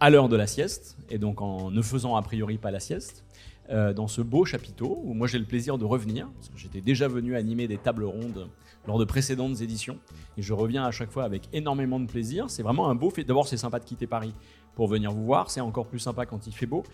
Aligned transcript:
à 0.00 0.10
l'heure 0.10 0.28
de 0.28 0.36
la 0.36 0.46
sieste, 0.46 0.96
et 1.10 1.18
donc 1.18 1.40
en 1.40 1.70
ne 1.70 1.82
faisant 1.82 2.16
a 2.16 2.22
priori 2.22 2.58
pas 2.58 2.70
la 2.70 2.80
sieste, 2.80 3.24
euh, 3.70 3.92
dans 3.92 4.06
ce 4.06 4.20
beau 4.20 4.44
chapiteau 4.44 5.00
où 5.04 5.12
moi 5.14 5.26
j'ai 5.26 5.38
le 5.38 5.44
plaisir 5.44 5.78
de 5.78 5.84
revenir, 5.84 6.28
parce 6.36 6.48
que 6.48 6.58
j'étais 6.58 6.80
déjà 6.80 7.08
venu 7.08 7.34
animer 7.34 7.66
des 7.66 7.78
tables 7.78 8.04
rondes 8.04 8.48
lors 8.86 8.98
de 8.98 9.04
précédentes 9.04 9.60
éditions, 9.60 9.98
et 10.36 10.42
je 10.42 10.52
reviens 10.52 10.84
à 10.84 10.92
chaque 10.92 11.10
fois 11.10 11.24
avec 11.24 11.48
énormément 11.52 11.98
de 11.98 12.06
plaisir. 12.06 12.48
C'est 12.48 12.62
vraiment 12.62 12.88
un 12.88 12.94
beau 12.94 13.10
fait. 13.10 13.24
D'abord, 13.24 13.48
c'est 13.48 13.56
sympa 13.56 13.80
de 13.80 13.84
quitter 13.84 14.06
Paris 14.06 14.32
pour 14.76 14.86
venir 14.86 15.10
vous 15.10 15.24
voir, 15.24 15.50
c'est 15.50 15.62
encore 15.62 15.86
plus 15.86 15.98
sympa 15.98 16.26
quand 16.26 16.46
il 16.46 16.52
fait 16.52 16.66
beau, 16.66 16.84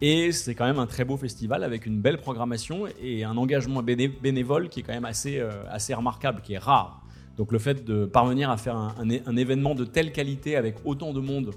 et 0.00 0.30
c'est 0.30 0.54
quand 0.54 0.64
même 0.64 0.78
un 0.78 0.86
très 0.86 1.04
beau 1.04 1.16
festival 1.16 1.64
avec 1.64 1.84
une 1.84 2.00
belle 2.00 2.18
programmation 2.18 2.86
et 3.02 3.24
un 3.24 3.36
engagement 3.36 3.82
béné- 3.82 4.08
bénévole 4.22 4.68
qui 4.68 4.80
est 4.80 4.82
quand 4.84 4.94
même 4.94 5.04
assez, 5.04 5.40
euh, 5.40 5.50
assez 5.68 5.92
remarquable, 5.92 6.40
qui 6.40 6.54
est 6.54 6.58
rare. 6.58 7.02
Donc 7.36 7.50
le 7.50 7.58
fait 7.58 7.84
de 7.84 8.04
parvenir 8.04 8.50
à 8.50 8.58
faire 8.58 8.76
un 8.76 9.36
événement 9.36 9.74
de 9.74 9.86
telle 9.86 10.12
qualité 10.12 10.54
avec 10.54 10.76
autant 10.84 11.14
de 11.14 11.20
monde, 11.20 11.50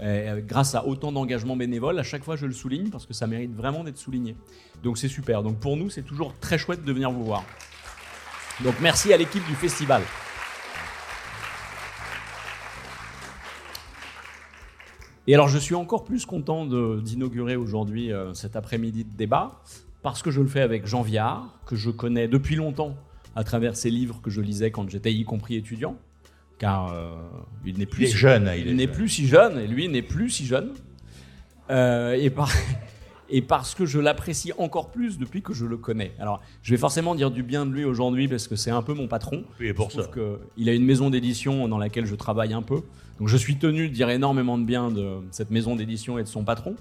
euh, 0.00 0.32
avec- 0.32 0.46
grâce 0.46 0.74
à 0.74 0.86
autant 0.86 1.12
d'engagement 1.12 1.56
bénévole, 1.56 1.98
à 1.98 2.02
chaque 2.02 2.24
fois 2.24 2.36
je 2.36 2.46
le 2.46 2.52
souligne 2.52 2.90
parce 2.90 3.06
que 3.06 3.14
ça 3.14 3.26
mérite 3.26 3.54
vraiment 3.54 3.84
d'être 3.84 3.98
souligné. 3.98 4.36
Donc 4.82 4.98
c'est 4.98 5.08
super. 5.08 5.42
Donc 5.42 5.58
pour 5.58 5.76
nous 5.76 5.90
c'est 5.90 6.02
toujours 6.02 6.34
très 6.40 6.58
chouette 6.58 6.84
de 6.84 6.92
venir 6.92 7.10
vous 7.10 7.24
voir. 7.24 7.44
Donc 8.62 8.74
merci 8.80 9.12
à 9.12 9.16
l'équipe 9.16 9.46
du 9.46 9.54
festival. 9.54 10.02
Et 15.26 15.34
alors 15.34 15.48
je 15.48 15.58
suis 15.58 15.74
encore 15.74 16.04
plus 16.04 16.24
content 16.24 16.64
d'inaugurer 16.64 17.56
aujourd'hui 17.56 18.12
euh, 18.12 18.32
cet 18.32 18.56
après-midi 18.56 19.04
de 19.04 19.14
débat 19.14 19.60
parce 20.02 20.22
que 20.22 20.30
je 20.30 20.40
le 20.40 20.48
fais 20.48 20.62
avec 20.62 20.86
Jean 20.86 21.02
Viard, 21.02 21.58
que 21.66 21.76
je 21.76 21.90
connais 21.90 22.28
depuis 22.28 22.56
longtemps 22.56 22.94
à 23.36 23.44
travers 23.44 23.76
ses 23.76 23.90
livres 23.90 24.20
que 24.22 24.30
je 24.30 24.40
lisais 24.40 24.70
quand 24.70 24.88
j'étais 24.88 25.12
y 25.12 25.24
compris 25.24 25.56
étudiant, 25.56 25.96
car 26.58 26.92
euh, 26.92 27.10
il 27.64 27.78
n'est 27.78 27.86
plus 27.86 28.04
Il 28.04 28.08
est 28.08 28.16
jeune, 28.16 28.48
hein, 28.48 28.54
il 28.54 28.62
il 28.66 28.68
est 28.70 28.74
n'est 28.74 28.86
plus 28.88 29.08
si 29.08 29.26
jeune 29.26 29.58
et 29.58 29.66
lui 29.66 29.88
n'est 29.88 30.02
plus 30.02 30.30
si 30.30 30.46
jeune. 30.46 30.70
Euh, 31.70 32.12
et, 32.14 32.30
par- 32.30 32.50
et 33.30 33.42
parce 33.42 33.74
que 33.74 33.84
je 33.86 33.98
l'apprécie 34.00 34.52
encore 34.58 34.90
plus 34.90 35.18
depuis 35.18 35.42
que 35.42 35.52
je 35.52 35.66
le 35.66 35.76
connais. 35.76 36.12
Alors, 36.18 36.40
je 36.62 36.70
vais 36.72 36.78
forcément 36.78 37.14
dire 37.14 37.30
du 37.30 37.42
bien 37.42 37.66
de 37.66 37.72
lui 37.72 37.84
aujourd'hui 37.84 38.26
parce 38.26 38.48
que 38.48 38.56
c'est 38.56 38.70
un 38.70 38.82
peu 38.82 38.94
mon 38.94 39.06
patron. 39.06 39.44
Oui, 39.60 39.68
et 39.68 39.74
pour 39.74 39.90
Je 39.90 40.00
ça. 40.00 40.08
que 40.08 40.40
il 40.56 40.68
a 40.68 40.72
une 40.72 40.84
maison 40.84 41.10
d'édition 41.10 41.68
dans 41.68 41.78
laquelle 41.78 42.06
je 42.06 42.14
travaille 42.14 42.52
un 42.54 42.62
peu. 42.62 42.80
Donc 43.18 43.28
je 43.28 43.36
suis 43.36 43.56
tenu 43.56 43.88
de 43.88 43.94
dire 43.94 44.08
énormément 44.10 44.56
de 44.58 44.64
bien 44.64 44.90
de 44.90 45.16
cette 45.32 45.50
maison 45.50 45.74
d'édition 45.76 46.18
et 46.18 46.22
de 46.22 46.28
son 46.28 46.44
patron. 46.44 46.76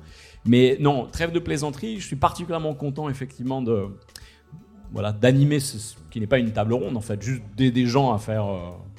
Mais 0.45 0.77
non, 0.79 1.07
trêve 1.07 1.31
de 1.31 1.39
plaisanterie, 1.39 1.99
je 1.99 2.05
suis 2.05 2.15
particulièrement 2.15 2.73
content 2.75 3.09
effectivement 3.09 3.61
de 3.61 3.87
voilà 4.93 5.11
d'animer 5.11 5.59
ce, 5.59 5.77
ce 5.79 5.95
qui 6.11 6.19
n'est 6.21 6.27
pas 6.27 6.37
une 6.39 6.51
table 6.53 6.73
ronde 6.73 6.95
en 6.95 7.01
fait, 7.01 7.21
juste 7.21 7.41
d'aider 7.57 7.71
des 7.71 7.87
gens 7.87 8.13
à 8.13 8.19
faire 8.19 8.45
euh, 8.45 8.57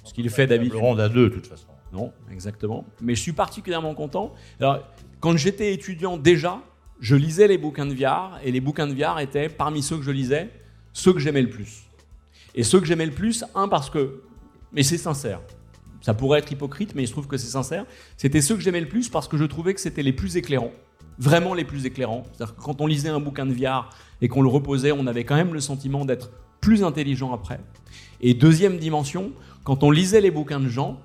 ce 0.09 0.15
qu'il 0.15 0.29
fait 0.31 0.47
d'habitude. 0.47 0.79
Ronde 0.79 1.01
à 1.01 1.09
deux, 1.09 1.29
de 1.29 1.35
toute 1.35 1.47
façon. 1.47 1.67
Non, 1.93 2.13
exactement. 2.33 2.85
Mais 3.01 3.15
je 3.15 3.21
suis 3.21 3.33
particulièrement 3.33 3.95
content. 3.95 4.35
Alors, 4.61 4.81
quand 5.21 5.37
j'étais 5.37 5.73
étudiant 5.73 6.17
déjà, 6.17 6.61
je 7.01 7.15
lisais 7.15 7.47
les 7.47 7.59
bouquins 7.59 7.87
de 7.87 7.95
Viard, 7.95 8.41
et 8.43 8.51
les 8.51 8.61
bouquins 8.61 8.87
de 8.87 8.95
Viard 8.95 9.21
étaient, 9.21 9.49
parmi 9.49 9.83
ceux 9.83 9.97
que 9.97 10.03
je 10.03 10.11
lisais, 10.11 10.51
ceux 10.93 11.13
que 11.13 11.19
j'aimais 11.19 11.43
le 11.43 11.51
plus. 11.51 11.85
Et 12.55 12.63
ceux 12.63 12.81
que 12.81 12.87
j'aimais 12.87 13.07
le 13.07 13.13
plus, 13.13 13.45
un, 13.55 13.69
parce 13.69 13.91
que, 13.91 14.23
mais 14.73 14.83
c'est 14.83 14.99
sincère, 14.99 15.41
ça 16.01 16.15
pourrait 16.15 16.39
être 16.39 16.51
hypocrite, 16.51 16.95
mais 16.95 17.03
il 17.03 17.07
se 17.07 17.13
trouve 17.13 17.27
que 17.27 17.37
c'est 17.37 17.51
sincère, 17.51 17.85
c'était 18.17 18.41
ceux 18.41 18.55
que 18.55 18.63
j'aimais 18.63 18.81
le 18.81 18.89
plus 18.89 19.09
parce 19.09 19.29
que 19.29 19.37
je 19.37 19.45
trouvais 19.45 19.75
que 19.75 19.81
c'était 19.81 20.03
les 20.03 20.13
plus 20.13 20.37
éclairants, 20.37 20.73
vraiment 21.19 21.55
les 21.55 21.65
plus 21.65 21.87
éclairants. 21.87 22.25
C'est-à-dire 22.33 22.57
que 22.57 22.63
quand 22.63 22.81
on 22.81 22.87
lisait 22.87 23.11
un 23.11 23.21
bouquin 23.21 23.47
de 23.47 23.53
Viard 23.53 23.91
et 24.21 24.29
qu'on 24.29 24.43
le 24.43 24.49
reposait, 24.49 24.93
on 24.93 25.07
avait 25.07 25.25
quand 25.25 25.37
même 25.37 25.55
le 25.55 25.61
sentiment 25.61 26.05
d'être 26.05 26.31
plus 26.61 26.83
intelligent 26.83 27.33
après. 27.33 27.61
Et 28.21 28.35
deuxième 28.35 28.79
dimension, 28.79 29.33
quand 29.69 29.83
on 29.83 29.91
lisait 29.91 30.23
les 30.23 30.31
bouquins 30.31 30.61
de 30.61 30.69
Jean, 30.69 30.99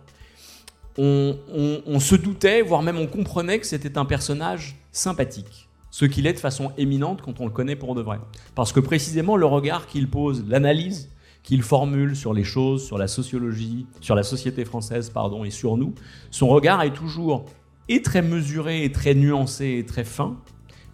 on, 0.97 1.99
se 1.99 2.15
doutait, 2.15 2.61
voire 2.61 2.81
même 2.81 2.97
on 2.97 3.07
comprenait 3.07 3.59
que 3.59 3.67
c'était 3.67 3.97
un 3.97 4.05
personnage 4.05 4.77
sympathique. 4.93 5.67
Ce 5.91 6.05
qu'il 6.05 6.25
est 6.27 6.31
de 6.31 6.39
façon 6.39 6.71
éminente 6.77 7.21
quand 7.21 7.41
on 7.41 7.45
le 7.45 7.51
connaît 7.51 7.75
pour 7.75 7.93
de 7.93 8.01
vrai. 8.01 8.19
Parce 8.55 8.71
que 8.71 8.79
précisément 8.79 9.35
le 9.35 9.45
regard 9.45 9.85
qu'il 9.85 10.09
pose, 10.09 10.45
l'analyse 10.47 11.09
qu'il 11.43 11.61
formule 11.61 12.15
sur 12.15 12.33
les 12.33 12.45
choses, 12.45 12.85
sur 12.85 12.97
la 12.97 13.09
sociologie, 13.09 13.85
sur 13.99 14.15
la 14.15 14.23
société 14.23 14.63
française, 14.63 15.09
pardon, 15.09 15.43
et 15.43 15.51
sur 15.51 15.75
nous, 15.75 15.93
son 16.31 16.47
regard 16.47 16.81
est 16.83 16.93
toujours 16.93 17.43
et 17.89 18.01
très 18.01 18.21
mesuré, 18.21 18.85
et 18.85 18.93
très 18.93 19.13
nuancé, 19.13 19.75
et 19.79 19.85
très 19.85 20.05
fin, 20.05 20.37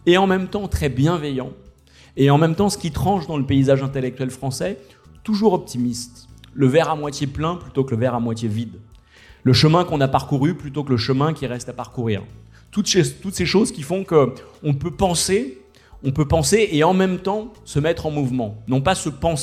et 0.07 0.18
en 0.18 0.25
même 0.25 0.47
temps 0.47 0.68
très 0.68 0.90
bienveillant, 0.90 1.51
et 2.18 2.31
en 2.31 2.40
même 2.40 2.56
temps 2.56 2.72
ce 2.72 2.80
qui 2.80 2.90
tranche 2.90 3.28
dans 3.28 3.38
le 3.38 3.46
paysage 3.46 3.84
intellectuel 3.84 4.31
français, 4.31 4.80
toujours 5.24 5.53
optimiste. 5.53 6.29
Le 6.54 6.68
verre 6.68 6.90
à 6.90 6.96
moitié 6.96 7.28
plein 7.28 7.56
plutôt 7.56 7.84
que 7.84 7.92
le 7.92 8.02
verre 8.02 8.16
à 8.16 8.20
moitié 8.20 8.48
vide 8.48 8.80
le 9.44 9.54
chemin 9.54 9.84
qu'on 9.84 10.02
a 10.02 10.08
parcouru 10.08 10.56
plutôt 10.56 10.84
que 10.84 10.92
le 10.92 10.98
chemin 10.98 11.34
qui 11.34 11.48
reste 11.48 11.70
à 11.70 11.74
parcourir. 11.74 12.24
Toutes 12.72 12.88
ces, 12.88 13.46
choses 13.46 13.72
qui 13.72 13.82
font 13.82 14.04
que 14.04 14.34
on 14.64 14.76
peut 14.76 14.92
penser, 14.92 15.60
on 16.04 16.12
peut 16.12 16.28
penser 16.28 16.70
et 16.72 16.84
en 16.84 16.94
même 16.94 17.18
temps 17.18 17.52
se 17.66 17.80
mettre 17.80 18.06
en 18.06 18.12
mouvement. 18.12 18.58
Non 18.68 18.82
pas, 18.82 18.94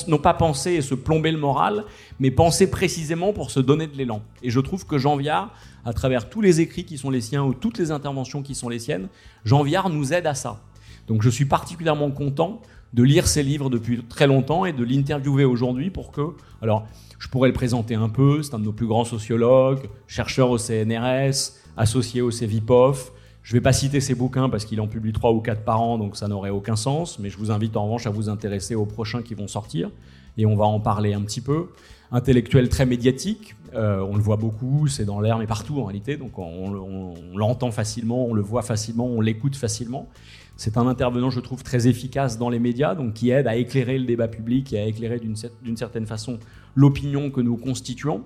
non 0.07 0.19
pas 0.19 0.35
penser 0.35 0.75
et 0.75 0.83
se 0.83 0.95
plomber 0.95 1.33
le 1.33 1.39
moral, 1.39 1.85
mais 2.21 2.31
penser 2.31 2.71
précisément 2.71 3.33
pour 3.33 3.51
se 3.51 3.59
donner 3.59 3.89
de 3.89 3.97
l'élan. 3.97 4.23
Et 4.43 4.51
je 4.51 4.61
trouve 4.61 4.87
que 4.87 4.97
Jean 4.97 5.17
Viard, 5.17 5.53
à 5.85 5.93
travers 5.93 6.29
tous 6.29 6.41
les 6.41 6.61
écrits 6.61 6.85
qui 6.85 6.99
sont 6.99 7.11
les 7.11 7.21
siens 7.21 7.43
ou 7.43 7.53
toutes 7.53 7.79
les 7.79 7.91
interventions 7.91 8.43
qui 8.43 8.55
sont 8.55 8.69
les 8.69 8.79
siennes, 8.79 9.09
Jean 9.45 9.65
Viard 9.65 9.91
nous 9.91 10.13
aide 10.13 10.27
à 10.27 10.35
ça. 10.35 10.63
Donc 11.09 11.23
je 11.23 11.31
suis 11.31 11.47
particulièrement 11.47 12.11
content 12.11 12.63
de 12.95 13.03
lire 13.03 13.27
ses 13.27 13.43
livres 13.43 13.69
depuis 13.71 14.03
très 14.03 14.27
longtemps 14.27 14.65
et 14.65 14.73
de 14.73 14.85
l'interviewer 14.85 15.45
aujourd'hui 15.45 15.91
pour 15.91 16.13
que, 16.13 16.23
alors 16.63 16.87
je 17.19 17.29
pourrais 17.29 17.49
le 17.49 17.55
présenter 17.55 17.95
un 17.95 18.09
peu, 18.09 18.43
c'est 18.43 18.55
un 18.55 18.59
de 18.59 18.65
nos 18.65 18.73
plus 18.73 18.87
grands 18.87 19.05
sociologues, 19.05 19.89
chercheur 20.07 20.51
au 20.51 20.59
CNRS, 20.59 21.53
associé 21.77 22.23
au 22.23 22.31
CEVIPOF. 22.31 23.13
Je 23.43 23.55
ne 23.55 23.59
vais 23.59 23.63
pas 23.63 23.73
citer 23.73 24.01
ses 24.01 24.15
bouquins 24.15 24.49
parce 24.49 24.65
qu'il 24.65 24.81
en 24.81 24.87
publie 24.89 25.13
trois 25.13 25.33
ou 25.33 25.41
quatre 25.41 25.63
par 25.63 25.81
an, 25.81 25.99
donc 25.99 26.17
ça 26.17 26.27
n'aurait 26.29 26.51
aucun 26.51 26.77
sens, 26.77 27.19
mais 27.19 27.31
je 27.31 27.39
vous 27.39 27.51
invite 27.51 27.77
en 27.77 27.85
revanche 27.85 28.07
à 28.07 28.11
vous 28.11 28.29
intéresser 28.29 28.75
aux 28.75 28.87
prochains 28.87 29.23
qui 29.23 29.35
vont 29.35 29.47
sortir, 29.49 29.91
et 30.37 30.47
on 30.47 30.57
va 30.57 30.65
en 30.65 30.81
parler 30.81 31.15
un 31.15 31.23
petit 31.23 31.41
peu. 31.41 31.69
Intellectuel 32.13 32.69
très 32.69 32.87
médiatique, 32.87 33.55
euh, 33.75 34.01
on 34.01 34.17
le 34.17 34.23
voit 34.23 34.37
beaucoup, 34.37 34.87
c'est 34.89 35.05
dans 35.05 35.21
l'air, 35.21 35.39
mais 35.39 35.47
partout 35.47 35.81
en 35.81 35.85
réalité, 35.85 36.17
donc 36.17 36.39
on, 36.39 36.43
on- 36.45 37.15
on 37.33 37.37
l'entend 37.39 37.71
facilement, 37.71 38.25
on 38.27 38.35
le 38.35 38.43
voit 38.43 38.63
facilement, 38.63 39.07
on 39.07 39.21
l'écoute 39.21 39.57
facilement. 39.57 40.09
C'est 40.57 40.77
un 40.79 40.87
intervenant, 40.87 41.31
je 41.31 41.41
trouve, 41.41 41.63
très 41.63 41.87
efficace 41.87 42.39
dans 42.39 42.49
les 42.49 42.59
médias, 42.59 42.95
donc 42.95 43.15
qui 43.15 43.31
aide 43.31 43.47
à 43.47 43.57
éclairer 43.57 43.99
le 43.99 44.07
débat 44.07 44.29
public 44.29 44.73
et 44.73 44.79
à 44.79 44.87
éclairer 44.87 45.19
d'une 45.19 45.35
cer- 45.35 45.51
d'une 45.63 45.77
certaine 45.77 46.07
façon 46.07 46.39
l'opinion 46.75 47.31
que 47.31 47.41
nous 47.41 47.57
constituons. 47.57 48.23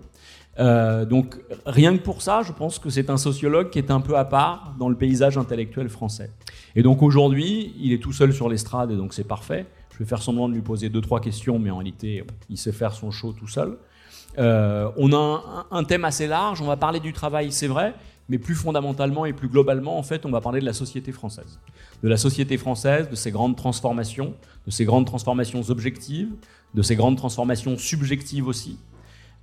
Euh, 0.58 1.04
donc 1.04 1.38
rien 1.64 1.96
que 1.96 2.02
pour 2.02 2.22
ça, 2.22 2.42
je 2.42 2.52
pense 2.52 2.78
que 2.78 2.90
c'est 2.90 3.08
un 3.10 3.16
sociologue 3.16 3.70
qui 3.70 3.78
est 3.78 3.90
un 3.90 4.00
peu 4.00 4.16
à 4.16 4.24
part 4.24 4.74
dans 4.78 4.88
le 4.88 4.96
paysage 4.96 5.38
intellectuel 5.38 5.88
français. 5.88 6.30
Et 6.76 6.82
donc 6.82 7.02
aujourd'hui, 7.02 7.74
il 7.78 7.92
est 7.92 8.02
tout 8.02 8.12
seul 8.12 8.32
sur 8.32 8.48
l'estrade 8.48 8.90
et 8.90 8.96
donc 8.96 9.14
c'est 9.14 9.26
parfait. 9.26 9.66
Je 9.92 9.98
vais 9.98 10.04
faire 10.04 10.22
semblant 10.22 10.48
de 10.48 10.54
lui 10.54 10.62
poser 10.62 10.88
deux 10.88 11.00
trois 11.00 11.20
questions, 11.20 11.58
mais 11.58 11.70
en 11.70 11.78
réalité, 11.78 12.24
il 12.48 12.58
sait 12.58 12.72
faire 12.72 12.92
son 12.92 13.10
show 13.10 13.32
tout 13.32 13.48
seul. 13.48 13.76
Euh, 14.38 14.88
on 14.96 15.12
a 15.12 15.66
un 15.70 15.84
thème 15.84 16.04
assez 16.04 16.26
large. 16.26 16.60
On 16.62 16.66
va 16.66 16.76
parler 16.76 17.00
du 17.00 17.12
travail, 17.12 17.52
c'est 17.52 17.66
vrai, 17.66 17.94
mais 18.30 18.38
plus 18.38 18.54
fondamentalement 18.54 19.26
et 19.26 19.32
plus 19.32 19.48
globalement, 19.48 19.98
en 19.98 20.04
fait, 20.04 20.24
on 20.24 20.30
va 20.30 20.40
parler 20.40 20.60
de 20.60 20.64
la 20.64 20.72
société 20.72 21.10
française, 21.10 21.58
de 22.04 22.08
la 22.08 22.16
société 22.16 22.56
française, 22.56 23.10
de 23.10 23.16
ses 23.16 23.32
grandes 23.32 23.56
transformations, 23.56 24.34
de 24.66 24.70
ses 24.70 24.84
grandes 24.84 25.04
transformations 25.04 25.62
objectives, 25.68 26.30
de 26.74 26.80
ses 26.80 26.94
grandes 26.94 27.16
transformations 27.16 27.76
subjectives 27.76 28.46
aussi. 28.46 28.78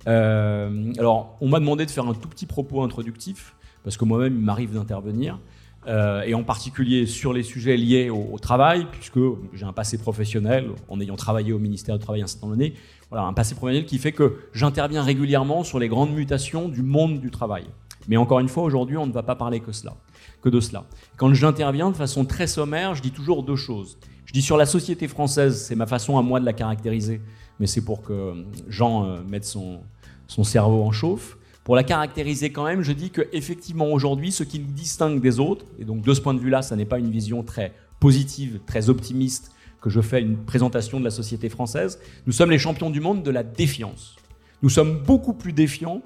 Euh, 0.06 0.92
alors, 0.98 1.36
on 1.42 1.48
m'a 1.48 1.60
demandé 1.60 1.84
de 1.84 1.90
faire 1.90 2.06
un 2.06 2.14
tout 2.14 2.30
petit 2.30 2.46
propos 2.46 2.82
introductif, 2.82 3.54
parce 3.84 3.98
que 3.98 4.06
moi-même, 4.06 4.34
il 4.34 4.44
m'arrive 4.44 4.72
d'intervenir, 4.72 5.38
euh, 5.86 6.22
et 6.22 6.32
en 6.32 6.42
particulier 6.42 7.04
sur 7.04 7.34
les 7.34 7.42
sujets 7.42 7.76
liés 7.76 8.08
au, 8.08 8.30
au 8.32 8.38
travail, 8.38 8.86
puisque 8.90 9.20
j'ai 9.52 9.66
un 9.66 9.74
passé 9.74 9.98
professionnel, 9.98 10.70
en 10.88 10.98
ayant 10.98 11.16
travaillé 11.16 11.52
au 11.52 11.58
ministère 11.58 11.98
du 11.98 12.04
Travail 12.04 12.22
un 12.22 12.26
certain 12.26 12.46
nombre 12.46 12.58
d'années, 12.58 12.72
voilà, 13.10 13.26
un 13.26 13.34
passé 13.34 13.54
professionnel 13.54 13.86
qui 13.86 13.98
fait 13.98 14.12
que 14.12 14.38
j'interviens 14.54 15.02
régulièrement 15.02 15.62
sur 15.62 15.78
les 15.78 15.88
grandes 15.88 16.14
mutations 16.14 16.70
du 16.70 16.82
monde 16.82 17.20
du 17.20 17.30
travail. 17.30 17.66
Mais 18.08 18.16
encore 18.16 18.40
une 18.40 18.48
fois, 18.48 18.64
aujourd'hui, 18.64 18.96
on 18.96 19.06
ne 19.06 19.12
va 19.12 19.22
pas 19.22 19.36
parler 19.36 19.60
que 19.60 19.70
cela, 19.70 19.94
que 20.42 20.48
de 20.48 20.60
cela. 20.60 20.84
Quand 21.16 21.32
j'interviens 21.34 21.90
de 21.90 21.96
façon 21.96 22.24
très 22.24 22.46
sommaire, 22.46 22.94
je 22.94 23.02
dis 23.02 23.12
toujours 23.12 23.42
deux 23.42 23.56
choses. 23.56 23.98
Je 24.24 24.32
dis 24.32 24.42
sur 24.42 24.56
la 24.56 24.66
société 24.66 25.08
française, 25.08 25.62
c'est 25.62 25.74
ma 25.74 25.86
façon 25.86 26.18
à 26.18 26.22
moi 26.22 26.40
de 26.40 26.44
la 26.44 26.52
caractériser, 26.52 27.20
mais 27.60 27.66
c'est 27.66 27.84
pour 27.84 28.02
que 28.02 28.44
Jean 28.68 29.04
euh, 29.04 29.18
mette 29.28 29.44
son, 29.44 29.80
son 30.26 30.42
cerveau 30.42 30.82
en 30.82 30.90
chauffe. 30.90 31.38
Pour 31.64 31.76
la 31.76 31.84
caractériser 31.84 32.50
quand 32.50 32.64
même, 32.64 32.82
je 32.82 32.92
dis 32.92 33.10
que 33.10 33.28
effectivement 33.32 33.92
aujourd'hui, 33.92 34.32
ce 34.32 34.42
qui 34.42 34.58
nous 34.58 34.72
distingue 34.72 35.20
des 35.20 35.38
autres, 35.38 35.66
et 35.78 35.84
donc 35.84 36.02
de 36.02 36.14
ce 36.14 36.20
point 36.20 36.32
de 36.32 36.40
vue-là, 36.40 36.62
ça 36.62 36.76
n'est 36.76 36.86
pas 36.86 36.98
une 36.98 37.10
vision 37.10 37.42
très 37.42 37.74
positive, 38.00 38.60
très 38.66 38.88
optimiste, 38.88 39.52
que 39.80 39.90
je 39.90 40.00
fais 40.00 40.20
une 40.20 40.36
présentation 40.36 40.98
de 40.98 41.04
la 41.04 41.10
société 41.10 41.48
française, 41.48 42.00
nous 42.26 42.32
sommes 42.32 42.50
les 42.50 42.58
champions 42.58 42.90
du 42.90 43.00
monde 43.00 43.22
de 43.22 43.30
la 43.30 43.42
défiance. 43.42 44.16
Nous 44.62 44.70
sommes 44.70 44.98
beaucoup 45.04 45.34
plus 45.34 45.52
défiants 45.52 46.02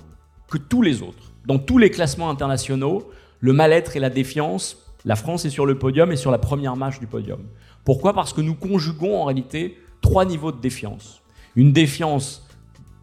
que 0.48 0.58
tous 0.58 0.82
les 0.82 1.00
autres. 1.00 1.31
Dans 1.46 1.58
tous 1.58 1.78
les 1.78 1.90
classements 1.90 2.30
internationaux, 2.30 3.10
le 3.40 3.52
mal-être 3.52 3.96
et 3.96 4.00
la 4.00 4.10
défiance, 4.10 4.78
la 5.04 5.16
France 5.16 5.44
est 5.44 5.50
sur 5.50 5.66
le 5.66 5.78
podium 5.78 6.12
et 6.12 6.16
sur 6.16 6.30
la 6.30 6.38
première 6.38 6.76
marche 6.76 7.00
du 7.00 7.06
podium. 7.06 7.40
Pourquoi? 7.84 8.12
Parce 8.12 8.32
que 8.32 8.40
nous 8.40 8.54
conjuguons 8.54 9.20
en 9.20 9.24
réalité 9.24 9.78
trois 10.00 10.24
niveaux 10.24 10.52
de 10.52 10.60
défiance. 10.60 11.22
Une 11.56 11.72
défiance 11.72 12.46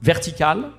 verticale 0.02 0.72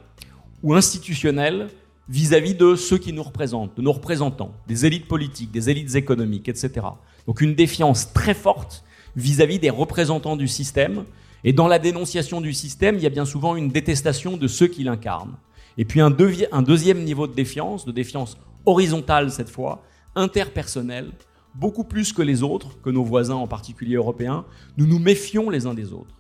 ou 0.62 0.75
institutionnelle 0.75 1.69
vis-à-vis 2.09 2.55
de 2.55 2.75
ceux 2.75 2.99
qui 2.99 3.12
nous 3.12 3.23
représentent, 3.23 3.77
de 3.77 3.83
nos 3.83 3.93
représentants, 3.93 4.53
des 4.67 4.87
élites 4.87 5.07
politiques, 5.07 5.53
des 5.53 5.71
élites 5.71 5.95
économiques, 5.95 6.49
etc. 6.49 6.87
Donc 7.27 7.41
une 7.41 7.55
défiance 7.55 8.12
très 8.12 8.35
forte 8.35 8.83
vis-à-vis 9.15 9.59
des 9.59 9.71
représentants 9.71 10.37
du 10.37 10.49
système. 10.49 11.05
Et 11.45 11.53
dans 11.53 11.69
la 11.69 11.79
dénonciation 11.79 12.41
du 12.41 12.53
système, 12.53 12.97
il 12.97 13.03
y 13.03 13.07
a 13.07 13.11
bien 13.11 13.25
souvent 13.25 13.57
une 13.57 13.69
détestation 13.69 14.37
de 14.37 14.49
ceux 14.49 14.67
qui 14.67 14.85
l'incarnent. 14.85 15.37
Et 15.78 15.84
puis 15.84 16.00
un, 16.00 16.11
deuxième 16.11 17.05
niveau 17.05 17.26
de 17.26 17.34
défiance, 17.34 17.84
de 17.84 17.93
défiance 17.93 18.37
horizontale 18.67 19.31
cette 19.31 19.49
fois, 19.49 19.82
interpersonnelle, 20.14 21.11
beaucoup 21.55 21.84
plus 21.84 22.12
que 22.12 22.22
les 22.22 22.43
autres, 22.43 22.81
que 22.82 22.90
nos 22.90 23.05
voisins 23.05 23.37
en 23.37 23.46
particulier 23.46 23.96
européens, 23.96 24.44
nous 24.76 24.87
nous 24.87 24.99
méfions 24.99 25.50
les 25.50 25.67
uns 25.67 25.75
des 25.75 25.93
autres. 25.93 26.14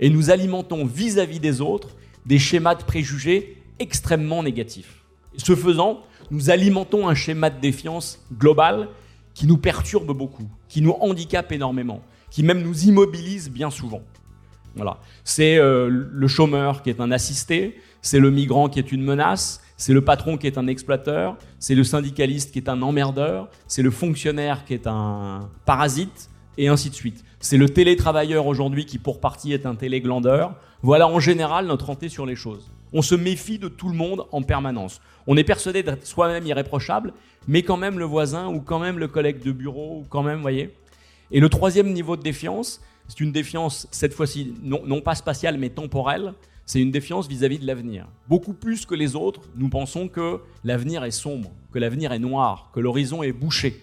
Et 0.00 0.10
nous 0.10 0.30
alimentons 0.30 0.84
vis-à-vis 0.84 1.40
des 1.40 1.60
autres 1.60 1.96
des 2.26 2.38
schémas 2.38 2.74
de 2.74 2.84
préjugés 2.84 3.56
extrêmement 3.78 4.42
négatifs. 4.42 5.04
ce 5.36 5.54
faisant, 5.54 6.02
nous 6.30 6.50
alimentons 6.50 7.08
un 7.08 7.14
schéma 7.14 7.48
de 7.48 7.60
défiance 7.60 8.24
global 8.36 8.88
qui 9.34 9.46
nous 9.46 9.56
perturbe 9.56 10.12
beaucoup, 10.16 10.48
qui 10.68 10.82
nous 10.82 10.96
handicape 11.00 11.52
énormément, 11.52 12.02
qui 12.30 12.42
même 12.42 12.62
nous 12.62 12.84
immobilise 12.84 13.50
bien 13.50 13.70
souvent. 13.70 14.02
Voilà. 14.76 14.98
C'est 15.24 15.56
euh, 15.56 15.88
le 15.88 16.28
chômeur 16.28 16.82
qui 16.82 16.90
est 16.90 17.00
un 17.00 17.10
assisté, 17.10 17.78
c'est 18.08 18.20
le 18.20 18.30
migrant 18.30 18.70
qui 18.70 18.78
est 18.78 18.90
une 18.90 19.02
menace, 19.02 19.60
c'est 19.76 19.92
le 19.92 20.02
patron 20.02 20.38
qui 20.38 20.46
est 20.46 20.56
un 20.56 20.66
exploiteur, 20.66 21.36
c'est 21.58 21.74
le 21.74 21.84
syndicaliste 21.84 22.52
qui 22.52 22.58
est 22.58 22.70
un 22.70 22.80
emmerdeur, 22.80 23.50
c'est 23.66 23.82
le 23.82 23.90
fonctionnaire 23.90 24.64
qui 24.64 24.72
est 24.72 24.86
un 24.86 25.50
parasite, 25.66 26.30
et 26.56 26.68
ainsi 26.68 26.88
de 26.88 26.94
suite. 26.94 27.22
C'est 27.38 27.58
le 27.58 27.68
télétravailleur 27.68 28.46
aujourd'hui 28.46 28.86
qui 28.86 28.96
pour 28.96 29.20
partie 29.20 29.52
est 29.52 29.66
un 29.66 29.74
téléglandeur. 29.74 30.54
Voilà 30.80 31.06
en 31.06 31.20
général 31.20 31.66
notre 31.66 31.90
entrée 31.90 32.08
sur 32.08 32.24
les 32.24 32.34
choses. 32.34 32.70
On 32.94 33.02
se 33.02 33.14
méfie 33.14 33.58
de 33.58 33.68
tout 33.68 33.90
le 33.90 33.94
monde 33.94 34.24
en 34.32 34.40
permanence. 34.40 35.02
On 35.26 35.36
est 35.36 35.44
persuadé 35.44 35.82
d'être 35.82 36.06
soi-même 36.06 36.46
irréprochable, 36.46 37.12
mais 37.46 37.62
quand 37.62 37.76
même 37.76 37.98
le 37.98 38.06
voisin 38.06 38.48
ou 38.48 38.60
quand 38.60 38.78
même 38.78 38.98
le 38.98 39.08
collègue 39.08 39.44
de 39.44 39.52
bureau 39.52 39.98
ou 39.98 40.06
quand 40.08 40.22
même, 40.22 40.40
voyez. 40.40 40.74
Et 41.30 41.40
le 41.40 41.50
troisième 41.50 41.92
niveau 41.92 42.16
de 42.16 42.22
défiance, 42.22 42.80
c'est 43.06 43.20
une 43.20 43.32
défiance 43.32 43.86
cette 43.90 44.14
fois-ci 44.14 44.54
non, 44.62 44.80
non, 44.86 45.02
pas 45.02 45.14
spatiale 45.14 45.58
mais 45.58 45.68
temporelle 45.68 46.32
c'est 46.68 46.82
une 46.82 46.90
défiance 46.90 47.26
vis-à-vis 47.28 47.58
de 47.58 47.66
l'avenir. 47.66 48.06
Beaucoup 48.28 48.52
plus 48.52 48.84
que 48.84 48.94
les 48.94 49.16
autres, 49.16 49.40
nous 49.56 49.70
pensons 49.70 50.06
que 50.06 50.42
l'avenir 50.64 51.02
est 51.02 51.10
sombre, 51.10 51.50
que 51.72 51.78
l'avenir 51.78 52.12
est 52.12 52.18
noir, 52.18 52.70
que 52.74 52.78
l'horizon 52.78 53.22
est 53.22 53.32
bouché. 53.32 53.82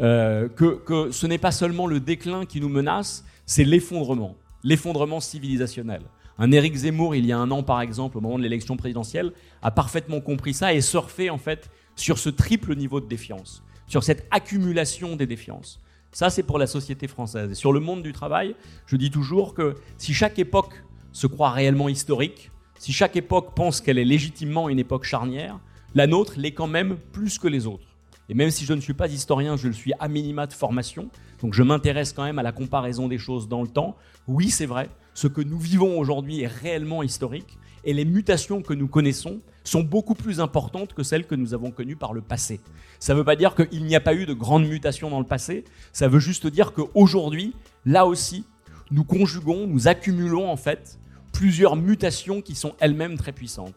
Euh, 0.00 0.48
que, 0.48 0.80
que 0.84 1.12
ce 1.12 1.28
n'est 1.28 1.38
pas 1.38 1.52
seulement 1.52 1.86
le 1.86 2.00
déclin 2.00 2.44
qui 2.44 2.60
nous 2.60 2.68
menace, 2.68 3.24
c'est 3.46 3.62
l'effondrement, 3.62 4.34
l'effondrement 4.64 5.20
civilisationnel. 5.20 6.02
Un 6.38 6.50
Éric 6.50 6.74
Zemmour, 6.74 7.14
il 7.14 7.24
y 7.24 7.30
a 7.30 7.38
un 7.38 7.52
an 7.52 7.62
par 7.62 7.80
exemple, 7.80 8.18
au 8.18 8.20
moment 8.20 8.36
de 8.36 8.42
l'élection 8.42 8.76
présidentielle, 8.76 9.32
a 9.62 9.70
parfaitement 9.70 10.20
compris 10.20 10.54
ça 10.54 10.74
et 10.74 10.80
surfé 10.80 11.30
en 11.30 11.38
fait 11.38 11.70
sur 11.94 12.18
ce 12.18 12.30
triple 12.30 12.74
niveau 12.74 13.00
de 13.00 13.06
défiance, 13.06 13.62
sur 13.86 14.02
cette 14.02 14.26
accumulation 14.32 15.14
des 15.14 15.26
défiances. 15.26 15.80
Ça, 16.10 16.30
c'est 16.30 16.42
pour 16.42 16.58
la 16.58 16.66
société 16.66 17.08
française. 17.08 17.50
Et 17.50 17.54
sur 17.54 17.74
le 17.74 17.78
monde 17.78 18.02
du 18.02 18.12
travail, 18.12 18.56
je 18.86 18.96
dis 18.96 19.10
toujours 19.10 19.52
que 19.52 19.74
si 19.98 20.14
chaque 20.14 20.38
époque 20.38 20.82
se 21.16 21.26
croit 21.26 21.50
réellement 21.50 21.88
historique, 21.88 22.50
si 22.78 22.92
chaque 22.92 23.16
époque 23.16 23.54
pense 23.56 23.80
qu'elle 23.80 23.96
est 23.96 24.04
légitimement 24.04 24.68
une 24.68 24.78
époque 24.78 25.04
charnière, 25.04 25.58
la 25.94 26.06
nôtre 26.06 26.34
l'est 26.36 26.52
quand 26.52 26.66
même 26.66 26.98
plus 27.10 27.38
que 27.38 27.48
les 27.48 27.66
autres. 27.66 27.86
Et 28.28 28.34
même 28.34 28.50
si 28.50 28.66
je 28.66 28.74
ne 28.74 28.82
suis 28.82 28.92
pas 28.92 29.08
historien, 29.08 29.56
je 29.56 29.68
le 29.68 29.72
suis 29.72 29.94
à 29.98 30.08
minima 30.08 30.46
de 30.46 30.52
formation, 30.52 31.08
donc 31.40 31.54
je 31.54 31.62
m'intéresse 31.62 32.12
quand 32.12 32.24
même 32.24 32.38
à 32.38 32.42
la 32.42 32.52
comparaison 32.52 33.08
des 33.08 33.16
choses 33.16 33.48
dans 33.48 33.62
le 33.62 33.68
temps. 33.68 33.96
Oui, 34.28 34.50
c'est 34.50 34.66
vrai, 34.66 34.90
ce 35.14 35.26
que 35.26 35.40
nous 35.40 35.58
vivons 35.58 35.98
aujourd'hui 35.98 36.42
est 36.42 36.48
réellement 36.48 37.02
historique, 37.02 37.56
et 37.84 37.94
les 37.94 38.04
mutations 38.04 38.60
que 38.60 38.74
nous 38.74 38.88
connaissons 38.88 39.40
sont 39.64 39.82
beaucoup 39.82 40.14
plus 40.14 40.38
importantes 40.38 40.92
que 40.92 41.02
celles 41.02 41.26
que 41.26 41.34
nous 41.34 41.54
avons 41.54 41.70
connues 41.70 41.96
par 41.96 42.12
le 42.12 42.20
passé. 42.20 42.60
Ça 42.98 43.14
ne 43.14 43.18
veut 43.20 43.24
pas 43.24 43.36
dire 43.36 43.54
qu'il 43.54 43.84
n'y 43.84 43.96
a 43.96 44.00
pas 44.00 44.12
eu 44.12 44.26
de 44.26 44.34
grandes 44.34 44.68
mutations 44.68 45.08
dans 45.08 45.20
le 45.20 45.24
passé, 45.24 45.64
ça 45.94 46.08
veut 46.08 46.20
juste 46.20 46.46
dire 46.46 46.74
qu'aujourd'hui, 46.74 47.54
là 47.86 48.04
aussi, 48.04 48.44
nous 48.90 49.04
conjuguons, 49.04 49.66
nous 49.66 49.88
accumulons 49.88 50.50
en 50.50 50.56
fait 50.56 50.98
plusieurs 51.36 51.76
mutations 51.76 52.40
qui 52.40 52.54
sont 52.54 52.72
elles-mêmes 52.80 53.18
très 53.18 53.30
puissantes. 53.30 53.74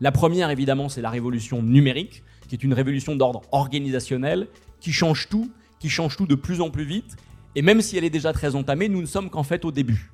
La 0.00 0.12
première, 0.12 0.48
évidemment, 0.48 0.88
c'est 0.88 1.02
la 1.02 1.10
révolution 1.10 1.62
numérique, 1.62 2.22
qui 2.48 2.54
est 2.54 2.64
une 2.64 2.72
révolution 2.72 3.14
d'ordre 3.16 3.42
organisationnel, 3.52 4.48
qui 4.80 4.92
change 4.92 5.28
tout, 5.28 5.50
qui 5.78 5.90
change 5.90 6.16
tout 6.16 6.26
de 6.26 6.34
plus 6.34 6.62
en 6.62 6.70
plus 6.70 6.84
vite, 6.84 7.16
et 7.54 7.60
même 7.60 7.82
si 7.82 7.98
elle 7.98 8.04
est 8.04 8.10
déjà 8.10 8.32
très 8.32 8.54
entamée, 8.54 8.88
nous 8.88 9.02
ne 9.02 9.06
sommes 9.06 9.28
qu'en 9.28 9.42
fait 9.42 9.66
au 9.66 9.72
début. 9.72 10.10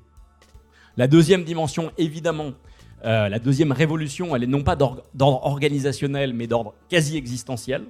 La 0.97 1.07
deuxième 1.07 1.45
dimension, 1.45 1.93
évidemment, 1.99 2.55
euh, 3.05 3.29
la 3.29 3.39
deuxième 3.39 3.71
révolution, 3.71 4.35
elle 4.35 4.43
est 4.43 4.49
non 4.49 4.65
pas 4.65 4.75
d'ordre 4.75 5.05
organisationnel, 5.47 6.33
mais 6.33 6.49
d'ordre 6.49 6.75
quasi 6.89 7.17
existentiel. 7.17 7.85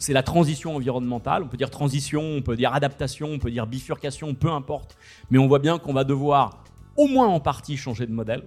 C'est 0.00 0.12
la 0.12 0.24
transition 0.24 0.74
environnementale. 0.74 1.44
On 1.44 1.46
peut 1.46 1.56
dire 1.56 1.70
transition, 1.70 2.22
on 2.22 2.42
peut 2.42 2.56
dire 2.56 2.74
adaptation, 2.74 3.28
on 3.28 3.38
peut 3.38 3.52
dire 3.52 3.68
bifurcation, 3.68 4.34
peu 4.34 4.50
importe. 4.50 4.96
Mais 5.30 5.38
on 5.38 5.46
voit 5.46 5.60
bien 5.60 5.78
qu'on 5.78 5.92
va 5.92 6.02
devoir 6.02 6.64
au 6.98 7.06
moins 7.06 7.28
en 7.28 7.40
partie 7.40 7.78
changer 7.78 8.06
de 8.06 8.12
modèle. 8.12 8.42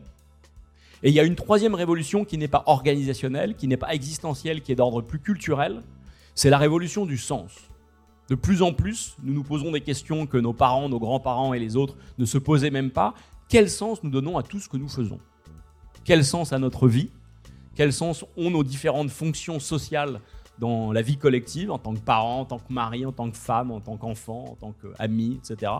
Et 1.01 1.09
il 1.09 1.15
y 1.15 1.19
a 1.19 1.23
une 1.23 1.35
troisième 1.35 1.73
révolution 1.73 2.25
qui 2.25 2.37
n'est 2.37 2.47
pas 2.47 2.63
organisationnelle, 2.67 3.55
qui 3.55 3.67
n'est 3.67 3.77
pas 3.77 3.95
existentielle, 3.95 4.61
qui 4.61 4.71
est 4.71 4.75
d'ordre 4.75 5.01
plus 5.01 5.19
culturel, 5.19 5.81
c'est 6.35 6.51
la 6.51 6.59
révolution 6.59 7.07
du 7.07 7.17
sens. 7.17 7.53
De 8.29 8.35
plus 8.35 8.61
en 8.61 8.71
plus, 8.71 9.15
nous 9.23 9.33
nous 9.33 9.43
posons 9.43 9.71
des 9.71 9.81
questions 9.81 10.27
que 10.27 10.37
nos 10.37 10.53
parents, 10.53 10.89
nos 10.89 10.99
grands-parents 10.99 11.53
et 11.53 11.59
les 11.59 11.75
autres 11.75 11.95
ne 12.19 12.25
se 12.25 12.37
posaient 12.37 12.69
même 12.69 12.91
pas. 12.91 13.15
Quel 13.49 13.69
sens 13.69 14.03
nous 14.03 14.11
donnons 14.11 14.37
à 14.37 14.43
tout 14.43 14.59
ce 14.59 14.69
que 14.69 14.77
nous 14.77 14.87
faisons? 14.87 15.19
Quel 16.03 16.23
sens 16.23 16.53
à 16.53 16.59
notre 16.59 16.87
vie? 16.87 17.09
Quel 17.75 17.91
sens 17.91 18.25
ont 18.37 18.51
nos 18.51 18.63
différentes 18.63 19.09
fonctions 19.09 19.59
sociales 19.59 20.21
dans 20.59 20.91
la 20.91 21.01
vie 21.01 21.17
collective, 21.17 21.71
en 21.71 21.79
tant 21.79 21.93
que 21.93 21.99
parent, 21.99 22.41
en 22.41 22.45
tant 22.45 22.59
que 22.59 22.71
mari, 22.71 23.05
en 23.05 23.11
tant 23.11 23.29
que 23.29 23.37
femme, 23.37 23.71
en 23.71 23.79
tant 23.79 23.97
qu'enfant, 23.97 24.45
en 24.51 24.55
tant 24.55 24.73
qu'ami, 24.73 25.39
etc 25.43 25.71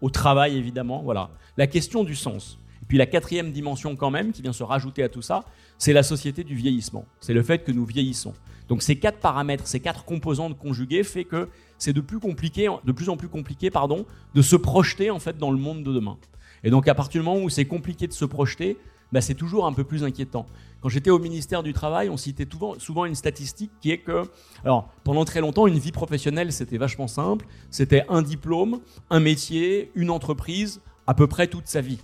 au 0.00 0.10
travail 0.10 0.56
évidemment. 0.56 1.02
Voilà. 1.02 1.30
La 1.56 1.66
question 1.66 2.04
du 2.04 2.14
sens. 2.14 2.58
Et 2.82 2.86
puis 2.86 2.98
la 2.98 3.06
quatrième 3.06 3.52
dimension 3.52 3.96
quand 3.96 4.10
même 4.10 4.32
qui 4.32 4.42
vient 4.42 4.52
se 4.52 4.62
rajouter 4.62 5.02
à 5.02 5.08
tout 5.08 5.22
ça, 5.22 5.44
c'est 5.78 5.92
la 5.92 6.02
société 6.02 6.44
du 6.44 6.54
vieillissement. 6.54 7.04
C'est 7.20 7.34
le 7.34 7.42
fait 7.42 7.58
que 7.64 7.72
nous 7.72 7.84
vieillissons. 7.84 8.34
Donc 8.68 8.82
ces 8.82 8.96
quatre 8.96 9.18
paramètres, 9.18 9.66
ces 9.66 9.80
quatre 9.80 10.04
composantes 10.04 10.58
conjuguées 10.58 11.04
fait 11.04 11.24
que 11.24 11.48
c'est 11.78 11.92
de 11.92 12.00
plus 12.00 12.18
compliqué, 12.18 12.68
de 12.84 12.92
plus 12.92 13.08
en 13.08 13.16
plus 13.16 13.28
compliqué, 13.28 13.70
pardon, 13.70 14.06
de 14.34 14.42
se 14.42 14.56
projeter 14.56 15.10
en 15.10 15.18
fait 15.18 15.38
dans 15.38 15.50
le 15.50 15.58
monde 15.58 15.82
de 15.82 15.92
demain. 15.92 16.16
Et 16.64 16.70
donc 16.70 16.88
à 16.88 16.94
partir 16.94 17.20
du 17.20 17.26
moment 17.26 17.42
où 17.42 17.48
c'est 17.48 17.66
compliqué 17.66 18.06
de 18.06 18.12
se 18.12 18.24
projeter, 18.24 18.76
bah, 19.12 19.20
c'est 19.20 19.34
toujours 19.34 19.66
un 19.66 19.72
peu 19.72 19.84
plus 19.84 20.04
inquiétant. 20.04 20.46
Quand 20.82 20.88
j'étais 20.88 21.10
au 21.10 21.18
ministère 21.18 21.62
du 21.62 21.72
Travail, 21.72 22.10
on 22.10 22.16
citait 22.16 22.46
souvent, 22.78 23.04
une 23.06 23.14
statistique 23.14 23.72
qui 23.80 23.90
est 23.90 23.98
que, 23.98 24.22
alors, 24.64 24.92
pendant 25.04 25.24
très 25.24 25.40
longtemps, 25.40 25.66
une 25.66 25.78
vie 25.78 25.92
professionnelle, 25.92 26.52
c'était 26.52 26.78
vachement 26.78 27.08
simple. 27.08 27.46
C'était 27.70 28.04
un 28.08 28.22
diplôme, 28.22 28.80
un 29.10 29.20
métier, 29.20 29.90
une 29.94 30.10
entreprise, 30.10 30.80
à 31.06 31.14
peu 31.14 31.26
près 31.26 31.46
toute 31.46 31.66
sa 31.66 31.80
vie. 31.80 31.98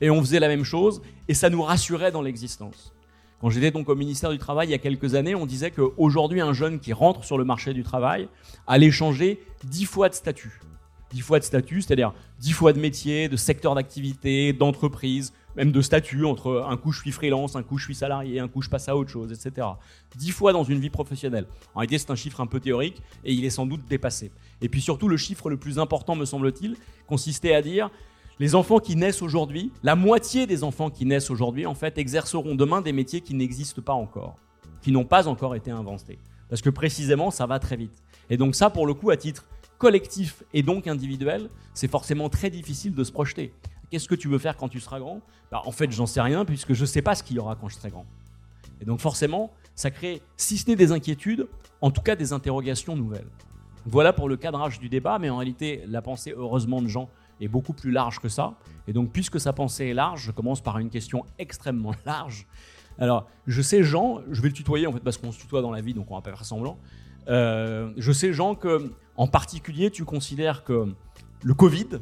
Et 0.00 0.10
on 0.10 0.20
faisait 0.20 0.40
la 0.40 0.48
même 0.48 0.64
chose, 0.64 1.00
et 1.28 1.34
ça 1.34 1.50
nous 1.50 1.62
rassurait 1.62 2.12
dans 2.12 2.22
l'existence. 2.22 2.92
Quand 3.40 3.50
j'étais 3.50 3.72
donc 3.72 3.88
au 3.88 3.96
ministère 3.96 4.30
du 4.30 4.38
Travail 4.38 4.68
il 4.68 4.70
y 4.70 4.74
a 4.74 4.78
quelques 4.78 5.16
années, 5.16 5.34
on 5.34 5.46
disait 5.46 5.72
qu'aujourd'hui, 5.72 6.40
un 6.40 6.52
jeune 6.52 6.78
qui 6.78 6.92
rentre 6.92 7.24
sur 7.24 7.38
le 7.38 7.44
marché 7.44 7.74
du 7.74 7.82
travail 7.82 8.28
allait 8.68 8.92
changer 8.92 9.40
dix 9.64 9.84
fois 9.84 10.08
de 10.08 10.14
statut. 10.14 10.60
Dix 11.12 11.22
fois 11.22 11.40
de 11.40 11.44
statut, 11.44 11.82
c'est-à-dire 11.82 12.14
dix 12.38 12.52
fois 12.52 12.72
de 12.72 12.78
métier, 12.78 13.28
de 13.28 13.36
secteur 13.36 13.74
d'activité, 13.74 14.52
d'entreprise, 14.52 15.32
même 15.56 15.72
de 15.72 15.80
statut, 15.80 16.24
entre 16.24 16.64
un 16.68 16.76
coup 16.76 16.92
je 16.92 17.00
suis 17.00 17.12
freelance, 17.12 17.56
un 17.56 17.62
coup 17.62 17.78
je 17.78 17.84
suis 17.84 17.94
salarié, 17.94 18.40
un 18.40 18.48
coup 18.48 18.62
je 18.62 18.68
passe 18.68 18.88
à 18.88 18.96
autre 18.96 19.10
chose, 19.10 19.32
etc. 19.32 19.66
Dix 20.16 20.30
fois 20.30 20.52
dans 20.52 20.64
une 20.64 20.78
vie 20.78 20.90
professionnelle. 20.90 21.46
En 21.74 21.80
réalité, 21.80 21.98
c'est 21.98 22.10
un 22.10 22.16
chiffre 22.16 22.40
un 22.40 22.46
peu 22.46 22.60
théorique 22.60 23.02
et 23.24 23.32
il 23.32 23.44
est 23.44 23.50
sans 23.50 23.66
doute 23.66 23.82
dépassé. 23.88 24.32
Et 24.60 24.68
puis 24.68 24.80
surtout, 24.80 25.08
le 25.08 25.16
chiffre 25.16 25.50
le 25.50 25.56
plus 25.56 25.78
important, 25.78 26.16
me 26.16 26.24
semble-t-il, 26.24 26.76
consistait 27.06 27.54
à 27.54 27.62
dire 27.62 27.90
les 28.38 28.54
enfants 28.54 28.78
qui 28.78 28.96
naissent 28.96 29.22
aujourd'hui, 29.22 29.70
la 29.82 29.94
moitié 29.94 30.46
des 30.46 30.64
enfants 30.64 30.90
qui 30.90 31.04
naissent 31.06 31.30
aujourd'hui, 31.30 31.66
en 31.66 31.74
fait, 31.74 31.98
exerceront 31.98 32.54
demain 32.54 32.80
des 32.80 32.92
métiers 32.92 33.20
qui 33.20 33.34
n'existent 33.34 33.82
pas 33.82 33.92
encore, 33.92 34.36
qui 34.80 34.90
n'ont 34.90 35.04
pas 35.04 35.28
encore 35.28 35.54
été 35.54 35.70
inventés. 35.70 36.18
Parce 36.48 36.62
que 36.62 36.70
précisément, 36.70 37.30
ça 37.30 37.46
va 37.46 37.58
très 37.58 37.76
vite. 37.76 38.02
Et 38.30 38.36
donc 38.36 38.54
ça, 38.54 38.70
pour 38.70 38.86
le 38.86 38.94
coup, 38.94 39.10
à 39.10 39.16
titre 39.16 39.44
collectif 39.78 40.44
et 40.54 40.62
donc 40.62 40.86
individuel, 40.86 41.48
c'est 41.74 41.90
forcément 41.90 42.28
très 42.28 42.50
difficile 42.50 42.94
de 42.94 43.04
se 43.04 43.10
projeter. 43.10 43.52
Qu'est-ce 43.92 44.08
que 44.08 44.14
tu 44.14 44.26
veux 44.26 44.38
faire 44.38 44.56
quand 44.56 44.70
tu 44.70 44.80
seras 44.80 44.98
grand? 45.00 45.20
Bah, 45.50 45.60
En 45.66 45.70
fait, 45.70 45.92
j'en 45.92 46.06
sais 46.06 46.22
rien 46.22 46.46
puisque 46.46 46.72
je 46.72 46.80
ne 46.80 46.86
sais 46.86 47.02
pas 47.02 47.14
ce 47.14 47.22
qu'il 47.22 47.36
y 47.36 47.38
aura 47.38 47.56
quand 47.56 47.68
je 47.68 47.74
serai 47.74 47.90
grand. 47.90 48.06
Et 48.80 48.86
donc 48.86 49.00
forcément, 49.00 49.52
ça 49.74 49.90
crée, 49.90 50.22
si 50.38 50.56
ce 50.56 50.70
n'est 50.70 50.76
des 50.76 50.92
inquiétudes, 50.92 51.46
en 51.82 51.90
tout 51.90 52.00
cas 52.00 52.16
des 52.16 52.32
interrogations 52.32 52.96
nouvelles. 52.96 53.28
Voilà 53.84 54.14
pour 54.14 54.30
le 54.30 54.38
cadrage 54.38 54.78
du 54.78 54.88
débat, 54.88 55.18
mais 55.18 55.28
en 55.28 55.36
réalité, 55.36 55.84
la 55.86 56.00
pensée, 56.00 56.32
heureusement, 56.34 56.80
de 56.80 56.88
Jean 56.88 57.10
est 57.38 57.48
beaucoup 57.48 57.74
plus 57.74 57.90
large 57.90 58.18
que 58.18 58.30
ça. 58.30 58.54
Et 58.88 58.94
donc, 58.94 59.12
puisque 59.12 59.38
sa 59.38 59.52
pensée 59.52 59.88
est 59.88 59.94
large, 59.94 60.22
je 60.22 60.30
commence 60.30 60.62
par 60.62 60.78
une 60.78 60.88
question 60.88 61.26
extrêmement 61.38 61.94
large. 62.06 62.46
Alors, 62.98 63.28
je 63.46 63.60
sais, 63.60 63.82
Jean, 63.82 64.22
je 64.30 64.40
vais 64.40 64.48
le 64.48 64.54
tutoyer 64.54 64.86
en 64.86 64.92
fait 64.92 65.00
parce 65.00 65.18
qu'on 65.18 65.32
se 65.32 65.38
tutoie 65.38 65.60
dans 65.60 65.70
la 65.70 65.82
vie, 65.82 65.92
donc 65.92 66.10
on 66.10 66.14
va 66.14 66.22
pas 66.22 66.30
faire 66.30 66.46
semblant. 66.46 66.78
Euh, 67.28 67.92
je 67.98 68.10
sais, 68.10 68.32
Jean, 68.32 68.54
que 68.54 68.90
en 69.18 69.26
particulier, 69.26 69.90
tu 69.90 70.06
considères 70.06 70.64
que 70.64 70.94
le 71.42 71.52
Covid, 71.52 72.00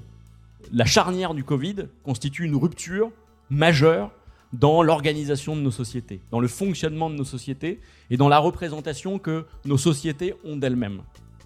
la 0.73 0.85
charnière 0.85 1.35
du 1.35 1.45
Covid, 1.45 1.89
constitue 2.05 2.45
une 2.45 2.57
rupture 2.57 3.11
majeure 3.51 4.11
dans 4.53 4.83
l'organisation 4.83 5.55
de 5.55 5.61
nos 5.61 5.71
sociétés, 5.71 6.21
dans 6.31 6.41
le 6.41 6.49
fonctionnement 6.49 7.09
de 7.09 7.15
nos 7.15 7.25
sociétés 7.25 7.81
et 8.11 8.17
dans 8.17 8.29
la 8.29 8.39
représentation 8.39 9.19
que 9.19 9.47
nos 9.65 9.79
sociétés 9.79 10.35
ont 10.45 10.57
d'elles-mêmes. 10.57 11.03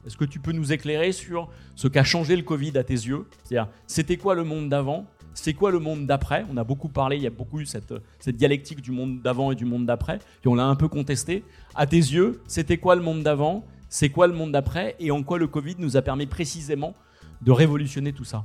Est-ce 0.07 0.17
que 0.17 0.25
tu 0.25 0.39
peux 0.39 0.53
nous 0.53 0.73
éclairer 0.73 1.13
sur 1.13 1.49
ce 1.75 1.89
qu'a 1.89 2.05
changé 2.05 2.37
le 2.37 2.43
Covid 2.43 2.77
à 2.77 2.85
tes 2.85 2.95
yeux? 2.95 3.27
C'est-à-dire, 3.43 3.71
c'était 3.87 4.17
quoi 4.17 4.35
le 4.35 4.45
monde 4.45 4.69
d'avant? 4.69 5.07
C'est 5.33 5.55
quoi 5.55 5.71
le 5.71 5.81
monde 5.81 6.07
d'après? 6.07 6.45
On 6.51 6.57
a 6.57 6.65
beaucoup 6.65 6.89
parlé, 6.89 7.17
il 7.17 7.23
y 7.23 7.27
a 7.27 7.31
beaucoup 7.31 7.61
eu 7.61 7.67
cette, 7.67 7.93
cette 8.21 8.37
dialectique 8.37 8.81
du 8.81 8.91
monde 8.91 9.21
d'avant 9.21 9.51
et 9.51 9.55
du 9.55 9.65
monde 9.65 9.87
d'après, 9.87 10.19
puis 10.41 10.49
on 10.49 10.55
l'a 10.55 10.67
un 10.67 10.77
peu 10.77 10.89
contesté. 10.89 11.43
À 11.75 11.87
tes 11.87 11.97
yeux, 11.97 12.41
c'était 12.47 12.77
quoi 12.77 12.95
le 12.95 13.03
monde 13.03 13.23
d'avant? 13.23 13.65
C'est 13.89 14.11
quoi 14.11 14.27
le 14.27 14.35
monde 14.35 14.53
d'après? 14.53 14.95
Et 15.01 15.11
en 15.11 15.23
quoi 15.23 15.39
le 15.39 15.47
Covid 15.47 15.77
nous 15.79 15.97
a 15.97 16.03
permis 16.03 16.27
précisément 16.27 16.95
de 17.43 17.51
révolutionner 17.51 18.13
tout 18.13 18.25
ça? 18.25 18.45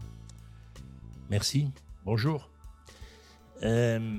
Merci. 1.29 1.69
Bonjour. 2.05 2.49
Euh, 3.61 4.17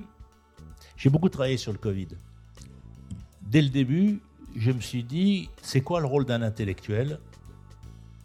j'ai 0.97 1.11
beaucoup 1.11 1.29
travaillé 1.29 1.57
sur 1.57 1.73
le 1.73 1.79
Covid. 1.79 2.09
Dès 3.43 3.63
le 3.63 3.69
début, 3.69 4.21
je 4.55 4.71
me 4.71 4.81
suis 4.81 5.03
dit, 5.03 5.51
c'est 5.61 5.81
quoi 5.81 5.99
le 5.99 6.07
rôle 6.07 6.25
d'un 6.25 6.43
intellectuel 6.43 7.19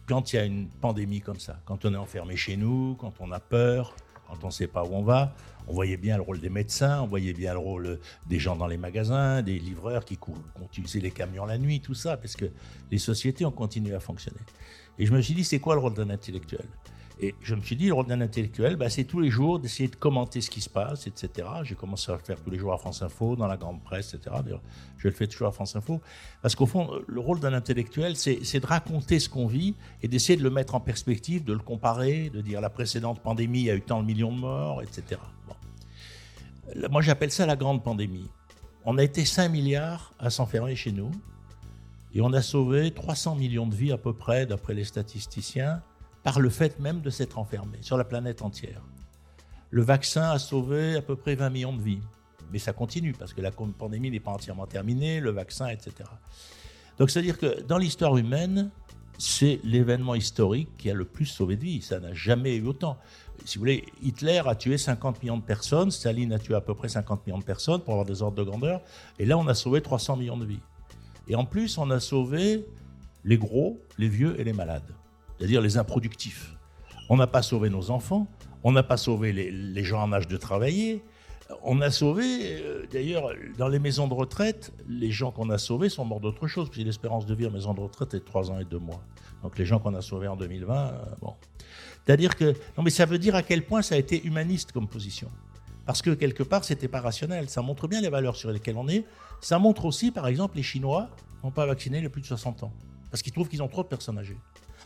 quand 0.06 0.32
il 0.32 0.36
y 0.36 0.38
a 0.38 0.44
une 0.44 0.68
pandémie 0.68 1.20
comme 1.20 1.40
ça, 1.40 1.58
quand 1.64 1.84
on 1.84 1.94
est 1.94 1.96
enfermé 1.96 2.36
chez 2.36 2.56
nous, 2.56 2.94
quand 3.00 3.14
on 3.18 3.32
a 3.32 3.40
peur, 3.40 3.96
quand 4.28 4.44
on 4.44 4.46
ne 4.46 4.52
sait 4.52 4.68
pas 4.68 4.84
où 4.84 4.94
on 4.94 5.02
va. 5.02 5.34
On 5.66 5.72
voyait 5.72 5.96
bien 5.96 6.16
le 6.16 6.22
rôle 6.22 6.38
des 6.38 6.48
médecins, 6.48 7.00
on 7.02 7.08
voyait 7.08 7.32
bien 7.32 7.54
le 7.54 7.58
rôle 7.58 7.98
des 8.28 8.38
gens 8.38 8.54
dans 8.54 8.68
les 8.68 8.76
magasins, 8.76 9.42
des 9.42 9.58
livreurs 9.58 10.04
qui, 10.04 10.16
utilisé 10.62 11.00
les 11.00 11.10
camions 11.10 11.44
la 11.44 11.58
nuit, 11.58 11.80
tout 11.80 11.94
ça, 11.94 12.16
parce 12.16 12.36
que 12.36 12.44
les 12.92 12.98
sociétés 12.98 13.44
ont 13.44 13.50
continué 13.50 13.96
à 13.96 14.00
fonctionner. 14.00 14.38
Et 14.96 15.06
je 15.06 15.12
me 15.12 15.20
suis 15.20 15.34
dit, 15.34 15.42
c'est 15.42 15.58
quoi 15.58 15.74
le 15.74 15.80
rôle 15.80 15.94
d'un 15.94 16.10
intellectuel? 16.10 16.66
Et 17.18 17.34
je 17.40 17.54
me 17.54 17.62
suis 17.62 17.76
dit, 17.76 17.86
le 17.86 17.94
rôle 17.94 18.06
d'un 18.06 18.20
intellectuel, 18.20 18.76
bah, 18.76 18.90
c'est 18.90 19.04
tous 19.04 19.20
les 19.20 19.30
jours 19.30 19.58
d'essayer 19.58 19.88
de 19.88 19.96
commenter 19.96 20.42
ce 20.42 20.50
qui 20.50 20.60
se 20.60 20.68
passe, 20.68 21.06
etc. 21.06 21.48
J'ai 21.62 21.74
commencé 21.74 22.12
à 22.12 22.16
le 22.16 22.20
faire 22.20 22.38
tous 22.42 22.50
les 22.50 22.58
jours 22.58 22.74
à 22.74 22.78
France 22.78 23.00
Info, 23.00 23.36
dans 23.36 23.46
la 23.46 23.56
grande 23.56 23.82
presse, 23.82 24.12
etc. 24.12 24.36
Je 24.98 25.08
le 25.08 25.14
fais 25.14 25.26
toujours 25.26 25.48
à 25.48 25.52
France 25.52 25.74
Info. 25.76 26.02
Parce 26.42 26.54
qu'au 26.54 26.66
fond, 26.66 26.90
le 27.06 27.20
rôle 27.20 27.40
d'un 27.40 27.54
intellectuel, 27.54 28.16
c'est 28.16 28.60
de 28.60 28.66
raconter 28.66 29.18
ce 29.18 29.30
qu'on 29.30 29.46
vit 29.46 29.74
et 30.02 30.08
d'essayer 30.08 30.36
de 30.36 30.42
le 30.42 30.50
mettre 30.50 30.74
en 30.74 30.80
perspective, 30.80 31.42
de 31.42 31.54
le 31.54 31.58
comparer, 31.58 32.28
de 32.28 32.42
dire 32.42 32.60
la 32.60 32.68
précédente 32.68 33.20
pandémie, 33.20 33.70
a 33.70 33.74
eu 33.74 33.80
tant 33.80 34.02
de 34.02 34.06
millions 34.06 34.32
de 34.32 34.38
morts, 34.38 34.82
etc. 34.82 35.18
Moi, 36.90 37.00
j'appelle 37.00 37.30
ça 37.30 37.46
la 37.46 37.56
grande 37.56 37.82
pandémie. 37.82 38.28
On 38.84 38.98
a 38.98 39.02
été 39.02 39.24
5 39.24 39.48
milliards 39.48 40.12
à 40.18 40.28
s'enfermer 40.28 40.76
chez 40.76 40.92
nous 40.92 41.10
et 42.14 42.20
on 42.20 42.32
a 42.34 42.42
sauvé 42.42 42.90
300 42.90 43.36
millions 43.36 43.66
de 43.66 43.74
vies 43.74 43.92
à 43.92 43.98
peu 43.98 44.12
près, 44.12 44.44
d'après 44.44 44.74
les 44.74 44.84
statisticiens 44.84 45.82
par 46.26 46.40
le 46.40 46.50
fait 46.50 46.80
même 46.80 47.02
de 47.02 47.08
s'être 47.08 47.38
enfermé 47.38 47.78
sur 47.82 47.96
la 47.96 48.02
planète 48.02 48.42
entière. 48.42 48.82
Le 49.70 49.80
vaccin 49.80 50.28
a 50.28 50.40
sauvé 50.40 50.96
à 50.96 51.00
peu 51.00 51.14
près 51.14 51.36
20 51.36 51.50
millions 51.50 51.72
de 51.72 51.80
vies, 51.80 52.00
mais 52.50 52.58
ça 52.58 52.72
continue 52.72 53.12
parce 53.12 53.32
que 53.32 53.40
la 53.40 53.52
pandémie 53.52 54.10
n'est 54.10 54.18
pas 54.18 54.32
entièrement 54.32 54.66
terminée, 54.66 55.20
le 55.20 55.30
vaccin, 55.30 55.68
etc. 55.68 55.92
Donc 56.98 57.10
c'est-à-dire 57.10 57.38
que 57.38 57.62
dans 57.62 57.78
l'histoire 57.78 58.16
humaine, 58.16 58.70
c'est 59.18 59.60
l'événement 59.62 60.16
historique 60.16 60.68
qui 60.78 60.90
a 60.90 60.94
le 60.94 61.04
plus 61.04 61.26
sauvé 61.26 61.54
de 61.54 61.62
vies. 61.62 61.80
Ça 61.80 62.00
n'a 62.00 62.12
jamais 62.12 62.56
eu 62.56 62.66
autant. 62.66 62.98
Si 63.44 63.56
vous 63.58 63.62
voulez, 63.62 63.84
Hitler 64.02 64.42
a 64.46 64.56
tué 64.56 64.78
50 64.78 65.22
millions 65.22 65.38
de 65.38 65.44
personnes, 65.44 65.92
Staline 65.92 66.32
a 66.32 66.40
tué 66.40 66.56
à 66.56 66.60
peu 66.60 66.74
près 66.74 66.88
50 66.88 67.24
millions 67.24 67.38
de 67.38 67.44
personnes 67.44 67.82
pour 67.82 67.92
avoir 67.92 68.04
des 68.04 68.20
ordres 68.20 68.36
de 68.36 68.50
grandeur, 68.50 68.80
et 69.20 69.26
là 69.26 69.38
on 69.38 69.46
a 69.46 69.54
sauvé 69.54 69.80
300 69.80 70.16
millions 70.16 70.38
de 70.38 70.46
vies. 70.46 70.60
Et 71.28 71.36
en 71.36 71.44
plus, 71.44 71.78
on 71.78 71.88
a 71.90 72.00
sauvé 72.00 72.66
les 73.22 73.38
gros, 73.38 73.80
les 73.96 74.08
vieux 74.08 74.40
et 74.40 74.42
les 74.42 74.52
malades 74.52 74.92
c'est-à-dire 75.38 75.60
les 75.60 75.78
improductifs. 75.78 76.54
On 77.08 77.16
n'a 77.16 77.26
pas 77.26 77.42
sauvé 77.42 77.70
nos 77.70 77.90
enfants, 77.90 78.26
on 78.64 78.72
n'a 78.72 78.82
pas 78.82 78.96
sauvé 78.96 79.32
les, 79.32 79.84
gens 79.84 80.02
en 80.02 80.12
âge 80.12 80.26
de 80.28 80.36
travailler. 80.36 81.02
On 81.62 81.80
a 81.80 81.92
sauvé, 81.92 82.24
euh, 82.60 82.86
d'ailleurs, 82.90 83.30
dans 83.56 83.68
les 83.68 83.78
maisons 83.78 84.08
de 84.08 84.14
retraite, 84.14 84.72
les 84.88 85.12
gens 85.12 85.30
qu'on 85.30 85.48
a 85.50 85.58
sauvés 85.58 85.88
sont 85.88 86.04
morts 86.04 86.18
d'autre 86.18 86.48
chose, 86.48 86.68
puis 86.70 86.82
l'espérance 86.82 87.24
de 87.24 87.34
vie 87.36 87.46
en 87.46 87.52
maison 87.52 87.72
de 87.72 87.80
retraite 87.80 88.14
est 88.14 88.18
de 88.18 88.24
3 88.24 88.50
ans 88.50 88.58
et 88.58 88.64
2 88.64 88.78
mois. 88.80 89.00
Donc 89.44 89.56
les 89.56 89.64
gens 89.64 89.78
qu'on 89.78 89.94
a 89.94 90.02
sauvés 90.02 90.26
en 90.26 90.34
2020, 90.34 90.74
euh, 90.74 91.04
bon. 91.20 91.34
C'est-à-dire 92.04 92.34
que, 92.34 92.54
non 92.76 92.82
mais 92.82 92.90
ça 92.90 93.04
veut 93.04 93.18
dire 93.18 93.36
à 93.36 93.42
quel 93.42 93.64
point 93.64 93.82
ça 93.82 93.94
a 93.94 93.98
été 93.98 94.24
humaniste 94.26 94.72
comme 94.72 94.88
position. 94.88 95.30
Parce 95.86 96.02
que 96.02 96.10
quelque 96.10 96.42
part, 96.42 96.64
c'était 96.64 96.88
pas 96.88 97.00
rationnel. 97.00 97.48
Ça 97.48 97.62
montre 97.62 97.86
bien 97.86 98.00
les 98.00 98.08
valeurs 98.08 98.34
sur 98.34 98.50
lesquelles 98.50 98.76
on 98.76 98.88
est. 98.88 99.04
Ça 99.40 99.60
montre 99.60 99.84
aussi, 99.84 100.10
par 100.10 100.26
exemple, 100.26 100.56
les 100.56 100.64
Chinois 100.64 101.08
n'ont 101.44 101.52
pas 101.52 101.64
vacciné 101.64 102.00
les 102.00 102.08
plus 102.08 102.20
de 102.20 102.26
60 102.26 102.64
ans. 102.64 102.72
Parce 103.10 103.22
qu'ils 103.22 103.32
trouvent 103.32 103.48
qu'ils 103.48 103.62
ont 103.62 103.68
trop 103.68 103.84
de 103.84 103.88
personnes 103.88 104.18
âgées. 104.18 104.36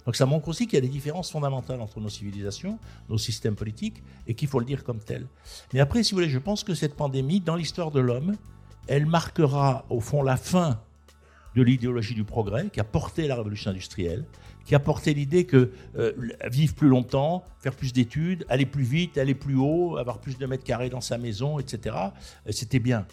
Donc 0.07 0.16
ça 0.16 0.26
montre 0.26 0.49
aussi 0.49 0.66
qu'il 0.66 0.75
y 0.75 0.78
a 0.78 0.80
des 0.83 0.88
différences 0.88 1.30
fondamentales 1.30 1.80
entre 1.80 2.00
nos 2.00 2.09
civilisations, 2.09 2.78
nos 3.09 3.19
systèmes 3.19 3.54
politiques, 3.54 4.02
et 4.26 4.35
qu'il 4.35 4.49
faut 4.49 4.59
le 4.59 4.66
dire 4.66 4.85
comme 4.85 4.99
tel. 4.99 5.26
Mais 5.73 5.80
après, 5.80 6.02
si 6.02 6.12
vous 6.12 6.19
voulez, 6.19 6.30
je 6.30 6.38
pense 6.38 6.64
que 6.64 6.75
cette 6.75 6.95
pandémie, 6.95 7.40
dans 7.40 7.57
l'histoire 7.57 7.90
de 7.90 8.00
l'homme, 8.00 8.37
elle 8.87 9.07
marquera 9.07 9.85
au 9.88 10.00
fond 10.00 10.23
la 10.23 10.37
fin 10.37 10.80
de 11.54 11.62
l'idéologie 11.62 12.14
du 12.14 12.25
progrès 12.25 12.69
qui 12.73 12.80
a 12.80 12.85
porté 12.85 13.26
la 13.26 13.35
révolution 13.35 13.71
industrielle, 13.71 14.25
qui 14.64 14.75
a 14.75 14.78
porté 14.78 15.14
l'idée 15.14 15.45
que 15.45 15.73
euh, 15.99 16.12
vivre 16.49 16.75
plus 16.75 16.88
longtemps, 16.88 17.45
faire 17.59 17.75
plus 17.75 17.92
d'études, 17.92 18.45
aller 18.49 18.66
plus 18.66 18.85
vite, 18.85 19.19
aller 19.19 19.35
plus 19.35 19.57
haut, 19.57 19.97
avoir 19.97 20.19
plus 20.19 20.38
de 20.38 20.47
mètres 20.47 20.64
carrés 20.64 20.90
dans 20.90 21.00
sa 21.00 21.19
maison, 21.19 21.59
etc., 21.59 21.97
euh, 22.47 22.52
c'était 22.52 22.78
bien. 22.78 23.07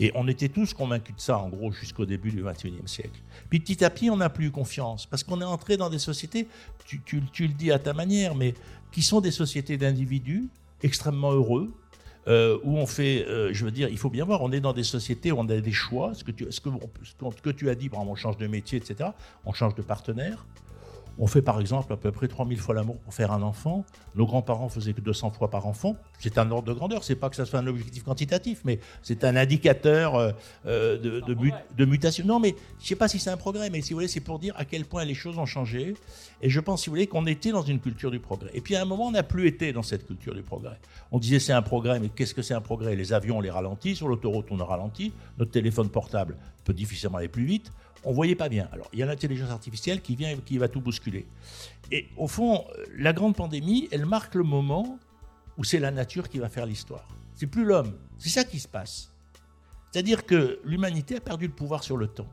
Et 0.00 0.10
on 0.14 0.26
était 0.26 0.48
tous 0.48 0.72
convaincus 0.72 1.14
de 1.14 1.20
ça, 1.20 1.38
en 1.38 1.50
gros, 1.50 1.70
jusqu'au 1.70 2.06
début 2.06 2.30
du 2.30 2.42
XXIe 2.42 2.72
siècle. 2.86 3.20
Puis 3.50 3.60
petit 3.60 3.84
à 3.84 3.90
petit, 3.90 4.08
on 4.08 4.16
n'a 4.16 4.30
plus 4.30 4.46
eu 4.46 4.50
confiance, 4.50 5.04
parce 5.04 5.22
qu'on 5.22 5.40
est 5.42 5.44
entré 5.44 5.76
dans 5.76 5.90
des 5.90 5.98
sociétés, 5.98 6.48
tu, 6.86 7.20
le 7.20 7.48
dis 7.48 7.70
à 7.70 7.78
ta 7.78 7.92
manière, 7.92 8.34
mais 8.34 8.54
qui 8.92 9.02
sont 9.02 9.20
des 9.20 9.30
sociétés 9.30 9.76
d'individus 9.76 10.48
extrêmement 10.82 11.32
heureux, 11.32 11.70
euh, 12.28 12.58
où 12.64 12.78
on 12.78 12.86
fait, 12.86 13.26
euh, 13.26 13.52
je 13.52 13.64
veux 13.64 13.70
dire, 13.70 13.88
il 13.90 13.98
faut 13.98 14.10
bien 14.10 14.24
voir, 14.24 14.40
on 14.42 14.52
est 14.52 14.60
dans 14.60 14.72
des 14.72 14.84
sociétés 14.84 15.32
où 15.32 15.38
on 15.38 15.48
a 15.48 15.60
des 15.60 15.72
choix, 15.72 16.14
ce 16.14 16.24
que 16.24 16.30
tu, 16.30 16.46
ce 16.50 16.60
que, 16.60 17.50
tu 17.50 17.68
as 17.68 17.74
dit, 17.74 17.90
par 17.90 18.00
on 18.00 18.14
change 18.14 18.38
de 18.38 18.46
métier, 18.46 18.78
etc., 18.78 19.10
on 19.44 19.52
change 19.52 19.74
de 19.74 19.82
partenaire, 19.82 20.46
on 21.20 21.26
fait 21.26 21.42
par 21.42 21.60
exemple 21.60 21.92
à 21.92 21.98
peu 21.98 22.10
près 22.10 22.28
3000 22.28 22.58
fois 22.58 22.74
l'amour 22.74 22.98
pour 22.98 23.12
faire 23.12 23.30
un 23.30 23.42
enfant. 23.42 23.84
Nos 24.14 24.24
grands-parents 24.24 24.70
faisaient 24.70 24.94
que 24.94 25.02
200 25.02 25.30
fois 25.30 25.50
par 25.50 25.66
enfant. 25.66 25.96
C'est 26.18 26.38
un 26.38 26.50
ordre 26.50 26.68
de 26.68 26.72
grandeur. 26.72 27.04
C'est 27.04 27.14
pas 27.14 27.28
que 27.28 27.36
ça 27.36 27.44
soit 27.44 27.58
un 27.58 27.66
objectif 27.66 28.04
quantitatif, 28.04 28.62
mais 28.64 28.80
c'est 29.02 29.22
un 29.24 29.36
indicateur 29.36 30.14
euh, 30.14 30.32
euh, 30.64 31.20
de, 31.76 31.84
mutation. 31.84 32.24
Non, 32.24 32.40
mais 32.40 32.56
je 32.80 32.86
sais 32.86 32.96
pas 32.96 33.06
si 33.06 33.18
c'est 33.18 33.28
un 33.28 33.36
progrès, 33.36 33.68
mais 33.68 33.82
si 33.82 33.92
vous 33.92 33.98
voulez, 33.98 34.08
c'est 34.08 34.20
pour 34.20 34.38
dire 34.38 34.54
à 34.56 34.64
quel 34.64 34.86
point 34.86 35.04
les 35.04 35.14
choses 35.14 35.38
ont 35.38 35.44
changé. 35.44 35.94
Et 36.40 36.48
je 36.48 36.58
pense, 36.58 36.82
si 36.82 36.88
vous 36.88 36.96
voulez, 36.96 37.06
qu'on 37.06 37.26
était 37.26 37.52
dans 37.52 37.62
une 37.62 37.80
culture 37.80 38.10
du 38.10 38.18
progrès. 38.18 38.50
Et 38.54 38.62
puis 38.62 38.74
à 38.74 38.80
un 38.80 38.86
moment, 38.86 39.08
on 39.08 39.12
n'a 39.12 39.22
plus 39.22 39.46
été 39.46 39.74
dans 39.74 39.82
cette 39.82 40.06
culture 40.06 40.34
du 40.34 40.42
progrès. 40.42 40.78
On 41.12 41.18
disait 41.18 41.38
c'est 41.38 41.52
un 41.52 41.62
progrès, 41.62 42.00
mais 42.00 42.08
qu'est-ce 42.08 42.32
que 42.32 42.40
c'est 42.40 42.54
un 42.54 42.62
progrès? 42.62 42.96
Les 42.96 43.12
avions, 43.12 43.38
on 43.38 43.40
les 43.42 43.50
ralentit. 43.50 43.94
Sur 43.94 44.08
l'autoroute, 44.08 44.46
on 44.50 44.58
a 44.58 44.64
ralenti. 44.64 45.12
Notre 45.36 45.50
téléphone 45.50 45.90
portable 45.90 46.38
peut 46.64 46.72
difficilement 46.72 47.18
aller 47.18 47.28
plus 47.28 47.44
vite 47.44 47.70
on 48.04 48.12
voyait 48.12 48.34
pas 48.34 48.48
bien. 48.48 48.68
Alors, 48.72 48.88
il 48.92 48.98
y 48.98 49.02
a 49.02 49.06
l'intelligence 49.06 49.50
artificielle 49.50 50.00
qui 50.00 50.16
vient 50.16 50.30
et 50.30 50.38
qui 50.38 50.58
va 50.58 50.68
tout 50.68 50.80
bousculer. 50.80 51.26
Et 51.92 52.08
au 52.16 52.26
fond, 52.26 52.64
la 52.96 53.12
grande 53.12 53.36
pandémie, 53.36 53.88
elle 53.92 54.06
marque 54.06 54.34
le 54.34 54.44
moment 54.44 54.98
où 55.58 55.64
c'est 55.64 55.78
la 55.78 55.90
nature 55.90 56.28
qui 56.28 56.38
va 56.38 56.48
faire 56.48 56.66
l'histoire. 56.66 57.06
C'est 57.34 57.46
plus 57.46 57.64
l'homme. 57.64 57.94
C'est 58.18 58.28
ça 58.28 58.44
qui 58.44 58.58
se 58.58 58.68
passe. 58.68 59.12
C'est-à-dire 59.90 60.24
que 60.24 60.60
l'humanité 60.64 61.16
a 61.16 61.20
perdu 61.20 61.46
le 61.46 61.52
pouvoir 61.52 61.82
sur 61.82 61.96
le 61.96 62.06
temps. 62.06 62.28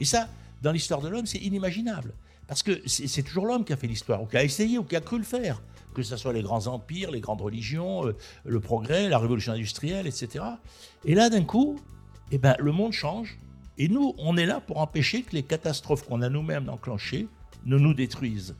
Et 0.00 0.04
ça, 0.04 0.28
dans 0.62 0.72
l'histoire 0.72 1.00
de 1.00 1.08
l'homme, 1.08 1.26
c'est 1.26 1.38
inimaginable. 1.38 2.12
Parce 2.46 2.62
que 2.62 2.80
c'est 2.86 3.22
toujours 3.22 3.46
l'homme 3.46 3.64
qui 3.64 3.72
a 3.72 3.76
fait 3.76 3.86
l'histoire, 3.86 4.22
ou 4.22 4.26
qui 4.26 4.36
a 4.36 4.44
essayé, 4.44 4.78
ou 4.78 4.84
qui 4.84 4.96
a 4.96 5.00
cru 5.00 5.18
le 5.18 5.24
faire. 5.24 5.60
Que 5.94 6.02
ce 6.02 6.16
soit 6.16 6.32
les 6.32 6.42
grands 6.42 6.66
empires, 6.66 7.10
les 7.10 7.20
grandes 7.20 7.40
religions, 7.40 8.06
euh, 8.06 8.16
le 8.44 8.60
progrès, 8.60 9.08
la 9.08 9.18
révolution 9.18 9.52
industrielle, 9.52 10.06
etc. 10.06 10.44
Et 11.04 11.14
là, 11.14 11.28
d'un 11.28 11.44
coup, 11.44 11.80
eh 12.30 12.38
ben, 12.38 12.54
le 12.58 12.70
monde 12.70 12.92
change, 12.92 13.38
et 13.78 13.88
nous, 13.88 14.14
on 14.18 14.36
est 14.36 14.46
là 14.46 14.60
pour 14.60 14.78
empêcher 14.78 15.22
que 15.22 15.34
les 15.34 15.42
catastrophes 15.42 16.06
qu'on 16.06 16.22
a 16.22 16.28
nous-mêmes 16.28 16.68
enclenchées 16.68 17.28
ne 17.64 17.78
nous 17.78 17.94
détruisent. 17.94 18.54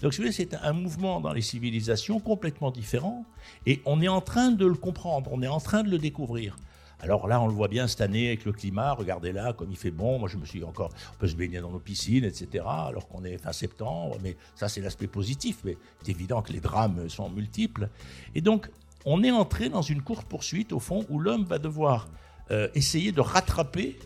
Donc, 0.00 0.14
c'est 0.14 0.54
un 0.54 0.72
mouvement 0.72 1.20
dans 1.20 1.32
les 1.32 1.42
civilisations 1.42 2.18
complètement 2.18 2.72
différent, 2.72 3.24
et 3.66 3.80
on 3.84 4.00
est 4.02 4.08
en 4.08 4.20
train 4.20 4.50
de 4.50 4.66
le 4.66 4.74
comprendre, 4.74 5.30
on 5.32 5.42
est 5.42 5.48
en 5.48 5.60
train 5.60 5.84
de 5.84 5.90
le 5.90 5.98
découvrir. 5.98 6.56
Alors 7.02 7.26
là, 7.26 7.40
on 7.40 7.48
le 7.48 7.52
voit 7.52 7.66
bien 7.66 7.88
cette 7.88 8.00
année 8.00 8.28
avec 8.28 8.44
le 8.44 8.52
climat. 8.52 8.92
Regardez 8.92 9.32
là, 9.32 9.52
comme 9.52 9.70
il 9.72 9.76
fait 9.76 9.90
bon. 9.90 10.20
Moi, 10.20 10.28
je 10.28 10.36
me 10.36 10.44
suis 10.44 10.62
encore, 10.62 10.90
on 11.12 11.18
peut 11.18 11.26
se 11.26 11.34
baigner 11.34 11.60
dans 11.60 11.72
nos 11.72 11.80
piscines, 11.80 12.22
etc. 12.22 12.64
Alors 12.64 13.08
qu'on 13.08 13.24
est 13.24 13.38
fin 13.38 13.52
septembre. 13.52 14.18
Mais 14.22 14.36
ça, 14.54 14.68
c'est 14.68 14.80
l'aspect 14.80 15.08
positif. 15.08 15.58
Mais 15.64 15.76
c'est 16.02 16.12
évident 16.12 16.42
que 16.42 16.52
les 16.52 16.60
drames 16.60 17.08
sont 17.08 17.28
multiples. 17.28 17.88
Et 18.36 18.40
donc, 18.40 18.70
on 19.04 19.24
est 19.24 19.32
entré 19.32 19.68
dans 19.68 19.82
une 19.82 20.00
courte 20.00 20.28
poursuite, 20.28 20.72
au 20.72 20.78
fond, 20.78 21.04
où 21.08 21.18
l'homme 21.18 21.42
va 21.44 21.58
devoir 21.58 22.08
euh, 22.52 22.68
essayer 22.76 23.10
de 23.10 23.20
rattraper 23.20 23.98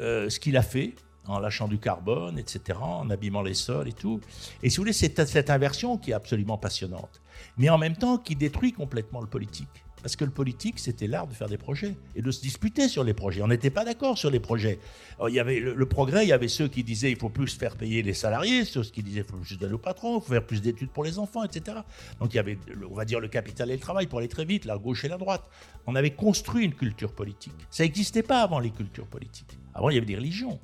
euh, 0.00 0.28
ce 0.30 0.40
qu'il 0.40 0.56
a 0.56 0.62
fait 0.62 0.94
en 1.26 1.38
lâchant 1.38 1.68
du 1.68 1.78
carbone, 1.78 2.38
etc., 2.38 2.78
en 2.80 3.10
abîmant 3.10 3.42
les 3.42 3.54
sols 3.54 3.88
et 3.88 3.92
tout. 3.92 4.20
Et 4.62 4.70
si 4.70 4.76
vous 4.76 4.82
voulez, 4.82 4.94
c'est 4.94 5.26
cette 5.26 5.50
inversion 5.50 5.98
qui 5.98 6.12
est 6.12 6.14
absolument 6.14 6.56
passionnante, 6.56 7.20
mais 7.58 7.68
en 7.68 7.76
même 7.76 7.96
temps 7.96 8.16
qui 8.16 8.34
détruit 8.34 8.72
complètement 8.72 9.20
le 9.20 9.26
politique. 9.26 9.84
Parce 10.02 10.16
que 10.16 10.24
le 10.24 10.30
politique, 10.30 10.78
c'était 10.78 11.06
l'art 11.06 11.26
de 11.26 11.34
faire 11.34 11.48
des 11.48 11.58
projets 11.58 11.94
et 12.14 12.22
de 12.22 12.30
se 12.30 12.40
disputer 12.40 12.88
sur 12.88 13.04
les 13.04 13.14
projets. 13.14 13.42
On 13.42 13.48
n'était 13.48 13.70
pas 13.70 13.84
d'accord 13.84 14.16
sur 14.16 14.30
les 14.30 14.40
projets. 14.40 14.78
il 15.26 15.34
y 15.34 15.40
avait 15.40 15.60
le, 15.60 15.86
progrès, 15.86 16.24
il 16.24 16.28
y 16.28 16.32
avait 16.32 16.48
ceux 16.48 16.68
qui 16.68 16.84
disaient 16.84 17.10
il 17.10 17.18
faut 17.18 17.28
plus 17.28 17.56
faire 17.56 17.76
payer 17.76 18.02
les 18.02 18.14
salariés, 18.14 18.64
ceux 18.64 18.82
qui 18.82 19.02
disaient 19.02 19.20
il 19.20 19.30
faut 19.30 19.36
plus 19.36 19.58
donner 19.58 19.74
aux 19.74 19.78
patrons, 19.78 20.18
il 20.18 20.22
faut 20.22 20.32
faire 20.32 20.46
plus 20.46 20.62
d'études 20.62 20.90
pour 20.90 21.04
les 21.04 21.18
enfants, 21.18 21.42
etc. 21.44 21.78
Donc 22.20 22.32
il 22.32 22.36
y 22.36 22.40
avait, 22.40 22.58
on 22.88 22.94
va 22.94 23.04
dire, 23.04 23.20
le 23.20 23.28
capital 23.28 23.70
et 23.70 23.74
le 23.74 23.80
travail 23.80 24.06
pour 24.06 24.20
aller 24.20 24.28
très 24.28 24.44
vite, 24.44 24.64
la 24.64 24.78
gauche 24.78 25.04
et 25.04 25.08
la 25.08 25.18
droite. 25.18 25.48
On 25.86 25.94
avait 25.94 26.10
construit 26.10 26.64
une 26.64 26.74
culture 26.74 27.12
politique. 27.12 27.54
Ça 27.70 27.82
n'existait 27.82 28.22
pas 28.22 28.42
avant 28.42 28.60
les 28.60 28.70
cultures 28.70 29.06
politiques. 29.06 29.58
Avant, 29.74 29.90
il 29.90 29.94
y 29.94 29.98
avait 29.98 30.06
des 30.06 30.16
religions. 30.16 30.58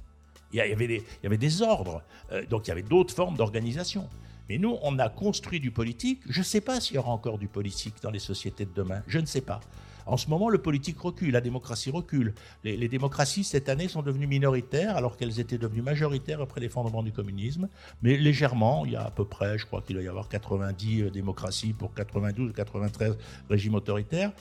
Il 0.52 0.58
y 0.58 0.60
avait 0.60 0.86
des, 0.86 0.96
il 0.98 1.24
y 1.24 1.26
avait 1.26 1.36
des 1.36 1.62
ordres. 1.62 2.02
Euh, 2.30 2.46
donc 2.46 2.66
il 2.66 2.68
y 2.68 2.72
avait 2.72 2.82
d'autres 2.82 3.14
formes 3.14 3.36
d'organisation. 3.36 4.08
Mais 4.48 4.58
nous, 4.58 4.76
on 4.82 4.98
a 4.98 5.08
construit 5.08 5.60
du 5.60 5.70
politique. 5.70 6.20
Je 6.28 6.40
ne 6.40 6.44
sais 6.44 6.60
pas 6.60 6.80
s'il 6.80 6.96
y 6.96 6.98
aura 6.98 7.10
encore 7.10 7.38
du 7.38 7.48
politique 7.48 7.94
dans 8.02 8.10
les 8.10 8.18
sociétés 8.18 8.64
de 8.64 8.72
demain. 8.74 9.02
Je 9.06 9.18
ne 9.18 9.26
sais 9.26 9.40
pas. 9.40 9.60
En 10.06 10.16
ce 10.16 10.28
moment, 10.28 10.50
le 10.50 10.58
politique 10.58 10.98
recule, 11.00 11.32
la 11.32 11.40
démocratie 11.40 11.90
recule. 11.90 12.34
Les, 12.62 12.88
démocraties, 12.88 13.44
cette 13.44 13.68
année, 13.68 13.88
sont 13.88 14.02
devenues 14.02 14.26
minoritaires 14.26 14.96
alors 14.96 15.16
qu'elles 15.16 15.40
étaient 15.40 15.58
devenues 15.58 15.82
majoritaires 15.82 16.40
après 16.40 16.60
l'effondrement 16.60 17.02
du 17.02 17.12
communisme. 17.12 17.68
Mais 18.02 18.16
légèrement, 18.16 18.84
il 18.84 18.92
y 18.92 18.96
a 18.96 19.06
à 19.06 19.10
peu 19.10 19.24
près, 19.24 19.56
je 19.56 19.66
crois 19.66 19.80
qu'il 19.80 19.94
doit 19.94 20.04
y 20.04 20.08
avoir 20.08 20.28
90 20.28 21.02
euh, 21.02 21.10
démocraties 21.10 21.72
pour 21.72 21.94
92 21.94 22.50
ou 22.50 22.52
93 22.52 23.16
régimes 23.48 23.74
autoritaires, 23.74 24.32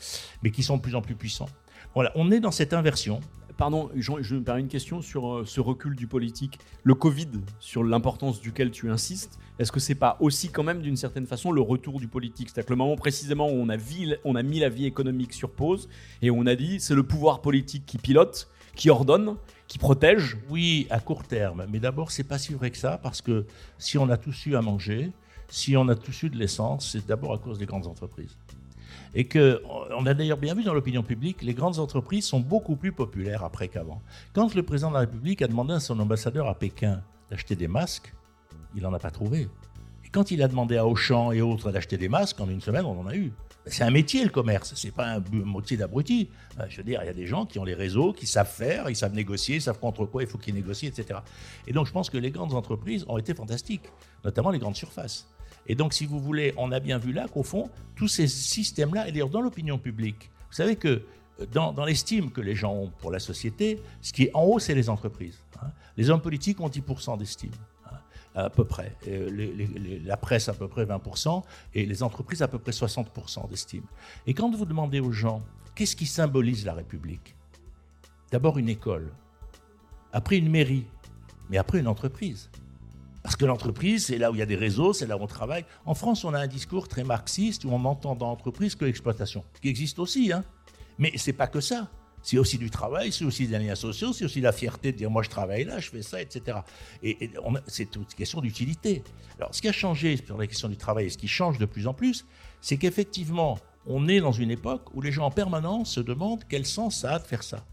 mais 0.41 0.51
qui 0.51 0.63
sont 0.63 0.77
de 0.77 0.81
plus 0.81 0.95
en 0.95 1.01
plus 1.01 1.15
puissants. 1.15 1.49
Voilà, 1.95 2.11
on 2.15 2.31
est 2.31 2.39
dans 2.39 2.51
cette 2.51 2.73
inversion. 2.73 3.21
Pardon, 3.57 3.89
je 3.95 4.35
me 4.35 4.41
permets 4.41 4.61
une 4.61 4.67
question 4.67 5.01
sur 5.01 5.31
euh, 5.31 5.45
ce 5.45 5.61
recul 5.61 5.95
du 5.95 6.07
politique. 6.07 6.59
Le 6.83 6.95
Covid, 6.95 7.29
sur 7.59 7.83
l'importance 7.83 8.41
duquel 8.41 8.71
tu 8.71 8.89
insistes, 8.89 9.39
est-ce 9.59 9.71
que 9.71 9.79
c'est 9.79 9.95
pas 9.95 10.17
aussi 10.19 10.49
quand 10.49 10.63
même 10.63 10.81
d'une 10.81 10.97
certaine 10.97 11.27
façon 11.27 11.51
le 11.51 11.61
retour 11.61 11.99
du 11.99 12.07
politique? 12.07 12.49
C'est-à-dire 12.49 12.65
que 12.65 12.73
le 12.73 12.77
moment 12.77 12.95
précisément 12.95 13.49
où 13.49 13.55
on 13.55 13.69
a, 13.69 14.43
mis 14.43 14.59
la 14.59 14.69
vie 14.69 14.85
économique 14.85 15.33
sur 15.33 15.51
pause 15.51 15.87
et 16.23 16.31
on 16.31 16.47
a 16.47 16.55
dit 16.55 16.79
c'est 16.79 16.95
le 16.95 17.03
pouvoir 17.03 17.41
politique 17.41 17.85
qui 17.85 17.99
pilote, 17.99 18.49
qui 18.75 18.89
ordonne, 18.89 19.35
qui 19.67 19.77
protège? 19.77 20.37
Oui, 20.49 20.87
à 20.89 20.99
court 20.99 21.23
terme. 21.23 21.65
Mais 21.69 21.79
d'abord, 21.79 22.09
c'est 22.09 22.23
pas 22.23 22.39
si 22.39 22.53
vrai 22.53 22.71
que 22.71 22.77
ça 22.77 22.97
parce 22.97 23.21
que 23.21 23.45
si 23.77 23.99
on 23.99 24.09
a 24.09 24.17
tous 24.17 24.47
eu 24.47 24.55
à 24.55 24.61
manger, 24.61 25.11
si 25.47 25.77
on 25.77 25.87
a 25.89 25.95
tous 25.95 26.23
eu 26.23 26.29
de 26.29 26.37
l'essence, 26.37 26.91
c'est 26.91 27.05
d'abord 27.05 27.33
à 27.33 27.37
cause 27.37 27.59
des 27.59 27.67
grandes 27.67 27.85
entreprises 27.85 28.35
et 29.15 29.25
que 29.25 29.61
on 29.97 30.05
a 30.05 30.13
d'ailleurs 30.13 30.37
bien 30.37 30.55
vu 30.55 30.63
dans 30.63 30.73
l'opinion 30.73 31.03
publique, 31.03 31.41
les 31.41 31.53
grandes 31.53 31.79
entreprises 31.79 32.25
sont 32.25 32.39
beaucoup 32.39 32.75
plus 32.75 32.91
populaires 32.91 33.43
après 33.43 33.67
qu'avant. 33.67 34.01
Quand 34.33 34.55
le 34.55 34.63
président 34.63 34.89
de 34.89 34.95
la 34.95 35.01
République 35.01 35.41
a 35.41 35.47
demandé 35.47 35.73
à 35.73 35.79
son 35.79 35.99
ambassadeur 35.99 36.47
à 36.47 36.55
Pékin 36.55 37.01
d'acheter 37.29 37.55
des 37.55 37.67
masques, 37.67 38.13
il 38.75 38.81
n'en 38.81 38.93
a 38.93 38.99
pas 38.99 39.11
trouvé. 39.11 39.47
Et 40.03 40.09
quand 40.09 40.31
il 40.31 40.41
a 40.41 40.47
demandé 40.47 40.77
à 40.77 40.85
Auchan 40.85 41.31
et 41.31 41.41
autres 41.41 41.71
d'acheter 41.71 41.97
des 41.97 42.09
masques, 42.09 42.39
en 42.39 42.49
une 42.49 42.61
semaine, 42.61 42.85
on 42.85 42.99
en 42.99 43.07
a 43.07 43.15
eu. 43.15 43.31
C'est 43.65 43.83
un 43.83 43.91
métier 43.91 44.25
le 44.25 44.29
commerce, 44.29 44.73
c'est 44.75 44.91
pas 44.91 45.07
un 45.07 45.23
métier 45.31 45.77
d'abruti. 45.77 46.29
Euh, 46.59 46.65
je 46.67 46.77
veux 46.77 46.83
dire, 46.83 47.01
il 47.01 47.05
y 47.05 47.09
a 47.09 47.13
des 47.13 47.27
gens 47.27 47.45
qui 47.45 47.59
ont 47.59 47.63
les 47.63 47.73
réseaux, 47.73 48.11
qui 48.11 48.27
savent 48.27 48.51
faire, 48.51 48.89
ils 48.89 48.95
savent 48.95 49.13
négocier, 49.13 49.55
ils 49.55 49.61
savent 49.61 49.79
contre 49.79 50.05
quoi 50.05 50.21
il 50.21 50.27
faut 50.27 50.37
qu'ils 50.37 50.53
négocient, 50.53 50.89
etc. 50.89 51.19
Et 51.65 51.71
donc 51.71 51.87
je 51.87 51.93
pense 51.93 52.09
que 52.09 52.17
les 52.17 52.29
grandes 52.29 52.53
entreprises 52.53 53.05
ont 53.07 53.17
été 53.17 53.33
fantastiques, 53.33 53.85
notamment 54.25 54.49
les 54.49 54.59
grandes 54.59 54.75
surfaces. 54.75 55.32
Et 55.67 55.75
donc, 55.75 55.93
si 55.93 56.05
vous 56.05 56.19
voulez, 56.19 56.53
on 56.57 56.71
a 56.71 56.79
bien 56.79 56.97
vu 56.97 57.13
là 57.13 57.27
qu'au 57.27 57.43
fond, 57.43 57.69
tous 57.95 58.07
ces 58.07 58.27
systèmes-là, 58.27 59.07
et 59.07 59.11
d'ailleurs 59.11 59.29
dans 59.29 59.41
l'opinion 59.41 59.77
publique, 59.77 60.29
vous 60.49 60.55
savez 60.55 60.75
que 60.75 61.03
euh, 61.39 61.45
dans, 61.51 61.85
l'estime 61.85 62.31
que 62.31 62.41
les 62.41 62.55
gens 62.55 62.73
ont 62.73 62.89
pour 62.99 63.11
la 63.11 63.19
société, 63.19 63.81
ce 64.01 64.13
qui 64.13 64.23
est 64.23 64.31
en 64.33 64.43
haut, 64.43 64.59
c'est 64.59 64.75
les 64.75 64.89
entreprises. 64.89 65.39
Hein. 65.61 65.67
Les 65.97 66.09
hommes 66.09 66.21
politiques 66.21 66.59
ont 66.59 66.69
10% 66.69 67.17
d'estime, 67.17 67.51
hein, 67.85 67.97
à 68.35 68.49
peu 68.49 68.65
près. 68.65 68.95
la 70.05 70.17
presse 70.17 70.49
à 70.49 70.53
peu 70.53 70.67
près 70.67 70.85
20%, 70.85 71.43
et 71.73 71.85
les 71.85 72.03
entreprises 72.03 72.41
à 72.41 72.47
peu 72.47 72.59
près 72.59 72.71
60% 72.71 73.49
d'estime. 73.49 73.83
Et 74.27 74.33
quand 74.33 74.53
vous 74.53 74.65
demandez 74.65 74.99
aux 74.99 75.11
gens, 75.11 75.41
qu'est-ce 75.75 75.95
qui 75.95 76.05
symbolise 76.05 76.65
la 76.65 76.73
République? 76.73 77.35
D'abord 78.31 78.57
une 78.57 78.69
école, 78.69 79.11
après 80.11 80.37
une 80.37 80.49
mairie, 80.49 80.85
mais 81.49 81.57
après 81.57 81.79
une 81.79 81.87
entreprise. 81.87 82.49
Parce 83.23 83.37
que 83.37 83.45
l'entreprise, 83.45 84.07
c'est 84.07 84.17
là 84.17 84.31
où 84.31 84.35
il 84.35 84.39
y 84.39 84.41
a 84.41 84.45
des 84.45 84.57
réseaux, 84.57 84.91
c'est 84.91 85.07
là 85.07 85.17
où 85.17 85.21
on 85.21 85.27
travaille. 85.27 85.63
En 85.85 85.95
France, 85.95 86.25
on 86.25 86.33
a 86.33 86.39
un 86.39 86.47
discours 86.47 86.89
très 86.89 87.05
marxiste 87.05 87.63
où 87.63 87.69
on 87.69 87.83
entend 87.85 88.15
dans 88.15 88.27
l'entreprise 88.27 88.75
que 88.75 88.83
l'exploitation, 88.83 89.45
qui 89.61 89.69
existe 89.69 89.97
aussi. 89.97 90.33
Hein. 90.33 90.43
Mais 90.99 91.13
c'est 91.15 91.33
pas 91.33 91.47
que 91.47 91.61
ça. 91.61 91.89
C'est 92.21 92.37
aussi 92.37 92.57
du 92.57 92.69
travail, 92.69 93.11
c'est 93.11 93.25
aussi 93.25 93.47
des 93.47 93.59
liens 93.59 93.75
sociaux, 93.75 94.13
c'est 94.13 94.23
aussi 94.23 94.39
la 94.39 94.53
fierté 94.53 94.93
de 94.93 94.97
dire 94.97 95.09
moi 95.09 95.23
je 95.23 95.29
travaille 95.29 95.65
là, 95.65 95.79
je 95.79 95.89
fais 95.89 96.01
ça, 96.01 96.21
etc. 96.21 96.59
Et, 97.01 97.31
c'est 97.67 97.95
une 97.97 98.05
question 98.05 98.39
d'utilité. 98.39 99.03
Alors 99.37 99.53
ce 99.53 99.61
qui 99.61 99.67
a 99.67 99.73
changé 99.73 100.15
sur 100.15 100.37
la 100.37 100.47
question 100.47 100.69
du 100.69 100.77
travail 100.77 101.07
et 101.07 101.09
ce 101.09 101.17
qui 101.17 101.27
change 101.27 101.57
de 101.57 101.65
plus 101.65 101.85
en 101.85 101.93
plus, 101.93 102.25
c'est 102.61 102.77
qu'effectivement, 102.77 103.59
on 103.85 104.07
est 104.07 104.21
dans 104.21 104.31
une 104.31 104.51
époque 104.51 104.83
où 104.93 105.01
les 105.01 105.11
gens 105.11 105.25
en 105.25 105.31
permanence 105.31 105.91
se 105.91 105.99
demandent 105.99 106.45
quel 106.47 106.65
sens 106.65 107.01
ça 107.01 107.15
a 107.15 107.19
de 107.19 107.25
faire 107.25 107.43
ça. 107.43 107.65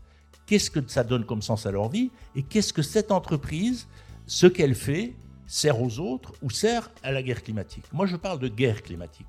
Qu'est-ce 0.46 0.70
que 0.70 0.80
ça 0.88 1.04
donne 1.04 1.24
comme 1.24 1.42
sens 1.42 1.66
à 1.66 1.70
leur 1.70 1.88
vie 1.88 2.10
et 2.34 2.42
qu'est-ce 2.42 2.72
que 2.72 2.82
cette 2.82 3.12
entreprise, 3.12 3.86
ce 4.26 4.48
qu'elle 4.48 4.74
fait, 4.74 5.14
sert 5.50 5.82
aux 5.82 5.98
autres 5.98 6.32
ou 6.42 6.48
sert 6.48 6.90
à 7.02 7.10
la 7.10 7.22
guerre 7.22 7.42
climatique. 7.42 7.84
Moi, 7.92 8.06
je 8.06 8.14
parle 8.14 8.38
de 8.38 8.46
guerre 8.46 8.82
climatique. 8.82 9.26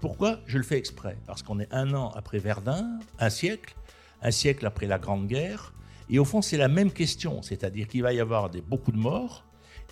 Pourquoi 0.00 0.40
Je 0.46 0.58
le 0.58 0.64
fais 0.64 0.76
exprès? 0.76 1.16
Parce 1.26 1.44
qu'on 1.44 1.60
est 1.60 1.72
un 1.72 1.94
an 1.94 2.10
après 2.16 2.40
Verdun, 2.40 2.98
un 3.20 3.30
siècle, 3.30 3.76
un 4.20 4.32
siècle 4.32 4.66
après 4.66 4.86
la 4.86 4.98
Grande 4.98 5.28
Guerre. 5.28 5.72
Et 6.10 6.18
au 6.18 6.24
fond, 6.24 6.42
c'est 6.42 6.56
la 6.56 6.66
même 6.66 6.90
question. 6.90 7.40
C'est-à-dire 7.40 7.86
qu'il 7.86 8.02
va 8.02 8.12
y 8.12 8.18
avoir 8.18 8.50
beaucoup 8.68 8.90
de 8.90 8.98
morts, 8.98 9.44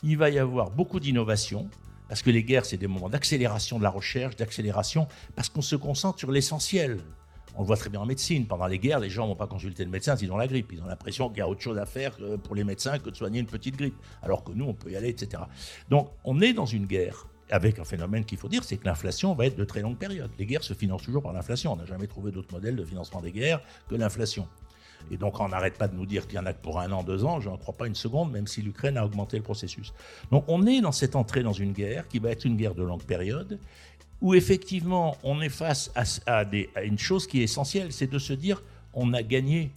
il 0.03 0.19
va 0.19 0.31
y 0.31 0.39
avoir 0.39 0.71
beaucoup 0.71 0.99
d'innovations, 0.99 1.71
parce 2.09 2.23
que 2.23 2.31
les 2.31 2.43
guerres, 2.43 2.67
c'est 2.67 2.77
des 2.77 2.89
moments 2.89 3.09
d'accélération 3.09 3.79
de 3.79 3.85
la 3.85 3.91
recherche, 3.91 4.35
d'accélération, 4.35 5.07
parce 5.37 5.49
qu'on 5.49 5.63
se 5.63 5.77
concentre 5.77 6.19
sur 6.19 6.33
l'essentiel. 6.33 6.99
On 7.55 7.63
le 7.63 7.67
voit 7.67 7.77
très 7.77 7.91
bien 7.91 8.01
en 8.01 8.07
médecine. 8.07 8.47
Pendant 8.47 8.67
les 8.67 8.79
guerres, 8.79 9.01
les 9.01 9.11
gens 9.11 9.25
ne 9.25 9.29
vont 9.29 9.37
pas 9.37 9.47
consulter 9.47 9.85
le 9.85 9.91
médecin 9.91 10.17
s'ils 10.17 10.33
ont 10.33 10.37
la 10.37 10.47
grippe. 10.47 10.73
Ils 10.73 10.83
ont 10.83 10.87
l'impression 10.87 11.29
qu'il 11.29 11.39
y 11.39 11.43
a 11.43 11.49
autre 11.49 11.61
chose 11.61 11.79
à 11.79 11.87
faire 11.87 12.17
pour 12.43 12.55
les 12.55 12.65
médecins 12.65 12.99
que 12.99 13.11
de 13.11 13.15
soigner 13.15 13.41
une 13.41 13.47
petite 13.47 13.77
grippe. 13.77 13.97
Alors 14.23 14.45
que 14.45 14.53
nous, 14.53 14.65
on 14.65 14.75
peut 14.75 14.91
y 14.91 14.97
aller, 14.97 15.11
etc. 15.11 15.43
Donc, 15.91 16.11
on 16.25 16.41
est 16.41 16.53
dans 16.53 16.67
une 16.67 16.87
guerre 16.87 17.27
avec 17.51 17.79
un 17.79 17.85
phénomène 17.85 18.25
qu'il 18.25 18.39
faut 18.39 18.49
dire, 18.49 18.65
c'est 18.65 18.79
que 18.79 18.87
l'inflation 18.87 19.35
va 19.35 19.47
être 19.47 19.57
de 19.57 19.65
très 19.65 19.83
longue 19.83 19.99
période. 19.99 20.31
Les 20.39 20.47
guerres 20.47 20.65
se 20.65 20.73
financent 20.73 21.03
toujours 21.03 21.23
par 21.23 21.35
l'inflation. 21.35 21.73
On 21.73 21.77
n'a 21.77 21.85
jamais 21.85 22.07
trouvé 22.07 22.33
d'autre 22.33 22.53
modèle 22.53 22.77
de 22.77 22.85
financement 22.85 23.21
des 23.21 23.33
guerres 23.33 23.61
que 23.89 23.95
l'inflation. 23.95 24.49
Et 25.11 25.17
donc, 25.17 25.41
on 25.41 25.49
n'arrête 25.49 25.77
pas 25.77 25.89
de 25.89 25.95
nous 25.95 26.07
dire 26.07 26.27
qu'il 26.27 26.37
y 26.37 26.39
en 26.39 26.47
a 26.47 26.53
que 26.53 26.63
pour 26.63 26.81
un 26.81 26.91
an, 26.93 27.03
deux 27.03 27.25
ans. 27.25 27.41
Je 27.41 27.49
n'en 27.49 27.59
crois 27.59 27.77
pas 27.77 27.87
une 27.87 27.95
seconde, 27.95 28.31
même 28.33 28.47
si 28.47 28.63
l'Ukraine 28.63 28.97
a 28.97 29.05
augmenté 29.05 29.37
le 29.37 29.43
processus. 29.43 29.93
Donc, 30.31 30.45
on 30.49 30.67
est 30.67 30.81
dans 30.81 30.93
cette 30.93 31.17
entrée 31.17 31.43
dans 31.43 31.53
une 31.53 31.73
guerre 31.73 32.09
qui 32.09 32.19
va 32.19 32.31
être 32.31 32.45
une 32.45 32.57
guerre 32.57 32.75
de 32.75 32.83
longue 32.83 33.03
période 33.03 33.59
où 34.23 34.35
effectivement 34.35 35.19
on 35.23 35.43
est 35.43 35.51
face 35.51 35.93
à, 36.27 36.45
une 36.83 36.99
chose 36.99 37.27
qui 37.27 37.41
est 37.41 37.45
essentielle, 37.45 37.93
c'est 37.93 38.11
de 38.11 38.19
se 38.19 38.33
dire 38.33 38.63
on 38.95 39.13
a 39.13 39.23
gagné 39.23 39.73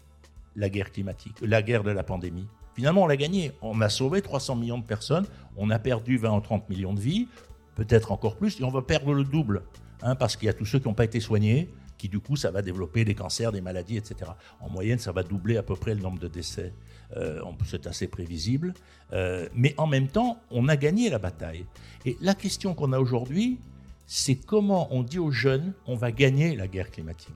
la 0.56 0.70
guerre 0.70 0.92
climatique, 0.92 1.36
la 1.42 1.62
guerre 1.62 1.84
de 1.84 1.92
la 1.92 2.04
pandémie. 2.04 2.48
Finalement, 2.76 3.04
on 3.04 3.08
l'a 3.08 3.18
gagné. 3.18 3.54
On 3.62 3.80
a 3.82 3.90
sauvé 3.90 4.22
300 4.22 4.56
millions 4.58 4.78
de 4.78 4.84
personnes, 4.84 5.26
on 5.58 5.70
a 5.70 5.80
perdu 5.80 6.18
20 6.18 6.38
ou 6.38 6.42
30 6.42 6.70
millions 6.70 6.94
de 6.94 7.00
vies, 7.00 7.28
peut-être 7.76 8.12
encore 8.12 8.36
plus, 8.38 8.60
et 8.60 8.64
on 8.64 8.70
va 8.70 8.82
perdre 8.82 9.14
le 9.14 9.24
double, 9.24 9.64
hein, 10.02 10.16
parce 10.16 10.36
qu'il 10.36 10.46
y 10.46 10.50
a 10.50 10.54
tous 10.54 10.66
ceux 10.66 10.80
qui 10.80 10.88
n'ont 10.88 10.94
pas 10.94 11.06
été 11.06 11.20
soignés, 11.20 11.70
qui 11.98 12.10
du 12.10 12.20
coup, 12.20 12.36
ça 12.36 12.52
va 12.52 12.62
développer 12.62 13.06
des 13.06 13.16
cancers, 13.16 13.54
des 13.54 13.62
maladies, 13.62 13.98
etc. 13.98 14.32
En 14.60 14.70
moyenne, 14.70 15.00
ça 15.00 15.14
va 15.14 15.24
doubler 15.24 15.56
à 15.56 15.64
peu 15.64 15.76
près 15.76 15.96
le 15.96 16.02
nombre 16.02 16.20
de 16.20 16.28
décès. 16.28 16.74
Euh, 17.16 17.42
c'est 17.66 17.88
assez 17.88 18.08
prévisible. 18.08 18.74
Euh, 19.14 19.48
mais 19.54 19.74
en 19.78 19.88
même 19.88 20.10
temps, 20.10 20.42
on 20.52 20.68
a 20.68 20.76
gagné 20.76 21.10
la 21.10 21.20
bataille. 21.20 21.66
Et 22.06 22.18
la 22.20 22.34
question 22.34 22.74
qu'on 22.74 22.92
a 22.92 23.00
aujourd'hui, 23.00 23.60
c'est 24.08 24.36
comment 24.36 24.88
on 24.92 25.04
dit 25.04 25.20
aux 25.20 25.32
jeunes 25.32 25.74
on 25.88 25.96
va 25.96 26.12
gagner 26.12 26.56
la 26.56 26.68
guerre 26.68 26.92
climatique. 26.92 27.36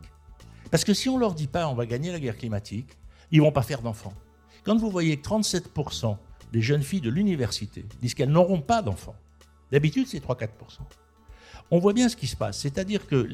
Parce 0.72 0.84
que 0.84 0.94
si 0.94 1.10
on 1.10 1.16
ne 1.16 1.22
leur 1.22 1.34
dit 1.34 1.48
pas 1.48 1.68
on 1.68 1.76
va 1.76 1.86
gagner 1.86 2.12
la 2.12 2.20
guerre 2.20 2.38
climatique, 2.38 2.98
ils 3.32 3.42
vont 3.42 3.52
pas 3.52 3.62
faire 3.62 3.82
d'enfants. 3.82 4.14
Quand 4.64 4.78
vous 4.78 4.90
voyez 4.90 5.18
que 5.18 5.28
37% 5.28 6.18
des 6.52 6.62
jeunes 6.62 6.84
filles 6.84 7.02
de 7.02 7.10
l'université 7.10 7.86
disent 8.02 8.14
qu'elles 8.14 8.32
n'auront 8.32 8.62
pas 8.62 8.82
d'enfants, 8.82 9.16
d'habitude 9.72 10.08
c'est 10.08 10.24
3-4%. 10.24 10.48
On 11.72 11.80
voit 11.80 11.94
bien 11.94 12.10
ce 12.10 12.16
qui 12.16 12.28
se 12.28 12.36
passe, 12.36 12.60
c'est-à-dire 12.60 13.06
que 13.06 13.30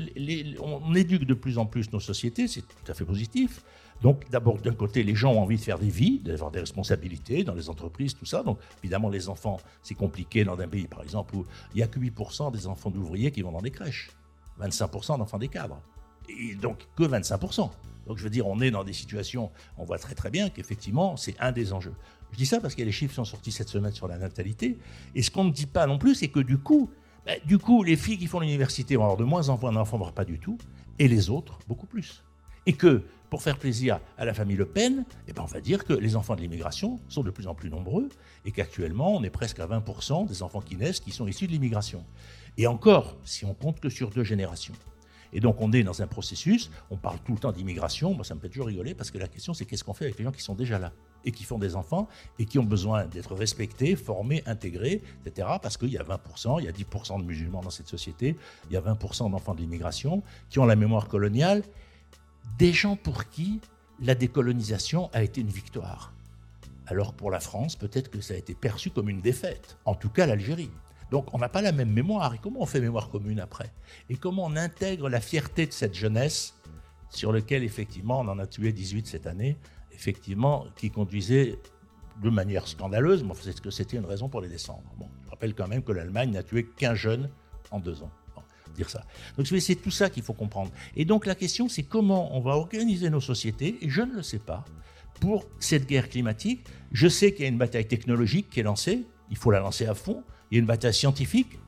on 0.60 0.94
éduque 0.94 1.24
de 1.24 1.34
plus 1.34 1.58
en 1.58 1.66
plus 1.66 1.92
nos 1.92 2.02
sociétés, 2.02 2.48
c'est 2.48 2.62
tout 2.62 2.92
à 2.92 2.94
fait 2.94 3.06
positif, 3.06 3.62
donc, 4.02 4.30
d'abord, 4.30 4.58
d'un 4.58 4.74
côté, 4.74 5.04
les 5.04 5.16
gens 5.16 5.34
ont 5.34 5.42
envie 5.42 5.56
de 5.58 5.62
faire 5.62 5.80
des 5.80 5.90
vies, 5.90 6.20
d'avoir 6.20 6.52
des 6.52 6.60
responsabilités 6.60 7.44
dans 7.44 7.56
les 7.56 7.70
entreprises, 7.70 8.14
tout 8.14 8.26
ça. 8.26 8.44
Donc, 8.44 8.60
évidemment, 8.84 9.10
les 9.10 9.30
enfants, 9.30 9.58
c'est 9.82 9.96
compliqué 9.96 10.44
dans 10.44 10.60
un 10.60 10.68
pays, 10.68 10.88
par 10.88 11.02
exemple, 11.02 11.36
où 11.36 11.46
il 11.74 11.78
n'y 11.78 11.84
a 11.84 11.88
que 11.88 12.00
8% 12.00 12.52
des 12.52 12.68
enfants 12.68 12.90
d'ouvriers 12.90 13.32
qui 13.32 13.42
vont 13.42 13.52
dans 13.52 13.62
des 13.62 13.72
crèches, 13.72 14.12
25% 14.60 15.18
d'enfants 15.18 15.40
des 15.40 15.48
cadres. 15.48 15.82
Et 16.30 16.56
donc, 16.56 16.88
que 16.96 17.04
25%. 17.04 17.70
Donc, 18.08 18.18
je 18.18 18.24
veux 18.24 18.30
dire, 18.30 18.48
on 18.48 18.60
est 18.62 18.72
dans 18.72 18.84
des 18.84 18.94
situations, 18.94 19.50
on 19.78 19.86
voit 19.86 19.98
très 19.98 20.14
très 20.14 20.30
bien 20.30 20.50
qu'effectivement, 20.50 21.18
c'est 21.18 21.36
un 21.40 21.52
des 21.52 21.74
enjeux. 21.74 21.96
Je 22.32 22.38
dis 22.38 22.46
ça 22.46 22.60
parce 22.60 22.76
que 22.76 22.84
les 22.84 22.92
chiffres 22.92 23.16
sont 23.16 23.26
sortis 23.26 23.52
cette 23.52 23.70
semaine 23.70 23.94
sur 23.94 24.08
la 24.08 24.18
natalité. 24.18 24.78
Et 25.16 25.24
ce 25.24 25.32
qu'on 25.32 25.46
ne 25.46 25.52
dit 25.52 25.66
pas 25.68 25.88
non 25.88 25.98
plus, 25.98 26.16
c'est 26.16 26.28
que 26.28 26.42
du 26.42 26.58
coup, 26.58 26.90
ben, 27.26 27.40
du 27.46 27.58
coup, 27.58 27.82
les 27.82 27.96
filles 27.96 28.18
qui 28.18 28.28
font 28.28 28.40
l'université 28.40 28.96
vont 28.96 29.04
avoir 29.04 29.18
de 29.18 29.24
moins 29.24 29.50
en 29.50 29.58
moins 29.58 29.72
d'enfants, 29.72 29.98
voire 29.98 30.14
pas 30.14 30.26
du 30.26 30.38
tout, 30.38 30.58
et 31.00 31.08
les 31.08 31.30
autres, 31.30 31.58
beaucoup 31.68 31.88
plus. 31.88 32.24
Et 32.68 32.74
que, 32.74 33.04
pour 33.30 33.42
faire 33.42 33.58
plaisir 33.58 34.00
à 34.18 34.26
la 34.26 34.34
famille 34.34 34.56
Le 34.56 34.66
Pen, 34.66 35.06
eh 35.28 35.34
ben 35.34 35.42
on 35.44 35.46
va 35.46 35.62
dire 35.62 35.84
que 35.84 35.94
les 35.94 36.16
enfants 36.16 36.36
de 36.36 36.42
l'immigration 36.42 37.00
sont 37.10 37.24
de 37.24 37.32
plus 37.32 37.48
en 37.48 37.56
plus 37.56 37.70
nombreux 37.70 38.10
et 38.46 38.52
qu'actuellement, 38.52 39.16
on 39.16 39.24
est 39.24 39.30
presque 39.30 39.60
à 39.60 39.68
20% 39.68 40.28
des 40.28 40.44
enfants 40.44 40.62
qui 40.62 40.76
naissent 40.76 41.00
qui 41.00 41.12
sont 41.12 41.28
issus 41.28 41.48
de 41.48 41.52
l'immigration. 41.52 42.04
Et 42.58 42.68
encore, 42.68 43.18
si 43.26 43.46
on 43.46 43.54
compte 43.54 43.80
que 43.80 43.90
sur 43.90 44.10
deux 44.10 44.24
générations. 44.24 44.74
Et 45.34 45.42
donc 45.42 45.60
on 45.60 45.72
est 45.74 45.84
dans 45.84 46.02
un 46.02 46.08
processus, 46.08 46.72
on 46.90 46.98
parle 46.98 47.18
tout 47.26 47.34
le 47.34 47.40
temps 47.40 47.52
d'immigration, 47.52 48.14
moi 48.14 48.24
ça 48.24 48.36
me 48.36 48.40
fait 48.40 48.48
toujours 48.48 48.68
rigoler 48.68 48.94
parce 48.94 49.12
que 49.12 49.18
la 49.18 49.28
question 49.28 49.54
c'est 49.54 49.66
qu'est-ce 49.66 49.84
qu'on 49.84 49.94
fait 49.94 50.06
avec 50.06 50.18
les 50.18 50.24
gens 50.24 50.32
qui 50.32 50.42
sont 50.42 50.56
déjà 50.56 50.80
là 50.80 50.94
et 51.26 51.32
qui 51.32 51.44
font 51.44 51.58
des 51.58 51.76
enfants 51.76 52.08
et 52.40 52.46
qui 52.46 52.58
ont 52.58 52.64
besoin 52.64 53.06
d'être 53.06 53.36
respectés, 53.36 53.96
formés, 53.96 54.44
intégrés, 54.46 55.02
etc. 55.26 55.48
Parce 55.62 55.76
qu'il 55.76 55.90
y 55.90 55.98
a 55.98 56.04
20%, 56.04 56.60
il 56.60 56.66
y 56.66 56.68
a 56.68 56.72
10% 56.72 57.20
de 57.20 57.26
musulmans 57.26 57.62
dans 57.62 57.70
cette 57.70 57.88
société, 57.88 58.38
il 58.70 58.74
y 58.74 58.78
a 58.78 58.82
20% 58.82 59.32
d'enfants 59.32 59.56
de 59.56 59.60
l'immigration 59.60 60.24
qui 60.50 60.60
ont 60.60 60.66
la 60.66 60.76
mémoire 60.76 61.08
coloniale, 61.08 61.64
des 62.58 62.74
gens 62.74 62.96
pour 62.96 63.30
qui 63.30 63.62
la 64.00 64.16
décolonisation 64.16 65.10
a 65.14 65.24
été 65.24 65.42
une 65.42 65.50
victoire. 65.50 66.14
Alors 66.88 67.14
pour 67.14 67.32
la 67.32 67.40
France, 67.40 67.76
peut-être 67.76 68.10
que 68.10 68.22
ça 68.22 68.34
a 68.34 68.38
été 68.38 68.54
perçu 68.54 68.92
comme 68.92 69.10
une 69.10 69.22
défaite, 69.22 69.78
en 69.86 69.96
tout 69.96 70.10
cas 70.10 70.26
l'Algérie. 70.26 70.72
Donc 71.12 71.34
on 71.34 71.38
n'a 71.38 71.50
pas 71.50 71.62
la 71.62 71.72
même 71.72 71.92
mémoire. 71.92 72.34
Et 72.34 72.40
comment 72.42 72.62
on 72.62 72.66
fait 72.66 72.82
mémoire 72.82 73.10
commune 73.10 73.40
après? 73.40 73.72
Et 74.10 74.18
comment 74.18 74.46
on 74.46 74.56
intègre 74.56 75.10
la 75.10 75.22
fierté 75.22 75.66
de 75.66 75.74
cette 75.74 75.94
jeunesse 75.94 76.56
sur 77.10 77.32
laquelle 77.32 77.64
effectivement 77.64 78.20
on 78.20 78.28
en 78.28 78.40
a 78.40 78.48
tué 78.48 78.72
18 78.72 79.08
cette 79.08 79.28
année, 79.28 79.58
effectivement 79.94 80.66
qui 80.76 80.92
conduisait 80.92 81.58
de 82.22 82.30
manière 82.30 82.68
scandaleuse, 82.68 83.24
mais 83.24 83.34
c'est 83.42 83.60
que 83.60 83.72
c'était 83.72 83.98
une 83.98 84.06
raison 84.06 84.30
pour 84.30 84.42
les 84.42 84.50
descendre. 84.50 84.84
Bon, 84.98 85.08
je 85.26 85.30
rappelle 85.30 85.54
quand 85.54 85.68
même 85.68 85.84
que 85.84 85.92
l'Allemagne 85.92 86.32
n'a 86.32 86.44
tué 86.44 86.66
qu'un 86.66 86.96
jeune 86.96 87.30
en 87.72 87.80
deux 87.80 88.04
ans. 88.04 88.12
Dire 88.76 88.90
ça. 88.90 89.04
Donc 89.38 89.48
c'est 89.48 89.76
tout 89.76 89.92
ça 89.92 90.10
qu'il 90.10 90.24
faut 90.24 90.34
comprendre. 90.34 90.72
Et 90.96 91.06
donc 91.06 91.26
la 91.26 91.36
question 91.36 91.70
c'est 91.70 91.84
comment 91.84 92.36
on 92.36 92.42
va 92.42 92.52
organiser 92.52 93.10
nos 93.10 93.22
sociétés, 93.22 93.78
et 93.82 93.90
je 93.90 94.02
ne 94.02 94.14
le 94.14 94.24
sais 94.24 94.40
pas, 94.40 94.66
pour 95.20 95.46
cette 95.60 95.88
guerre 95.88 96.10
climatique. 96.10 96.66
Je 96.92 97.08
sais 97.08 97.32
qu'il 97.34 97.44
y 97.44 97.46
a 97.46 97.50
une 97.50 97.58
bataille 97.58 97.88
technologique 97.88 98.50
qui 98.50 98.60
est 98.60 98.64
lancée, 98.64 99.06
il 99.32 99.38
faut 99.38 99.52
la 99.52 99.60
lancer 99.60 99.86
à 99.86 99.96
fond 99.96 100.24
il 100.52 100.56
y 100.56 100.58
a 100.58 100.62
une 100.62 100.68
bataille 100.68 100.94
scientifique. 100.94 101.60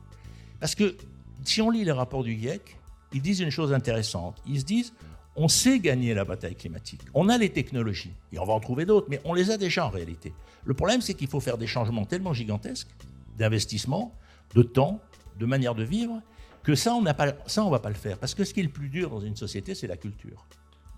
Parce 0.60 0.74
que 0.74 0.96
si 1.44 1.60
on 1.60 1.70
lit 1.70 1.84
les 1.84 1.92
rapports 1.92 2.24
du 2.24 2.38
GIEC, 2.38 2.78
ils 3.12 3.22
disent 3.22 3.40
une 3.40 3.50
chose 3.50 3.72
intéressante. 3.72 4.40
Ils 4.46 4.60
se 4.60 4.64
disent, 4.64 4.92
on 5.36 5.48
sait 5.48 5.78
gagner 5.78 6.14
la 6.14 6.24
bataille 6.24 6.54
climatique. 6.54 7.02
On 7.14 7.28
a 7.28 7.38
les 7.38 7.50
technologies, 7.50 8.12
et 8.32 8.38
on 8.38 8.44
va 8.44 8.52
en 8.52 8.60
trouver 8.60 8.86
d'autres, 8.86 9.06
mais 9.08 9.20
on 9.24 9.34
les 9.34 9.50
a 9.50 9.56
déjà 9.56 9.86
en 9.86 9.90
réalité. 9.90 10.32
Le 10.64 10.74
problème, 10.74 11.00
c'est 11.00 11.14
qu'il 11.14 11.28
faut 11.28 11.40
faire 11.40 11.58
des 11.58 11.66
changements 11.66 12.04
tellement 12.04 12.32
gigantesques 12.32 12.88
d'investissement, 13.36 14.14
de 14.54 14.62
temps, 14.62 15.00
de 15.38 15.46
manière 15.46 15.74
de 15.74 15.84
vivre, 15.84 16.20
que 16.68 16.74
ça, 16.74 16.92
on 16.94 17.00
ne 17.00 17.06
va 17.70 17.78
pas 17.78 17.88
le 17.88 17.94
faire. 17.94 18.18
Parce 18.18 18.34
que 18.34 18.44
ce 18.44 18.52
qui 18.52 18.60
est 18.60 18.64
le 18.64 18.68
plus 18.68 18.90
dur 18.90 19.08
dans 19.08 19.20
une 19.20 19.36
société, 19.36 19.74
c'est 19.74 19.86
la 19.86 19.96
culture. 19.96 20.46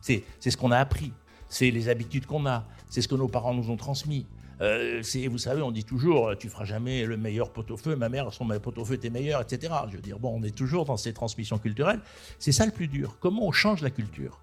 C'est 0.01 0.25
ce 0.41 0.57
qu'on 0.57 0.73
a 0.73 0.79
appris, 0.79 1.13
c'est 1.49 1.71
les 1.71 1.89
habitudes 1.89 2.27
qu'on 2.27 2.45
a, 2.45 2.67
c'est 2.89 3.03
ce 3.03 3.07
que 3.07 3.15
nos 3.15 3.29
parents 3.29 3.55
nous 3.55 3.71
ont 3.71 3.77
transmis. 3.77 4.27
Euh, 4.63 5.01
vous 5.31 5.39
savez, 5.39 5.63
on 5.63 5.71
dit 5.71 5.85
toujours, 5.85 6.37
tu 6.37 6.49
feras 6.49 6.65
jamais 6.65 7.05
le 7.05 7.17
meilleur 7.17 7.53
pot-au-feu, 7.53 7.95
ma 7.95 8.09
mère, 8.09 8.33
son 8.33 8.49
pot-au-feu 8.49 8.95
était 8.95 9.11
meilleur, 9.11 9.43
etc. 9.43 9.73
Je 9.89 9.95
veux 9.95 10.03
dire, 10.03 10.19
bon, 10.19 10.41
on 10.41 10.43
est 10.43 10.57
toujours 10.57 10.87
dans 10.87 10.97
ces 10.97 11.13
transmissions 11.13 11.59
culturelles. 11.59 12.01
C'est 12.41 12.51
ça 12.51 12.67
le 12.67 12.73
plus 12.73 12.89
dur. 12.89 13.19
Comment 13.21 13.47
on 13.47 13.53
change 13.53 13.81
la 13.81 13.91
culture? 13.91 14.41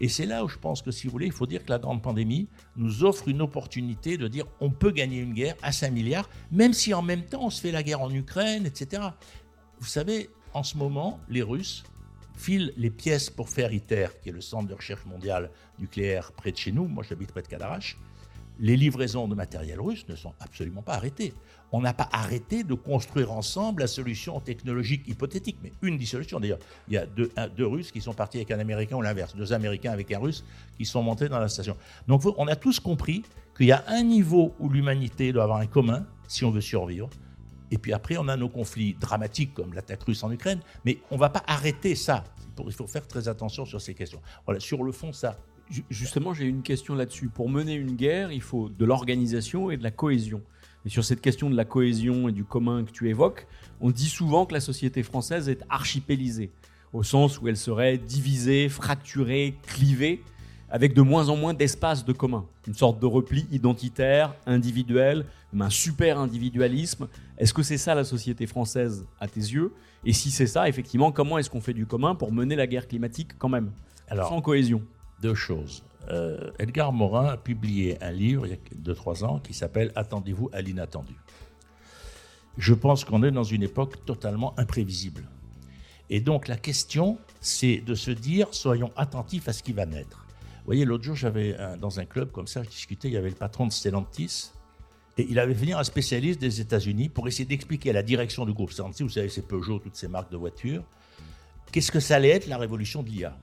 Et 0.00 0.08
c'est 0.08 0.26
là 0.26 0.44
où 0.44 0.48
je 0.48 0.58
pense 0.58 0.82
que, 0.82 0.90
si 0.90 1.06
vous 1.06 1.12
voulez, 1.12 1.26
il 1.26 1.32
faut 1.32 1.46
dire 1.46 1.64
que 1.64 1.70
la 1.70 1.78
grande 1.78 2.02
pandémie 2.02 2.48
nous 2.74 3.04
offre 3.04 3.28
une 3.28 3.42
opportunité 3.42 4.18
de 4.18 4.26
dire 4.26 4.46
on 4.58 4.70
peut 4.70 4.90
gagner 4.90 5.20
une 5.20 5.34
guerre 5.34 5.54
à 5.62 5.70
5 5.70 5.92
milliards, 5.92 6.28
même 6.50 6.72
si 6.72 6.92
en 6.94 7.02
même 7.02 7.22
temps 7.22 7.44
on 7.44 7.50
se 7.50 7.60
fait 7.60 7.70
la 7.70 7.84
guerre 7.84 8.00
en 8.00 8.10
Ukraine, 8.12 8.66
etc. 8.66 9.02
Vous 9.78 9.86
savez, 9.86 10.30
en 10.54 10.62
ce 10.62 10.76
moment, 10.76 11.20
les 11.28 11.42
Russes 11.42 11.84
filent 12.36 12.72
les 12.76 12.90
pièces 12.90 13.30
pour 13.30 13.48
faire 13.48 13.72
ITER, 13.72 14.08
qui 14.22 14.30
est 14.30 14.32
le 14.32 14.40
centre 14.40 14.68
de 14.68 14.74
recherche 14.74 15.04
mondial 15.04 15.50
nucléaire 15.78 16.32
près 16.32 16.52
de 16.52 16.56
chez 16.56 16.72
nous. 16.72 16.86
Moi, 16.86 17.04
j'habite 17.08 17.30
près 17.30 17.42
de 17.42 17.48
Cadarache 17.48 17.96
les 18.60 18.76
livraisons 18.76 19.28
de 19.28 19.34
matériel 19.34 19.80
russe 19.80 20.06
ne 20.08 20.16
sont 20.16 20.32
absolument 20.40 20.82
pas 20.82 20.94
arrêtées. 20.94 21.34
On 21.72 21.80
n'a 21.80 21.92
pas 21.92 22.08
arrêté 22.12 22.62
de 22.62 22.74
construire 22.74 23.32
ensemble 23.32 23.82
la 23.82 23.88
solution 23.88 24.38
technologique 24.38 25.08
hypothétique, 25.08 25.56
mais 25.62 25.72
une 25.82 25.98
des 25.98 26.06
solutions. 26.06 26.38
D'ailleurs, 26.38 26.60
il 26.88 26.94
y 26.94 26.96
a 26.96 27.06
deux, 27.06 27.66
Russes 27.66 27.90
qui 27.90 28.00
sont 28.00 28.14
partis 28.14 28.38
avec 28.38 28.50
un 28.52 28.60
Américain 28.60 28.96
ou 28.96 29.02
l'inverse, 29.02 29.34
deux 29.34 29.52
Américains 29.52 29.90
avec 29.90 30.12
un 30.12 30.20
Russe 30.20 30.44
qui 30.76 30.84
sont 30.84 31.02
montés 31.02 31.28
dans 31.28 31.40
la 31.40 31.48
station. 31.48 31.76
Donc 32.06 32.22
on 32.38 32.46
a 32.46 32.54
tous 32.54 32.78
compris 32.78 33.24
qu'il 33.56 33.66
y 33.66 33.72
a 33.72 33.84
un 33.88 34.02
niveau 34.02 34.54
où 34.60 34.68
l'humanité 34.68 35.32
doit 35.32 35.44
avoir 35.44 35.58
un 35.58 35.66
commun 35.66 36.06
si 36.28 36.44
on 36.44 36.50
veut 36.50 36.60
survivre. 36.60 37.10
Et 37.74 37.78
puis 37.78 37.92
après, 37.92 38.16
on 38.18 38.28
a 38.28 38.36
nos 38.36 38.48
conflits 38.48 38.94
dramatiques 38.94 39.52
comme 39.52 39.74
l'attaque 39.74 40.04
russe 40.04 40.22
en 40.22 40.30
Ukraine, 40.30 40.60
mais 40.84 40.98
on 41.10 41.16
ne 41.16 41.20
va 41.20 41.28
pas 41.28 41.42
arrêter 41.48 41.96
ça. 41.96 42.22
Il 42.64 42.72
faut 42.72 42.86
faire 42.86 43.04
très 43.08 43.26
attention 43.26 43.64
sur 43.64 43.80
ces 43.80 43.94
questions. 43.94 44.20
Voilà, 44.46 44.60
sur 44.60 44.84
le 44.84 44.92
fond, 44.92 45.12
ça, 45.12 45.36
Justement, 45.90 46.34
j'ai 46.34 46.44
une 46.44 46.62
question 46.62 46.94
là-dessus. 46.94 47.30
Pour 47.30 47.48
mener 47.48 47.72
une 47.72 47.96
guerre, 47.96 48.30
il 48.30 48.42
faut 48.42 48.68
de 48.68 48.84
l'organisation 48.84 49.70
et 49.70 49.76
de 49.78 49.82
la 49.82 49.90
cohésion. 49.90 50.42
Et 50.84 50.90
sur 50.90 51.02
cette 51.02 51.22
question 51.22 51.48
de 51.48 51.56
la 51.56 51.64
cohésion 51.64 52.28
et 52.28 52.32
du 52.32 52.44
commun 52.44 52.84
que 52.84 52.92
tu 52.92 53.08
évoques, 53.08 53.46
on 53.80 53.90
dit 53.90 54.10
souvent 54.10 54.44
que 54.44 54.52
la 54.52 54.60
société 54.60 55.02
française 55.02 55.48
est 55.48 55.64
archipélisée, 55.70 56.52
au 56.92 57.02
sens 57.02 57.40
où 57.40 57.48
elle 57.48 57.56
serait 57.56 57.96
divisée, 57.96 58.68
fracturée, 58.68 59.56
clivée, 59.66 60.22
avec 60.74 60.92
de 60.92 61.02
moins 61.02 61.28
en 61.28 61.36
moins 61.36 61.54
d'espace 61.54 62.04
de 62.04 62.12
commun. 62.12 62.46
Une 62.66 62.74
sorte 62.74 62.98
de 62.98 63.06
repli 63.06 63.46
identitaire, 63.52 64.34
individuel, 64.44 65.24
un 65.56 65.70
super 65.70 66.18
individualisme. 66.18 67.06
Est-ce 67.38 67.54
que 67.54 67.62
c'est 67.62 67.78
ça 67.78 67.94
la 67.94 68.02
société 68.02 68.48
française 68.48 69.06
à 69.20 69.28
tes 69.28 69.38
yeux? 69.38 69.72
Et 70.04 70.12
si 70.12 70.32
c'est 70.32 70.48
ça, 70.48 70.68
effectivement, 70.68 71.12
comment 71.12 71.38
est-ce 71.38 71.48
qu'on 71.48 71.60
fait 71.60 71.74
du 71.74 71.86
commun 71.86 72.16
pour 72.16 72.32
mener 72.32 72.56
la 72.56 72.66
guerre 72.66 72.88
climatique 72.88 73.38
quand 73.38 73.48
même? 73.48 73.70
Alors, 74.08 74.28
Sans 74.28 74.40
cohésion 74.40 74.82
deux 75.22 75.36
choses. 75.36 75.84
Euh, 76.10 76.50
Edgar 76.58 76.92
Morin 76.92 77.26
a 77.26 77.36
publié 77.36 77.96
un 78.02 78.10
livre 78.10 78.44
il 78.44 78.50
y 78.50 78.54
a 78.54 78.92
2-3 78.92 79.24
ans 79.24 79.38
qui 79.38 79.54
s'appelle 79.54 79.92
Attendez-vous 79.94 80.50
à 80.52 80.60
l'inattendu. 80.60 81.14
Je 82.58 82.74
pense 82.74 83.04
qu'on 83.04 83.22
est 83.22 83.30
dans 83.30 83.44
une 83.44 83.62
époque 83.62 84.04
totalement 84.04 84.58
imprévisible. 84.58 85.22
Et 86.10 86.20
donc 86.20 86.48
la 86.48 86.56
question, 86.56 87.16
c'est 87.40 87.76
de 87.76 87.94
se 87.94 88.10
dire, 88.10 88.48
soyons 88.50 88.90
attentifs 88.96 89.46
à 89.46 89.52
ce 89.52 89.62
qui 89.62 89.72
va 89.72 89.86
naître. 89.86 90.23
Vous 90.64 90.68
voyez, 90.68 90.86
l'autre 90.86 91.04
jour, 91.04 91.14
j'avais 91.14 91.54
dans 91.78 92.00
un 92.00 92.06
club 92.06 92.32
comme 92.32 92.46
ça, 92.46 92.62
je 92.62 92.70
discutais, 92.70 93.08
il 93.08 93.12
y 93.12 93.18
avait 93.18 93.28
le 93.28 93.34
patron 93.34 93.66
de 93.66 93.72
Stellantis, 93.72 94.50
et 95.18 95.26
il 95.28 95.38
avait 95.38 95.52
venu 95.52 95.74
un 95.74 95.84
spécialiste 95.84 96.40
des 96.40 96.62
États-Unis 96.62 97.10
pour 97.10 97.28
essayer 97.28 97.44
d'expliquer 97.44 97.90
à 97.90 97.92
la 97.92 98.02
direction 98.02 98.46
du 98.46 98.54
groupe 98.54 98.72
Stellantis, 98.72 99.02
vous 99.02 99.10
savez, 99.10 99.28
c'est 99.28 99.46
Peugeot, 99.46 99.78
toutes 99.78 99.94
ces 99.94 100.08
marques 100.08 100.32
de 100.32 100.38
voitures, 100.38 100.82
qu'est-ce 101.70 101.92
que 101.92 102.00
ça 102.00 102.16
allait 102.16 102.30
être 102.30 102.46
la 102.46 102.56
révolution 102.56 103.02
de 103.02 103.10
l'IA. 103.10 103.36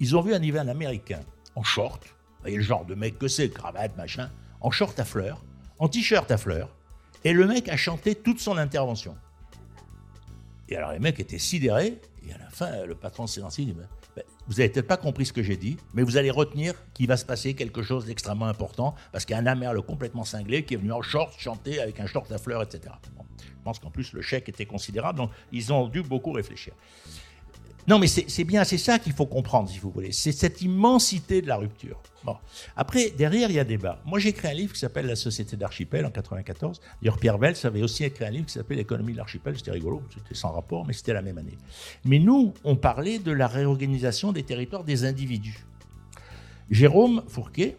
Ils 0.00 0.16
ont 0.16 0.22
vu 0.22 0.32
arriver 0.32 0.58
un 0.58 0.68
Américain 0.68 1.20
en 1.54 1.62
short, 1.62 2.02
vous 2.04 2.40
voyez 2.40 2.56
le 2.56 2.62
genre 2.62 2.86
de 2.86 2.94
mec 2.94 3.18
que 3.18 3.28
c'est, 3.28 3.50
cravate, 3.50 3.94
machin, 3.98 4.30
en 4.62 4.70
short 4.70 4.98
à 4.98 5.04
fleurs, 5.04 5.44
en 5.78 5.90
t-shirt 5.90 6.30
à 6.30 6.38
fleurs, 6.38 6.70
et 7.24 7.34
le 7.34 7.46
mec 7.46 7.68
a 7.68 7.76
chanté 7.76 8.14
toute 8.14 8.40
son 8.40 8.56
intervention. 8.56 9.14
Et 10.70 10.76
alors 10.76 10.92
les 10.92 10.98
mecs 10.98 11.20
étaient 11.20 11.38
sidérés, 11.38 12.00
et 12.26 12.32
à 12.32 12.38
la 12.38 12.48
fin, 12.48 12.86
le 12.86 12.94
patron 12.94 13.26
s'est 13.26 13.42
lancé, 13.42 13.64
il 13.64 13.74
dit, 13.74 13.80
vous 14.48 14.54
n'avez 14.54 14.70
peut-être 14.70 14.88
pas 14.88 14.96
compris 14.96 15.26
ce 15.26 15.32
que 15.32 15.42
j'ai 15.42 15.56
dit, 15.56 15.76
mais 15.94 16.02
vous 16.02 16.16
allez 16.16 16.30
retenir 16.30 16.74
qu'il 16.94 17.06
va 17.06 17.16
se 17.16 17.24
passer 17.24 17.54
quelque 17.54 17.82
chose 17.82 18.06
d'extrêmement 18.06 18.46
important, 18.46 18.94
parce 19.12 19.24
qu'il 19.24 19.36
y 19.36 19.38
a 19.38 19.42
un 19.42 19.46
Américain 19.46 19.68
complètement 19.86 20.24
cinglé 20.24 20.64
qui 20.64 20.74
est 20.74 20.78
venu 20.78 20.92
en 20.92 21.02
short 21.02 21.34
chanter 21.38 21.80
avec 21.80 22.00
un 22.00 22.06
short 22.06 22.30
à 22.32 22.38
fleurs, 22.38 22.62
etc. 22.62 22.94
je 23.38 23.62
pense 23.62 23.78
qu'en 23.78 23.90
plus 23.90 24.12
le 24.12 24.22
chèque 24.22 24.48
était 24.48 24.66
considérable, 24.66 25.18
donc 25.18 25.30
ils 25.52 25.72
ont 25.72 25.88
dû 25.88 26.02
beaucoup 26.02 26.32
réfléchir. 26.32 26.72
Non, 27.88 27.98
mais 27.98 28.06
c'est 28.06 28.44
bien, 28.44 28.64
c'est 28.64 28.76
ça 28.76 28.98
qu'il 28.98 29.14
faut 29.14 29.24
comprendre, 29.24 29.70
si 29.70 29.78
vous 29.78 29.90
voulez. 29.90 30.12
C'est 30.12 30.32
cette 30.32 30.60
immensité 30.60 31.40
de 31.40 31.48
la 31.48 31.56
rupture. 31.56 32.02
Bon. 32.22 32.36
Après, 32.76 33.10
derrière, 33.16 33.48
il 33.48 33.56
y 33.56 33.58
a 33.58 33.64
débat. 33.64 33.98
Moi, 34.04 34.18
j'ai 34.18 34.28
écrit 34.28 34.48
un 34.48 34.52
livre 34.52 34.74
qui 34.74 34.78
s'appelle 34.78 35.06
La 35.06 35.16
Société 35.16 35.56
d'Archipel 35.56 36.04
en 36.04 36.10
94. 36.10 36.82
D'ailleurs, 37.00 37.16
Pierre 37.16 37.38
Vels 37.38 37.56
avait 37.64 37.82
aussi 37.82 38.04
écrit 38.04 38.26
un 38.26 38.30
livre 38.30 38.44
qui 38.44 38.52
s'appelle 38.52 38.76
L'économie 38.76 39.12
de 39.12 39.16
l'archipel. 39.16 39.56
C'était 39.56 39.70
rigolo, 39.70 40.02
c'était 40.12 40.34
sans 40.34 40.52
rapport, 40.52 40.84
mais 40.84 40.92
c'était 40.92 41.14
la 41.14 41.22
même 41.22 41.38
année. 41.38 41.56
Mais 42.04 42.18
nous, 42.18 42.52
on 42.62 42.76
parlait 42.76 43.18
de 43.18 43.32
la 43.32 43.46
réorganisation 43.46 44.32
des 44.32 44.42
territoires 44.42 44.84
des 44.84 45.06
individus. 45.06 45.64
Jérôme 46.70 47.22
Fourquet 47.26 47.78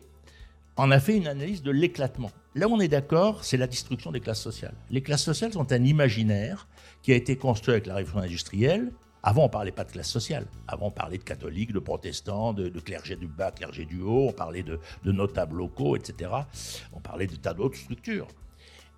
en 0.76 0.90
a 0.90 1.00
fait 1.00 1.18
une 1.18 1.28
analyse 1.28 1.62
de 1.62 1.70
l'éclatement. 1.70 2.32
Là 2.56 2.68
on 2.68 2.80
est 2.80 2.88
d'accord, 2.88 3.44
c'est 3.44 3.58
la 3.58 3.68
destruction 3.68 4.12
des 4.12 4.22
classes 4.22 4.42
sociales. 4.42 4.74
Les 4.90 5.02
classes 5.02 5.24
sociales 5.24 5.54
sont 5.54 5.72
un 5.72 5.84
imaginaire 5.84 6.68
qui 7.04 7.12
a 7.12 7.16
été 7.16 7.36
construit 7.36 7.74
avec 7.74 7.86
la 7.86 7.96
révolution 7.96 8.22
industrielle, 8.22 8.92
avant, 9.22 9.46
on 9.46 9.50
parlait 9.50 9.72
pas 9.72 9.84
de 9.84 9.92
classe 9.92 10.10
sociale. 10.10 10.46
Avant, 10.68 10.88
on 10.88 10.92
parlait 10.92 11.18
de 11.18 11.24
catholiques, 11.24 11.74
de 11.74 11.80
protestants, 11.80 12.54
de, 12.54 12.70
clergé 12.80 13.16
du 13.16 13.28
bas, 13.28 13.52
clergé 13.52 13.86
du 13.86 14.02
haut. 14.02 14.28
On 14.30 14.34
parlait 14.34 14.64
de, 14.64 14.80
notables 15.04 15.58
locaux, 15.58 15.96
etc. 15.96 16.32
On 16.94 17.00
parlait 17.00 17.28
de 17.28 17.36
tas 17.36 17.54
d'autres 17.54 17.78
structures. 17.78 18.28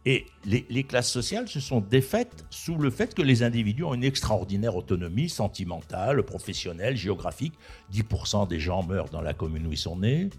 Et 0.06 0.26
les, 0.46 0.84
classes 0.84 1.12
sociales 1.12 1.48
se 1.48 1.60
sont 1.60 1.80
défaites 1.80 2.46
sous 2.50 2.76
le 2.76 2.90
fait 2.90 3.14
que 3.14 3.22
les 3.22 3.44
individus 3.44 3.84
ont 3.84 3.94
une 3.94 4.04
extraordinaire 4.04 4.76
autonomie 4.76 5.30
sentimentale, 5.30 6.24
professionnelle, 6.24 6.98
géographique. 6.98 7.54
10% 7.94 8.48
des 8.48 8.60
gens 8.60 8.84
meurent 8.84 9.10
dans 9.10 9.22
la 9.22 9.34
commune 9.34 9.68
où 9.68 9.72
ils 9.72 9.78
sont 9.78 9.98
nés. 9.98 10.30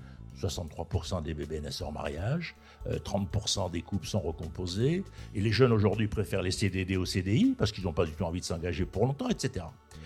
63% 0.41 1.23
des 1.23 1.35
bébés 1.35 1.61
naissent 1.61 1.81
hors 1.81 1.93
mariage, 1.93 2.57
30% 2.89 3.71
des 3.71 3.83
couples 3.83 4.07
sont 4.07 4.21
recomposés, 4.21 5.05
et 5.35 5.41
les 5.41 5.53
jeunes 5.53 5.73
aujourd'hui 5.73 6.09
préfèrent 6.09 6.43
les 6.43 6.51
CDD 6.51 6.97
au 6.97 7.05
CDI 7.05 7.55
parce 7.57 7.73
qu'ils 7.73 7.85
n'ont 7.85 7.93
pas 7.93 8.05
du 8.05 8.13
tout 8.13 8.25
envie 8.25 8.41
de 8.41 8.45
s'engager 8.45 8.85
pour 8.85 9.07
longtemps, 9.07 9.29
etc. 9.29 9.65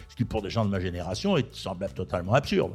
Ce 0.09 0.15
qui, 0.15 0.25
pour 0.25 0.43
des 0.43 0.51
gens 0.51 0.65
de 0.65 0.71
ma 0.71 0.81
génération, 0.81 1.37
est 1.37 1.55
semble 1.55 1.89
totalement 1.89 2.35
absurde. 2.35 2.73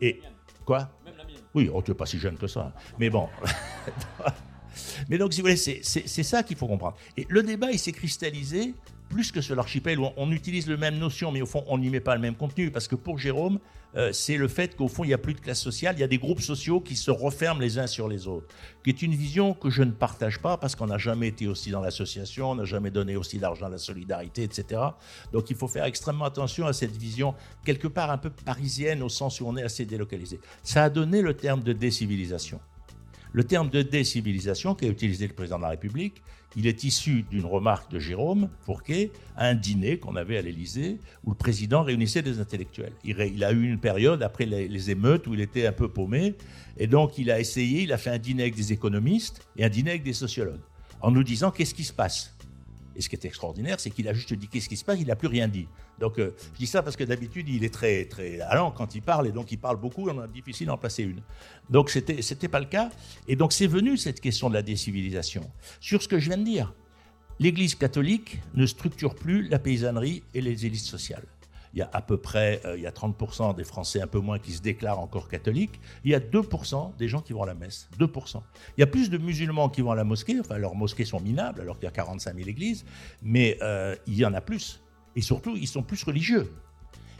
Et 0.00 0.20
quoi? 0.64 0.90
Même 1.04 1.16
la 1.16 1.24
mienne. 1.24 1.36
Oui, 1.54 1.70
oh, 1.72 1.82
tu 1.82 1.90
n'es 1.90 1.96
pas 1.96 2.06
si 2.06 2.18
jeune 2.18 2.36
que 2.36 2.46
ça. 2.46 2.72
Mais 2.98 3.10
bon. 3.10 3.28
Mais 5.08 5.18
donc, 5.18 5.32
si 5.32 5.40
vous 5.40 5.46
voulez, 5.46 5.56
c'est 5.56 6.22
ça 6.22 6.42
qu'il 6.42 6.56
faut 6.56 6.66
comprendre. 6.66 6.96
Et 7.16 7.26
le 7.28 7.42
débat, 7.42 7.70
il 7.70 7.78
s'est 7.78 7.92
cristallisé 7.92 8.74
plus 9.14 9.30
que 9.30 9.40
sur 9.40 9.54
l'archipel 9.54 10.00
où 10.00 10.08
on, 10.16 10.32
utilise 10.32 10.66
le 10.66 10.76
même 10.76 10.98
notion, 10.98 11.30
mais 11.30 11.40
au 11.40 11.46
fond, 11.46 11.62
on 11.68 11.78
n'y 11.78 11.88
met 11.88 12.00
pas 12.00 12.16
le 12.16 12.20
même 12.20 12.34
contenu. 12.34 12.72
Parce 12.72 12.88
que 12.88 12.96
pour 12.96 13.16
Jérôme, 13.16 13.60
euh, 13.94 14.12
c'est 14.12 14.36
le 14.36 14.48
fait 14.48 14.74
qu'au 14.74 14.88
fond, 14.88 15.04
il 15.04 15.06
n'y 15.06 15.14
a 15.14 15.18
plus 15.18 15.34
de 15.34 15.40
classe 15.40 15.60
sociale, 15.60 15.94
il 15.96 16.00
y 16.00 16.02
a 16.02 16.08
des 16.08 16.18
groupes 16.18 16.40
sociaux 16.40 16.80
qui 16.80 16.96
se 16.96 17.12
referment 17.12 17.60
les 17.60 17.78
uns 17.78 17.86
sur 17.86 18.08
les 18.08 18.26
autres. 18.26 18.48
Qui 18.82 18.90
est 18.90 19.02
une 19.02 19.14
vision 19.14 19.54
que 19.54 19.70
je 19.70 19.84
ne 19.84 19.92
partage 19.92 20.40
pas 20.40 20.56
parce 20.56 20.74
qu'on 20.74 20.88
n'a 20.88 20.98
jamais 20.98 21.28
été 21.28 21.46
aussi 21.46 21.70
dans 21.70 21.80
l'association, 21.80 22.50
on 22.50 22.54
n'a 22.56 22.64
jamais 22.64 22.90
donné 22.90 23.14
aussi 23.14 23.38
d'argent 23.38 23.66
à 23.66 23.68
la 23.68 23.78
solidarité, 23.78 24.42
etc. 24.42 24.80
Donc 25.32 25.48
il 25.48 25.54
faut 25.54 25.68
faire 25.68 25.84
extrêmement 25.84 26.24
attention 26.24 26.66
à 26.66 26.72
cette 26.72 26.96
vision, 26.96 27.36
quelque 27.64 27.86
part 27.86 28.10
un 28.10 28.18
peu 28.18 28.30
parisienne, 28.30 29.00
au 29.00 29.08
sens 29.08 29.40
où 29.40 29.46
on 29.46 29.56
est 29.56 29.62
assez 29.62 29.84
délocalisé. 29.86 30.40
Ça 30.64 30.82
a 30.82 30.90
donné 30.90 31.22
le 31.22 31.34
terme 31.34 31.62
de 31.62 31.72
décivilisation. 31.72 32.58
Le 33.32 33.44
terme 33.44 33.68
de 33.68 33.82
décivilisation 33.82 34.74
qu'a 34.74 34.88
utilisé 34.88 35.28
le 35.28 35.34
président 35.34 35.58
de 35.58 35.62
la 35.62 35.70
République, 35.70 36.20
il 36.56 36.66
est 36.66 36.84
issu 36.84 37.22
d'une 37.22 37.44
remarque 37.44 37.90
de 37.90 37.98
Jérôme 37.98 38.48
Fourquet 38.64 39.10
à 39.36 39.48
un 39.48 39.54
dîner 39.54 39.98
qu'on 39.98 40.16
avait 40.16 40.38
à 40.38 40.42
l'Élysée 40.42 40.98
où 41.24 41.30
le 41.30 41.36
président 41.36 41.82
réunissait 41.82 42.22
des 42.22 42.40
intellectuels. 42.40 42.92
Il, 43.04 43.44
a 43.44 43.52
eu 43.52 43.68
une 43.68 43.78
période 43.78 44.22
après 44.22 44.46
les, 44.46 44.90
émeutes 44.90 45.26
où 45.26 45.34
il 45.34 45.40
était 45.40 45.66
un 45.66 45.72
peu 45.72 45.88
paumé 45.88 46.34
et 46.76 46.86
donc 46.86 47.18
il 47.18 47.30
a 47.30 47.40
essayé, 47.40 47.82
il 47.82 47.92
a 47.92 47.98
fait 47.98 48.10
un 48.10 48.18
dîner 48.18 48.44
avec 48.44 48.54
des 48.54 48.72
économistes 48.72 49.46
et 49.56 49.64
un 49.64 49.68
dîner 49.68 49.90
avec 49.90 50.02
des 50.02 50.12
sociologues 50.12 50.60
en 51.00 51.10
nous 51.10 51.22
disant 51.22 51.50
qu'est-ce 51.50 51.74
qui 51.74 51.84
se 51.84 51.92
passe 51.92 52.34
et 52.96 53.02
ce 53.02 53.08
qui 53.08 53.16
est 53.16 53.24
extraordinaire, 53.24 53.80
c'est 53.80 53.90
qu'il 53.90 54.08
a 54.08 54.12
juste 54.12 54.32
dit 54.34 54.48
qu'est-ce 54.48 54.68
qui 54.68 54.76
se 54.76 54.84
passe, 54.84 55.00
il 55.00 55.06
n'a 55.08 55.16
plus 55.16 55.28
rien 55.28 55.48
dit. 55.48 55.66
Donc 56.00 56.18
euh, 56.18 56.34
je 56.54 56.58
dis 56.58 56.66
ça 56.66 56.82
parce 56.82 56.96
que 56.96 57.04
d'habitude, 57.04 57.48
il 57.48 57.64
est 57.64 57.72
très, 57.72 58.04
très 58.06 58.40
allant 58.40 58.70
quand 58.70 58.94
il 58.94 59.02
parle, 59.02 59.28
et 59.28 59.32
donc 59.32 59.52
il 59.52 59.58
parle 59.58 59.76
beaucoup, 59.76 60.08
on 60.08 60.20
a 60.20 60.26
difficile 60.26 60.66
d'en 60.66 60.78
placer 60.78 61.02
une. 61.02 61.20
Donc 61.70 61.90
c'était 61.90 62.14
n'était 62.14 62.48
pas 62.48 62.60
le 62.60 62.66
cas. 62.66 62.90
Et 63.28 63.36
donc 63.36 63.52
c'est 63.52 63.66
venu 63.66 63.96
cette 63.96 64.20
question 64.20 64.48
de 64.48 64.54
la 64.54 64.62
décivilisation. 64.62 65.50
Sur 65.80 66.02
ce 66.02 66.08
que 66.08 66.18
je 66.18 66.28
viens 66.28 66.38
de 66.38 66.44
dire, 66.44 66.74
l'Église 67.38 67.74
catholique 67.74 68.40
ne 68.54 68.66
structure 68.66 69.14
plus 69.14 69.48
la 69.48 69.58
paysannerie 69.58 70.22
et 70.34 70.40
les 70.40 70.66
élites 70.66 70.80
sociales 70.80 71.24
il 71.74 71.78
y 71.78 71.82
a 71.82 71.90
à 71.92 72.00
peu 72.00 72.16
près 72.16 72.60
euh, 72.64 72.76
il 72.76 72.82
y 72.82 72.86
a 72.86 72.90
30% 72.90 73.54
des 73.56 73.64
Français, 73.64 74.00
un 74.00 74.06
peu 74.06 74.20
moins, 74.20 74.38
qui 74.38 74.52
se 74.52 74.62
déclarent 74.62 75.00
encore 75.00 75.28
catholiques. 75.28 75.80
Il 76.04 76.12
y 76.12 76.14
a 76.14 76.20
2% 76.20 76.96
des 76.96 77.08
gens 77.08 77.20
qui 77.20 77.32
vont 77.32 77.42
à 77.42 77.46
la 77.46 77.54
messe. 77.54 77.88
2%. 77.98 78.40
Il 78.76 78.80
y 78.80 78.84
a 78.84 78.86
plus 78.86 79.10
de 79.10 79.18
musulmans 79.18 79.68
qui 79.68 79.80
vont 79.80 79.90
à 79.90 79.96
la 79.96 80.04
mosquée. 80.04 80.38
Enfin, 80.38 80.56
leurs 80.56 80.76
mosquées 80.76 81.04
sont 81.04 81.20
minables, 81.20 81.60
alors 81.60 81.76
qu'il 81.76 81.84
y 81.84 81.88
a 81.88 81.92
45 81.92 82.36
000 82.36 82.48
églises. 82.48 82.84
Mais 83.22 83.58
euh, 83.60 83.96
il 84.06 84.14
y 84.14 84.24
en 84.24 84.34
a 84.34 84.40
plus. 84.40 84.80
Et 85.16 85.20
surtout, 85.20 85.56
ils 85.56 85.68
sont 85.68 85.82
plus 85.82 86.02
religieux. 86.04 86.52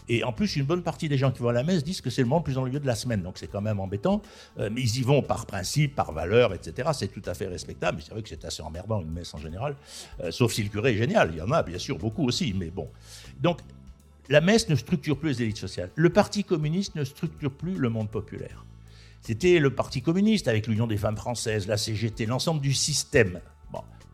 Et 0.09 0.23
en 0.23 0.33
plus, 0.33 0.57
une 0.57 0.65
bonne 0.65 0.83
partie 0.83 1.09
des 1.09 1.17
gens 1.17 1.31
qui 1.31 1.41
vont 1.41 1.49
à 1.49 1.53
la 1.53 1.63
messe 1.63 1.83
disent 1.83 2.03
que 2.03 2.11
c'est 2.11 2.21
le 2.21 2.29
moment 2.29 2.41
le 2.41 2.45
plus 2.45 2.59
ennuyeux 2.59 2.81
de 2.81 2.87
la 2.87 2.95
semaine. 2.95 3.23
Donc 3.23 3.39
c'est 3.39 3.47
quand 3.47 3.63
même 3.63 3.81
embêtant. 3.81 4.21
Euh, 4.59 4.69
mais 4.71 4.83
ils 4.83 4.99
y 4.99 5.03
vont 5.03 5.23
par 5.23 5.47
principe, 5.47 5.95
par 5.95 6.13
valeur, 6.13 6.53
etc. 6.53 6.91
C'est 6.93 7.09
tout 7.09 7.23
à 7.25 7.33
fait 7.33 7.47
respectable. 7.47 7.99
Mais 7.99 8.05
c'est 8.05 8.13
vrai 8.13 8.23
que 8.23 8.29
c'est 8.29 8.45
assez 8.45 8.63
emmerdant, 8.63 9.01
une 9.01 9.13
messe 9.13 9.33
en 9.33 9.39
général. 9.39 9.77
sauf 10.31 10.53
si 10.53 10.63
le 10.63 10.69
curé 10.69 10.93
est 10.93 10.99
génial. 10.99 11.31
Il 11.33 11.39
y 11.39 11.43
en 11.43 11.51
a, 11.53 11.63
bien 11.63 11.79
sûr, 11.79 11.99
beaucoup 11.99 12.27
aussi. 12.27 12.55
Mais 12.55 12.71
bon. 12.71 12.91
Donc 13.41 13.61
la 14.29 14.41
messe 14.41 14.69
ne 14.69 14.75
structure 14.75 15.19
plus 15.19 15.31
les 15.31 15.43
élites 15.43 15.59
sociales. 15.59 15.91
Le 15.95 16.11
Parti 16.11 16.45
communiste 16.45 16.95
ne 16.95 17.05
structure 17.05 17.53
plus 17.53 17.77
le 17.77 17.89
monde 17.89 18.11
populaire. 18.11 18.65
C'était 19.21 19.59
le 19.59 19.75
Parti 19.75 20.03
communiste 20.03 20.49
avec 20.49 20.67
l'Union 20.67 20.87
des 20.87 20.97
femmes 20.97 21.17
françaises, 21.17 21.67
la 21.67 21.77
CGT, 21.77 22.27
l'ensemble 22.27 22.61
du 22.61 22.75
système 22.75 23.41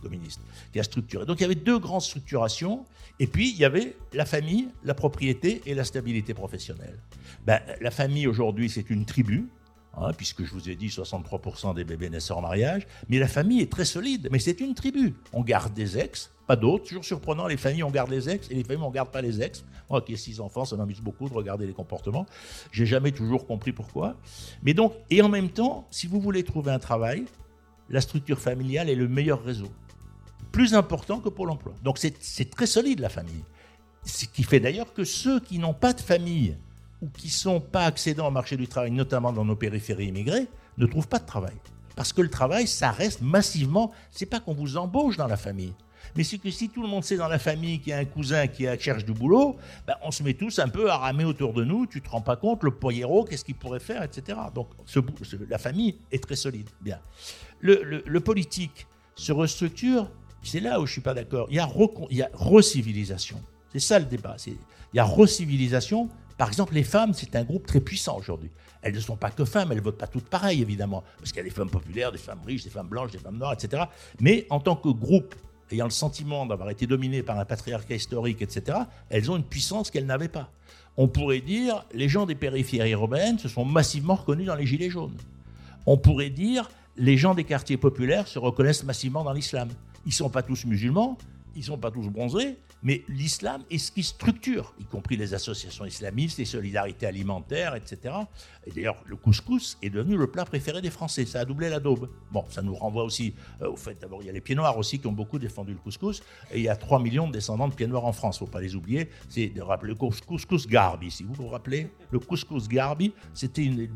communiste 0.00 0.40
qui 0.72 0.80
a 0.80 0.82
structuré. 0.82 1.26
Donc 1.26 1.38
il 1.40 1.42
y 1.42 1.46
avait 1.46 1.54
deux 1.54 1.78
grandes 1.78 2.02
structurations, 2.02 2.84
et 3.18 3.26
puis 3.26 3.50
il 3.50 3.56
y 3.56 3.64
avait 3.64 3.96
la 4.12 4.24
famille, 4.24 4.68
la 4.84 4.94
propriété 4.94 5.62
et 5.66 5.74
la 5.74 5.84
stabilité 5.84 6.34
professionnelle. 6.34 6.98
Ben, 7.46 7.60
la 7.80 7.90
famille 7.90 8.26
aujourd'hui, 8.26 8.68
c'est 8.68 8.90
une 8.90 9.04
tribu, 9.04 9.48
hein, 9.96 10.12
puisque 10.16 10.44
je 10.44 10.52
vous 10.52 10.68
ai 10.68 10.76
dit 10.76 10.88
63% 10.88 11.74
des 11.74 11.84
bébés 11.84 12.10
naissent 12.10 12.30
hors 12.30 12.42
mariage, 12.42 12.86
mais 13.08 13.18
la 13.18 13.28
famille 13.28 13.60
est 13.60 13.70
très 13.70 13.84
solide, 13.84 14.28
mais 14.30 14.38
c'est 14.38 14.60
une 14.60 14.74
tribu. 14.74 15.14
On 15.32 15.42
garde 15.42 15.74
des 15.74 15.98
ex, 15.98 16.30
pas 16.46 16.56
d'autres. 16.56 16.84
Toujours 16.84 17.04
surprenant, 17.04 17.46
les 17.46 17.56
familles, 17.56 17.84
on 17.84 17.90
garde 17.90 18.10
les 18.10 18.28
ex 18.28 18.50
et 18.50 18.54
les 18.54 18.64
familles, 18.64 18.84
on 18.84 18.90
garde 18.90 19.10
pas 19.10 19.22
les 19.22 19.40
ex. 19.40 19.64
Moi 19.88 20.00
qui 20.02 20.14
ai 20.14 20.16
six 20.16 20.40
enfants, 20.40 20.64
ça 20.64 20.76
m'amuse 20.76 21.00
beaucoup 21.00 21.28
de 21.28 21.34
regarder 21.34 21.66
les 21.66 21.72
comportements. 21.72 22.26
J'ai 22.72 22.86
jamais 22.86 23.12
toujours 23.12 23.46
compris 23.46 23.72
pourquoi. 23.72 24.16
Mais 24.62 24.74
donc, 24.74 24.94
et 25.10 25.22
en 25.22 25.28
même 25.28 25.50
temps, 25.50 25.86
si 25.90 26.06
vous 26.06 26.20
voulez 26.20 26.42
trouver 26.42 26.72
un 26.72 26.78
travail, 26.78 27.24
la 27.88 28.00
structure 28.00 28.38
familiale 28.38 28.88
est 28.88 28.94
le 28.94 29.08
meilleur 29.08 29.42
réseau. 29.42 29.68
Plus 30.52 30.74
important 30.74 31.20
que 31.20 31.28
pour 31.28 31.46
l'emploi. 31.46 31.74
Donc 31.82 31.98
c'est 31.98 32.50
très 32.50 32.66
solide 32.66 33.00
la 33.00 33.08
famille. 33.08 33.44
Ce 34.04 34.24
qui 34.24 34.42
fait 34.42 34.60
d'ailleurs 34.60 34.92
que 34.92 35.04
ceux 35.04 35.40
qui 35.40 35.58
n'ont 35.58 35.74
pas 35.74 35.92
de 35.92 36.00
famille 36.00 36.56
ou 37.02 37.08
qui 37.08 37.28
sont 37.28 37.60
pas 37.60 37.84
accédants 37.84 38.28
au 38.28 38.30
marché 38.30 38.56
du 38.56 38.66
travail, 38.66 38.90
notamment 38.90 39.32
dans 39.32 39.44
nos 39.44 39.56
périphéries 39.56 40.06
immigrées, 40.06 40.48
ne 40.78 40.86
trouvent 40.86 41.08
pas 41.08 41.18
de 41.18 41.26
travail. 41.26 41.56
Parce 41.96 42.12
que 42.12 42.22
le 42.22 42.30
travail, 42.30 42.66
ça 42.66 42.90
reste 42.90 43.20
massivement, 43.20 43.92
c'est 44.10 44.26
pas 44.26 44.40
qu'on 44.40 44.54
vous 44.54 44.76
embauche 44.76 45.16
dans 45.16 45.26
la 45.26 45.36
famille, 45.36 45.74
mais 46.16 46.24
c'est 46.24 46.38
que 46.38 46.50
si 46.50 46.68
tout 46.68 46.82
le 46.82 46.88
monde 46.88 47.04
sait 47.04 47.16
dans 47.16 47.28
la 47.28 47.38
famille 47.38 47.80
qu'il 47.80 47.90
y 47.90 47.92
a 47.92 47.98
un 47.98 48.04
cousin 48.04 48.46
qui 48.46 48.66
cherche 48.78 49.04
du 49.04 49.12
boulot, 49.12 49.56
ben, 49.86 49.94
on 50.02 50.10
se 50.10 50.22
met 50.22 50.34
tous 50.34 50.58
un 50.58 50.68
peu 50.68 50.90
à 50.90 50.96
ramer 50.96 51.24
autour 51.24 51.52
de 51.52 51.64
nous. 51.64 51.86
Tu 51.86 52.00
te 52.00 52.08
rends 52.08 52.20
pas 52.20 52.36
compte, 52.36 52.62
le 52.64 52.70
poyero, 52.70 53.24
qu'est-ce 53.24 53.44
qu'il 53.44 53.54
pourrait 53.54 53.80
faire, 53.80 54.02
etc. 54.02 54.38
Donc 54.54 54.68
la 55.48 55.58
famille 55.58 55.98
est 56.10 56.22
très 56.22 56.36
solide. 56.36 56.68
Bien. 56.80 56.98
Le, 57.60 58.18
politique 58.18 58.86
se 59.14 59.32
restructure. 59.32 60.10
C'est 60.42 60.60
là 60.60 60.80
où 60.80 60.86
je 60.86 60.92
suis 60.92 61.00
pas 61.00 61.14
d'accord. 61.14 61.46
Il 61.50 61.56
y 61.56 61.60
a, 61.60 62.30
recivilisation. 62.34 63.40
C'est 63.72 63.80
ça 63.80 63.98
le 63.98 64.06
débat. 64.06 64.36
Il 64.46 64.56
y 64.94 64.98
a 64.98 65.04
recivilisation. 65.04 66.08
Par 66.38 66.48
exemple, 66.48 66.74
les 66.74 66.84
femmes, 66.84 67.12
c'est 67.12 67.36
un 67.36 67.44
groupe 67.44 67.66
très 67.66 67.80
puissant 67.80 68.18
aujourd'hui. 68.18 68.50
Elles 68.82 68.94
ne 68.94 69.00
sont 69.00 69.16
pas 69.16 69.30
que 69.30 69.44
femmes, 69.44 69.70
elles 69.72 69.78
ne 69.78 69.82
votent 69.82 69.98
pas 69.98 70.06
toutes 70.06 70.28
pareilles, 70.28 70.62
évidemment, 70.62 71.04
parce 71.18 71.32
qu'il 71.32 71.38
y 71.38 71.40
a 71.40 71.44
des 71.44 71.54
femmes 71.54 71.68
populaires, 71.68 72.12
des 72.12 72.18
femmes 72.18 72.40
riches, 72.46 72.64
des 72.64 72.70
femmes 72.70 72.88
blanches, 72.88 73.10
des 73.10 73.18
femmes 73.18 73.36
noires, 73.36 73.52
etc. 73.52 73.84
Mais 74.20 74.46
en 74.48 74.58
tant 74.58 74.74
que 74.74 74.88
groupe 74.88 75.34
ayant 75.72 75.84
le 75.84 75.90
sentiment 75.90 76.46
d'avoir 76.46 76.70
été 76.70 76.86
dominées 76.86 77.22
par 77.22 77.38
un 77.38 77.44
patriarcat 77.44 77.94
historique, 77.94 78.42
etc., 78.42 78.78
elles 79.08 79.30
ont 79.30 79.36
une 79.36 79.44
puissance 79.44 79.90
qu'elles 79.90 80.06
n'avaient 80.06 80.28
pas. 80.28 80.50
On 80.96 81.08
pourrait 81.08 81.40
dire, 81.40 81.84
les 81.94 82.08
gens 82.08 82.26
des 82.26 82.34
périphéries 82.34 82.90
urbaines 82.90 83.38
se 83.38 83.48
sont 83.48 83.64
massivement 83.64 84.16
reconnus 84.16 84.46
dans 84.46 84.56
les 84.56 84.66
Gilets 84.66 84.90
jaunes. 84.90 85.16
On 85.86 85.96
pourrait 85.96 86.30
dire, 86.30 86.70
les 86.96 87.16
gens 87.16 87.34
des 87.34 87.44
quartiers 87.44 87.76
populaires 87.76 88.26
se 88.28 88.38
reconnaissent 88.38 88.84
massivement 88.84 89.24
dans 89.24 89.32
l'islam. 89.32 89.68
Ils 90.06 90.10
ne 90.10 90.14
sont 90.14 90.30
pas 90.30 90.42
tous 90.42 90.64
musulmans, 90.64 91.18
ils 91.54 91.60
ne 91.60 91.64
sont 91.64 91.78
pas 91.78 91.90
tous 91.90 92.08
bronzés, 92.08 92.56
mais 92.82 93.02
l'islam 93.08 93.62
est 93.70 93.78
ce 93.78 93.92
qui 93.92 94.02
structure, 94.02 94.72
y 94.80 94.84
compris 94.84 95.16
les 95.16 95.34
associations 95.34 95.84
islamistes, 95.84 96.38
les 96.38 96.44
solidarités 96.44 97.06
alimentaires, 97.06 97.74
etc. 97.74 98.14
Et 98.66 98.70
d'ailleurs, 98.70 99.02
le 99.06 99.16
couscous 99.16 99.76
est 99.82 99.90
devenu 99.90 100.16
le 100.16 100.28
plat 100.28 100.44
préféré 100.44 100.80
des 100.80 100.90
Français. 100.90 101.26
Ça 101.26 101.40
a 101.40 101.44
doublé 101.44 101.68
la 101.68 101.80
daube. 101.80 102.08
Bon, 102.32 102.44
ça 102.48 102.62
nous 102.62 102.74
renvoie 102.74 103.04
aussi 103.04 103.34
euh, 103.60 103.70
au 103.70 103.76
fait, 103.76 104.00
d'abord, 104.00 104.22
il 104.22 104.26
y 104.26 104.30
a 104.30 104.32
les 104.32 104.40
pieds 104.40 104.54
noirs 104.54 104.78
aussi 104.78 104.98
qui 104.98 105.06
ont 105.06 105.12
beaucoup 105.12 105.38
défendu 105.38 105.72
le 105.72 105.78
couscous. 105.78 106.22
Et 106.52 106.58
il 106.58 106.62
y 106.62 106.68
a 106.68 106.76
3 106.76 107.00
millions 107.00 107.26
de 107.26 107.32
descendants 107.32 107.68
de 107.68 107.74
pieds 107.74 107.86
noirs 107.86 108.06
en 108.06 108.12
France, 108.12 108.38
il 108.38 108.44
ne 108.44 108.46
faut 108.46 108.52
pas 108.52 108.60
les 108.60 108.74
oublier. 108.74 109.10
C'est 109.28 109.48
de 109.48 109.60
rappeler 109.60 109.92
le 109.92 109.96
couscous 109.96 110.66
Garbi, 110.66 111.10
si 111.10 111.24
vous 111.24 111.34
vous 111.34 111.48
rappelez. 111.48 111.90
Le 112.10 112.18
couscous 112.18 112.68
Garbi, 112.68 113.12
c'était 113.34 113.64
le 113.64 113.88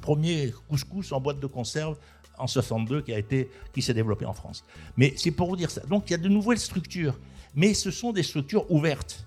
premier 0.00 0.52
couscous 0.68 1.12
en 1.12 1.20
boîte 1.20 1.40
de 1.40 1.46
conserve 1.46 1.98
en 2.42 2.46
62 2.46 3.02
qui 3.02 3.12
a 3.12 3.18
été 3.18 3.50
qui 3.72 3.82
s'est 3.82 3.94
développé 3.94 4.26
en 4.26 4.34
France. 4.34 4.64
Mais 4.96 5.14
c'est 5.16 5.30
pour 5.30 5.48
vous 5.48 5.56
dire 5.56 5.70
ça. 5.70 5.80
Donc 5.82 6.04
il 6.08 6.12
y 6.12 6.14
a 6.14 6.18
de 6.18 6.28
nouvelles 6.28 6.58
structures 6.58 7.16
mais 7.54 7.74
ce 7.74 7.90
sont 7.90 8.12
des 8.12 8.22
structures 8.22 8.70
ouvertes. 8.70 9.26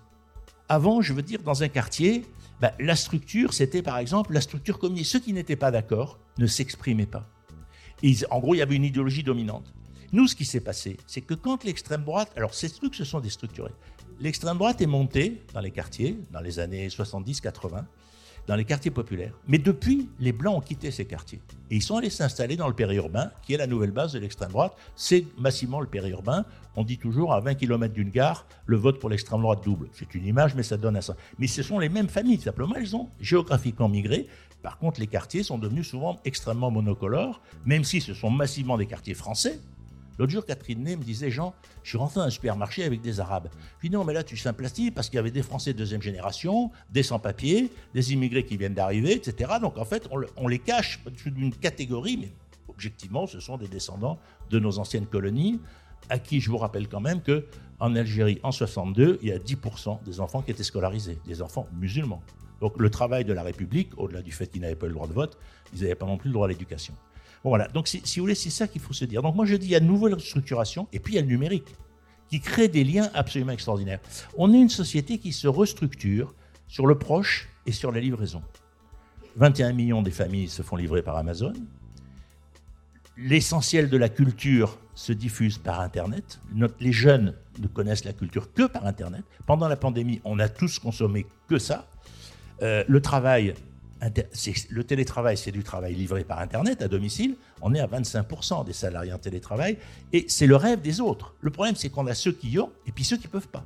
Avant, 0.69 1.01
je 1.01 1.13
veux 1.13 1.21
dire, 1.21 1.41
dans 1.43 1.63
un 1.63 1.67
quartier, 1.67 2.25
ben, 2.59 2.71
la 2.79 2.95
structure, 2.95 3.53
c'était 3.53 3.81
par 3.81 3.97
exemple 3.97 4.33
la 4.33 4.41
structure 4.41 4.79
communiste. 4.79 5.11
Ceux 5.11 5.19
qui 5.19 5.33
n'étaient 5.33 5.55
pas 5.55 5.71
d'accord 5.71 6.17
ne 6.37 6.47
s'exprimaient 6.47 7.05
pas. 7.05 7.29
en 8.31 8.39
gros, 8.39 8.55
il 8.55 8.59
y 8.59 8.61
avait 8.61 8.75
une 8.75 8.83
idéologie 8.83 9.23
dominante. 9.23 9.73
Nous, 10.11 10.27
ce 10.27 10.35
qui 10.35 10.45
s'est 10.45 10.61
passé, 10.61 10.97
c'est 11.07 11.21
que 11.21 11.33
quand 11.33 11.63
l'extrême 11.63 12.03
droite, 12.03 12.31
alors 12.35 12.53
ces 12.53 12.69
trucs 12.69 12.95
se 12.95 13.03
sont 13.03 13.19
déstructurés, 13.19 13.73
l'extrême 14.19 14.57
droite 14.57 14.81
est 14.81 14.87
montée 14.87 15.41
dans 15.53 15.59
les 15.59 15.71
quartiers, 15.71 16.17
dans 16.31 16.39
les 16.39 16.59
années 16.59 16.87
70-80, 16.87 17.83
dans 18.47 18.55
les 18.55 18.65
quartiers 18.65 18.91
populaires. 18.91 19.33
Mais 19.47 19.57
depuis, 19.57 20.09
les 20.19 20.31
Blancs 20.31 20.57
ont 20.57 20.61
quitté 20.61 20.91
ces 20.91 21.05
quartiers. 21.05 21.41
Et 21.71 21.77
ils 21.77 21.81
sont 21.81 21.97
allés 21.97 22.09
s'installer 22.09 22.55
dans 22.55 22.67
le 22.67 22.73
périurbain, 22.73 23.31
qui 23.41 23.53
est 23.53 23.57
la 23.57 23.67
nouvelle 23.67 23.91
base 23.91 24.13
de 24.13 24.19
l'extrême 24.19 24.51
droite. 24.51 24.73
C'est 24.95 25.25
massivement 25.37 25.79
le 25.79 25.87
périurbain. 25.87 26.45
On 26.75 26.83
dit 26.83 26.97
toujours 26.97 27.33
à 27.33 27.39
20 27.39 27.55
km 27.55 27.93
d'une 27.93 28.09
gare, 28.09 28.45
le 28.65 28.77
vote 28.77 28.99
pour 28.99 29.09
l'extrême 29.09 29.41
droite 29.41 29.63
double. 29.63 29.87
C'est 29.93 30.13
une 30.13 30.25
image, 30.25 30.55
mais 30.55 30.63
ça 30.63 30.77
donne 30.77 30.95
à 30.95 31.01
ça. 31.01 31.15
Mais 31.39 31.47
ce 31.47 31.63
sont 31.63 31.79
les 31.79 31.89
mêmes 31.89 32.09
familles, 32.09 32.39
simplement, 32.39 32.75
elles 32.75 32.95
ont 32.95 33.09
géographiquement 33.19 33.89
migré. 33.89 34.27
Par 34.61 34.77
contre, 34.77 34.99
les 34.99 35.07
quartiers 35.07 35.43
sont 35.43 35.57
devenus 35.57 35.87
souvent 35.87 36.19
extrêmement 36.25 36.71
monocolores, 36.71 37.41
même 37.65 37.83
si 37.83 38.01
ce 38.01 38.13
sont 38.13 38.29
massivement 38.29 38.77
des 38.77 38.87
quartiers 38.87 39.13
français. 39.13 39.59
L'autre 40.17 40.31
jour, 40.31 40.45
Catherine 40.45 40.83
Ney 40.83 40.95
me 40.95 41.03
disait, 41.03 41.29
Jean, 41.29 41.53
je 41.83 41.89
suis 41.89 41.97
rentré 41.97 42.19
dans 42.19 42.27
un 42.27 42.29
supermarché 42.29 42.83
avec 42.83 43.01
des 43.01 43.19
Arabes. 43.19 43.49
Je 43.79 43.87
dis, 43.87 43.93
non, 43.93 44.03
mais 44.03 44.13
là, 44.13 44.23
tu 44.23 44.35
plastique 44.53 44.93
parce 44.93 45.09
qu'il 45.09 45.17
y 45.17 45.19
avait 45.19 45.31
des 45.31 45.41
Français 45.41 45.73
de 45.73 45.77
deuxième 45.77 46.01
génération, 46.01 46.71
des 46.89 47.03
sans-papiers, 47.03 47.71
des 47.93 48.13
immigrés 48.13 48.45
qui 48.45 48.57
viennent 48.57 48.73
d'arriver, 48.73 49.13
etc. 49.13 49.53
Donc, 49.61 49.77
en 49.77 49.85
fait, 49.85 50.07
on, 50.37 50.47
les 50.47 50.59
cache 50.59 50.99
sous 51.17 51.33
une 51.35 51.53
catégorie, 51.53 52.17
mais 52.17 52.31
objectivement, 52.69 53.27
ce 53.27 53.39
sont 53.39 53.57
des 53.57 53.67
descendants 53.67 54.19
de 54.49 54.59
nos 54.59 54.79
anciennes 54.79 55.07
colonies, 55.07 55.59
à 56.09 56.19
qui 56.19 56.39
je 56.39 56.49
vous 56.49 56.57
rappelle 56.57 56.87
quand 56.87 57.01
même 57.01 57.21
que 57.21 57.45
en 57.79 57.95
Algérie, 57.95 58.39
en 58.43 58.51
62, 58.51 59.19
il 59.21 59.29
y 59.29 59.31
a 59.33 59.39
10% 59.39 60.03
des 60.03 60.19
enfants 60.21 60.41
qui 60.41 60.51
étaient 60.51 60.63
scolarisés, 60.63 61.17
des 61.25 61.41
enfants 61.41 61.67
musulmans. 61.73 62.21
Donc 62.61 62.79
le 62.79 62.89
travail 62.89 63.25
de 63.25 63.33
la 63.33 63.43
République, 63.43 63.89
au-delà 63.97 64.21
du 64.21 64.31
fait 64.31 64.47
qu'ils 64.47 64.61
n'avaient 64.61 64.75
pas 64.75 64.87
le 64.87 64.93
droit 64.93 65.07
de 65.07 65.13
vote, 65.13 65.37
ils 65.73 65.81
n'avaient 65.81 65.95
pas 65.95 66.05
non 66.05 66.17
plus 66.17 66.29
le 66.29 66.33
droit 66.33 66.45
à 66.45 66.49
l'éducation. 66.49 66.93
Voilà, 67.49 67.67
donc 67.67 67.87
si 67.87 68.01
vous 68.17 68.23
voulez, 68.23 68.33
c'est 68.33 68.49
ça 68.49 68.67
qu'il 68.67 68.81
faut 68.81 68.93
se 68.93 69.05
dire. 69.05 69.21
Donc 69.21 69.35
moi 69.35 69.45
je 69.45 69.55
dis, 69.55 69.67
il 69.67 69.71
y 69.71 69.75
a 69.75 69.77
une 69.77 69.85
nouvelle 69.85 70.19
structuration, 70.19 70.87
et 70.91 70.99
puis 70.99 71.13
il 71.13 71.15
y 71.17 71.19
a 71.19 71.21
le 71.21 71.27
numérique, 71.27 71.75
qui 72.27 72.39
crée 72.39 72.67
des 72.67 72.83
liens 72.83 73.11
absolument 73.13 73.51
extraordinaires. 73.51 73.99
On 74.35 74.51
est 74.51 74.59
une 74.59 74.69
société 74.69 75.19
qui 75.19 75.31
se 75.31 75.47
restructure 75.47 76.33
sur 76.67 76.87
le 76.87 76.97
proche 76.97 77.47
et 77.67 77.71
sur 77.71 77.91
la 77.91 77.99
livraison. 77.99 78.41
21 79.35 79.73
millions 79.73 80.01
des 80.01 80.09
familles 80.09 80.47
se 80.47 80.63
font 80.63 80.75
livrer 80.75 81.03
par 81.03 81.17
Amazon. 81.17 81.53
L'essentiel 83.15 83.91
de 83.91 83.97
la 83.97 84.09
culture 84.09 84.79
se 84.95 85.13
diffuse 85.13 85.59
par 85.59 85.81
Internet. 85.81 86.39
les 86.79 86.91
jeunes 86.91 87.35
ne 87.59 87.67
connaissent 87.67 88.05
la 88.05 88.13
culture 88.13 88.53
que 88.53 88.65
par 88.65 88.87
Internet. 88.87 89.23
Pendant 89.45 89.67
la 89.67 89.75
pandémie, 89.75 90.19
on 90.23 90.39
a 90.39 90.49
tous 90.49 90.79
consommé 90.79 91.27
que 91.47 91.59
ça. 91.59 91.87
Euh, 92.63 92.83
le 92.87 93.01
travail, 93.01 93.53
le 94.69 94.83
télétravail, 94.83 95.37
c'est 95.37 95.51
du 95.51 95.63
travail 95.63 95.95
livré 95.95 96.23
par 96.23 96.39
Internet 96.39 96.81
à 96.81 96.87
domicile. 96.87 97.35
On 97.61 97.73
est 97.73 97.79
à 97.79 97.87
25% 97.87 98.65
des 98.65 98.73
salariés 98.73 99.13
en 99.13 99.17
télétravail 99.17 99.77
et 100.13 100.25
c'est 100.27 100.47
le 100.47 100.55
rêve 100.55 100.81
des 100.81 101.01
autres. 101.01 101.33
Le 101.41 101.49
problème, 101.49 101.75
c'est 101.75 101.89
qu'on 101.89 102.07
a 102.07 102.13
ceux 102.13 102.31
qui 102.31 102.49
y 102.49 102.59
ont 102.59 102.71
et 102.87 102.91
puis 102.91 103.03
ceux 103.03 103.17
qui 103.17 103.27
ne 103.27 103.31
peuvent 103.31 103.47
pas. 103.47 103.63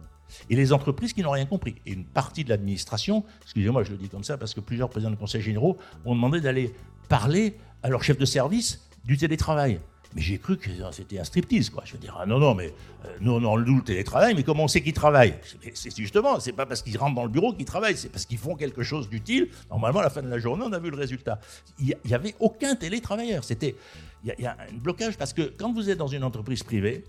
Et 0.50 0.56
les 0.56 0.74
entreprises 0.74 1.14
qui 1.14 1.22
n'ont 1.22 1.32
rien 1.32 1.46
compris. 1.46 1.76
Et 1.86 1.94
une 1.94 2.06
partie 2.06 2.44
de 2.44 2.50
l'administration, 2.50 3.24
excusez-moi, 3.42 3.84
je 3.84 3.92
le 3.92 3.98
dis 3.98 4.10
comme 4.10 4.24
ça 4.24 4.38
parce 4.38 4.54
que 4.54 4.60
plusieurs 4.60 4.90
présidents 4.90 5.12
de 5.12 5.16
conseil 5.16 5.42
généraux 5.42 5.78
ont 6.06 6.14
demandé 6.14 6.40
d'aller 6.42 6.74
parler 7.08 7.58
à 7.82 7.90
leur 7.90 8.04
chef 8.04 8.18
de 8.18 8.26
service 8.26 8.88
du 9.06 9.18
télétravail. 9.18 9.80
Mais 10.16 10.22
j'ai 10.22 10.40
cru 10.40 10.58
que 10.58 10.70
c'était 10.92 11.20
un 11.20 11.24
striptease, 11.24 11.70
quoi. 11.70 11.84
Je 11.86 11.94
veux 11.94 12.00
dire, 12.00 12.18
ah 12.20 12.26
non, 12.26 12.40
non, 12.40 12.56
mais 12.56 12.74
euh, 13.06 13.10
nous, 13.22 13.34
on 13.34 13.56
loue 13.56 13.78
le 13.78 13.84
télétravail, 13.84 14.34
mais 14.34 14.44
comment 14.44 14.64
on 14.64 14.68
sait 14.68 14.82
qu'ils 14.82 14.94
travaillent? 14.94 15.36
C'est 15.76 15.96
justement, 15.96 16.40
c'est 16.40 16.54
pas 16.54 16.66
parce 16.66 16.82
qu'ils 16.82 16.98
rentrent 16.98 17.16
dans 17.16 17.24
le 17.24 17.30
bureau 17.30 17.54
qu'ils 17.54 17.66
travaillent, 17.66 17.96
c'est 17.96 18.10
parce 18.10 18.26
qu'ils 18.26 18.40
font 18.40 18.56
quelque 18.56 18.82
chose 18.82 19.08
d'utile. 19.08 19.50
Normalement, 19.70 20.00
à 20.00 20.04
la 20.04 20.10
fin 20.10 20.24
de 20.24 20.30
la 20.30 20.40
journée, 20.40 20.64
on 20.68 20.74
a 20.74 20.80
vu 20.80 20.90
le 20.90 20.98
résultat. 20.98 21.40
Il 21.80 21.96
n'y 22.06 22.14
avait 22.14 22.36
aucun 22.40 22.76
télétravailleur. 22.76 23.44
C'était, 23.44 23.76
il 24.24 24.34
y, 24.40 24.46
a 24.48 24.58
un 24.60 24.78
blocage 24.78 25.16
parce 25.16 25.32
que 25.32 25.44
quand 25.44 25.72
vous 25.72 25.90
êtes 25.92 26.00
dans 26.00 26.08
une 26.08 26.24
entreprise 26.24 26.64
privée, 26.64 27.04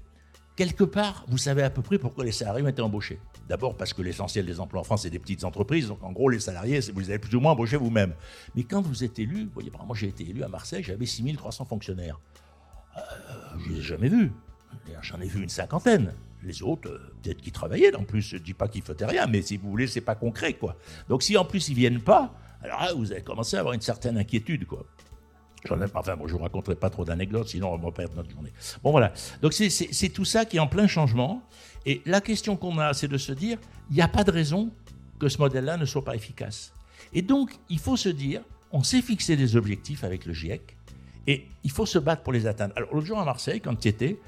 quelque 0.54 0.84
part, 0.84 1.24
vous 1.28 1.38
savez 1.38 1.62
à 1.62 1.70
peu 1.70 1.80
près 1.80 1.98
pourquoi 1.98 2.24
les 2.24 2.32
salariés 2.32 2.62
ont 2.62 2.68
été 2.68 2.82
embauchés. 2.82 3.18
D'abord 3.48 3.76
parce 3.76 3.94
que 3.94 4.02
l'essentiel 4.02 4.44
des 4.44 4.60
emplois 4.60 4.82
en 4.82 4.84
France, 4.84 5.02
c'est 5.02 5.10
des 5.10 5.18
petites 5.18 5.44
entreprises. 5.44 5.88
Donc, 5.88 6.02
en 6.04 6.12
gros, 6.12 6.28
les 6.28 6.38
salariés, 6.38 6.80
vous 6.92 7.00
les 7.00 7.08
avez 7.08 7.18
plus 7.18 7.34
ou 7.34 7.40
moins 7.40 7.52
embauchés 7.52 7.78
vous-même. 7.78 8.12
Mais 8.54 8.64
quand 8.64 8.82
vous 8.82 9.02
êtes 9.02 9.18
élu, 9.18 9.44
vous 9.44 9.50
voyez, 9.54 9.72
moi, 9.86 9.96
j'ai 9.96 10.08
été 10.08 10.28
élu 10.28 10.44
à 10.44 10.48
Marseille, 10.48 10.82
j'avais 10.84 11.06
6300 11.06 11.64
fonctionnaires. 11.64 12.20
Euh, 13.00 13.58
je 13.58 13.68
ne 13.68 13.74
les 13.74 13.80
ai 13.80 13.82
jamais 13.82 14.08
vus. 14.08 14.32
J'en 15.02 15.20
ai 15.20 15.26
vu 15.26 15.42
une 15.42 15.48
cinquantaine. 15.48 16.12
Les 16.42 16.62
autres, 16.62 16.88
euh, 16.88 17.12
peut-être 17.22 17.40
qu'ils 17.40 17.52
travaillaient. 17.52 17.94
En 17.94 18.04
plus, 18.04 18.22
je 18.22 18.36
ne 18.36 18.40
dis 18.40 18.54
pas 18.54 18.68
qu'ils 18.68 18.82
fautaient 18.82 19.06
rien, 19.06 19.26
mais 19.26 19.42
si 19.42 19.56
vous 19.56 19.70
voulez, 19.70 19.86
c'est 19.86 20.00
pas 20.00 20.14
concret, 20.14 20.54
quoi. 20.54 20.76
Donc, 21.08 21.22
si 21.22 21.36
en 21.36 21.44
plus 21.44 21.68
ils 21.68 21.74
viennent 21.74 22.00
pas, 22.00 22.34
alors 22.62 22.96
vous 22.96 23.12
allez 23.12 23.22
commencer 23.22 23.56
à 23.56 23.60
avoir 23.60 23.74
une 23.74 23.80
certaine 23.80 24.18
inquiétude, 24.18 24.66
quoi. 24.66 24.84
J'en 25.66 25.80
ai, 25.82 25.84
enfin, 25.94 26.16
bon, 26.16 26.26
je 26.26 26.32
vous 26.32 26.38
raconterai 26.38 26.74
pas 26.74 26.88
trop 26.88 27.04
d'anecdotes, 27.04 27.48
sinon 27.48 27.74
on 27.74 27.78
va 27.78 27.90
perdre 27.92 28.16
notre 28.16 28.30
journée. 28.30 28.52
Bon, 28.82 28.90
voilà. 28.90 29.12
Donc, 29.42 29.52
c'est 29.52 30.08
tout 30.08 30.24
ça 30.24 30.46
qui 30.46 30.56
est 30.56 30.60
en 30.60 30.66
plein 30.66 30.86
changement. 30.86 31.42
Et 31.84 32.00
la 32.06 32.20
question 32.20 32.56
qu'on 32.56 32.78
a, 32.78 32.94
c'est 32.94 33.08
de 33.08 33.18
se 33.18 33.32
dire, 33.32 33.58
il 33.90 33.96
n'y 33.96 34.02
a 34.02 34.08
pas 34.08 34.24
de 34.24 34.30
raison 34.30 34.70
que 35.18 35.28
ce 35.28 35.38
modèle-là 35.38 35.76
ne 35.76 35.84
soit 35.84 36.04
pas 36.04 36.14
efficace. 36.16 36.72
Et 37.12 37.22
donc, 37.22 37.58
il 37.68 37.78
faut 37.78 37.96
se 37.96 38.08
dire, 38.08 38.40
on 38.72 38.82
s'est 38.82 39.02
fixé 39.02 39.36
des 39.36 39.56
objectifs 39.56 40.04
avec 40.04 40.24
le 40.24 40.32
GIEC. 40.32 40.76
Et 41.26 41.46
il 41.64 41.70
faut 41.70 41.86
se 41.86 41.98
battre 41.98 42.22
pour 42.22 42.32
les 42.32 42.46
atteindre. 42.46 42.72
Alors, 42.76 42.94
l'autre 42.94 43.06
jour 43.06 43.18
à 43.18 43.24
Marseille, 43.24 43.60
quand 43.60 43.74
tu 43.76 43.88
étais, 43.88 44.18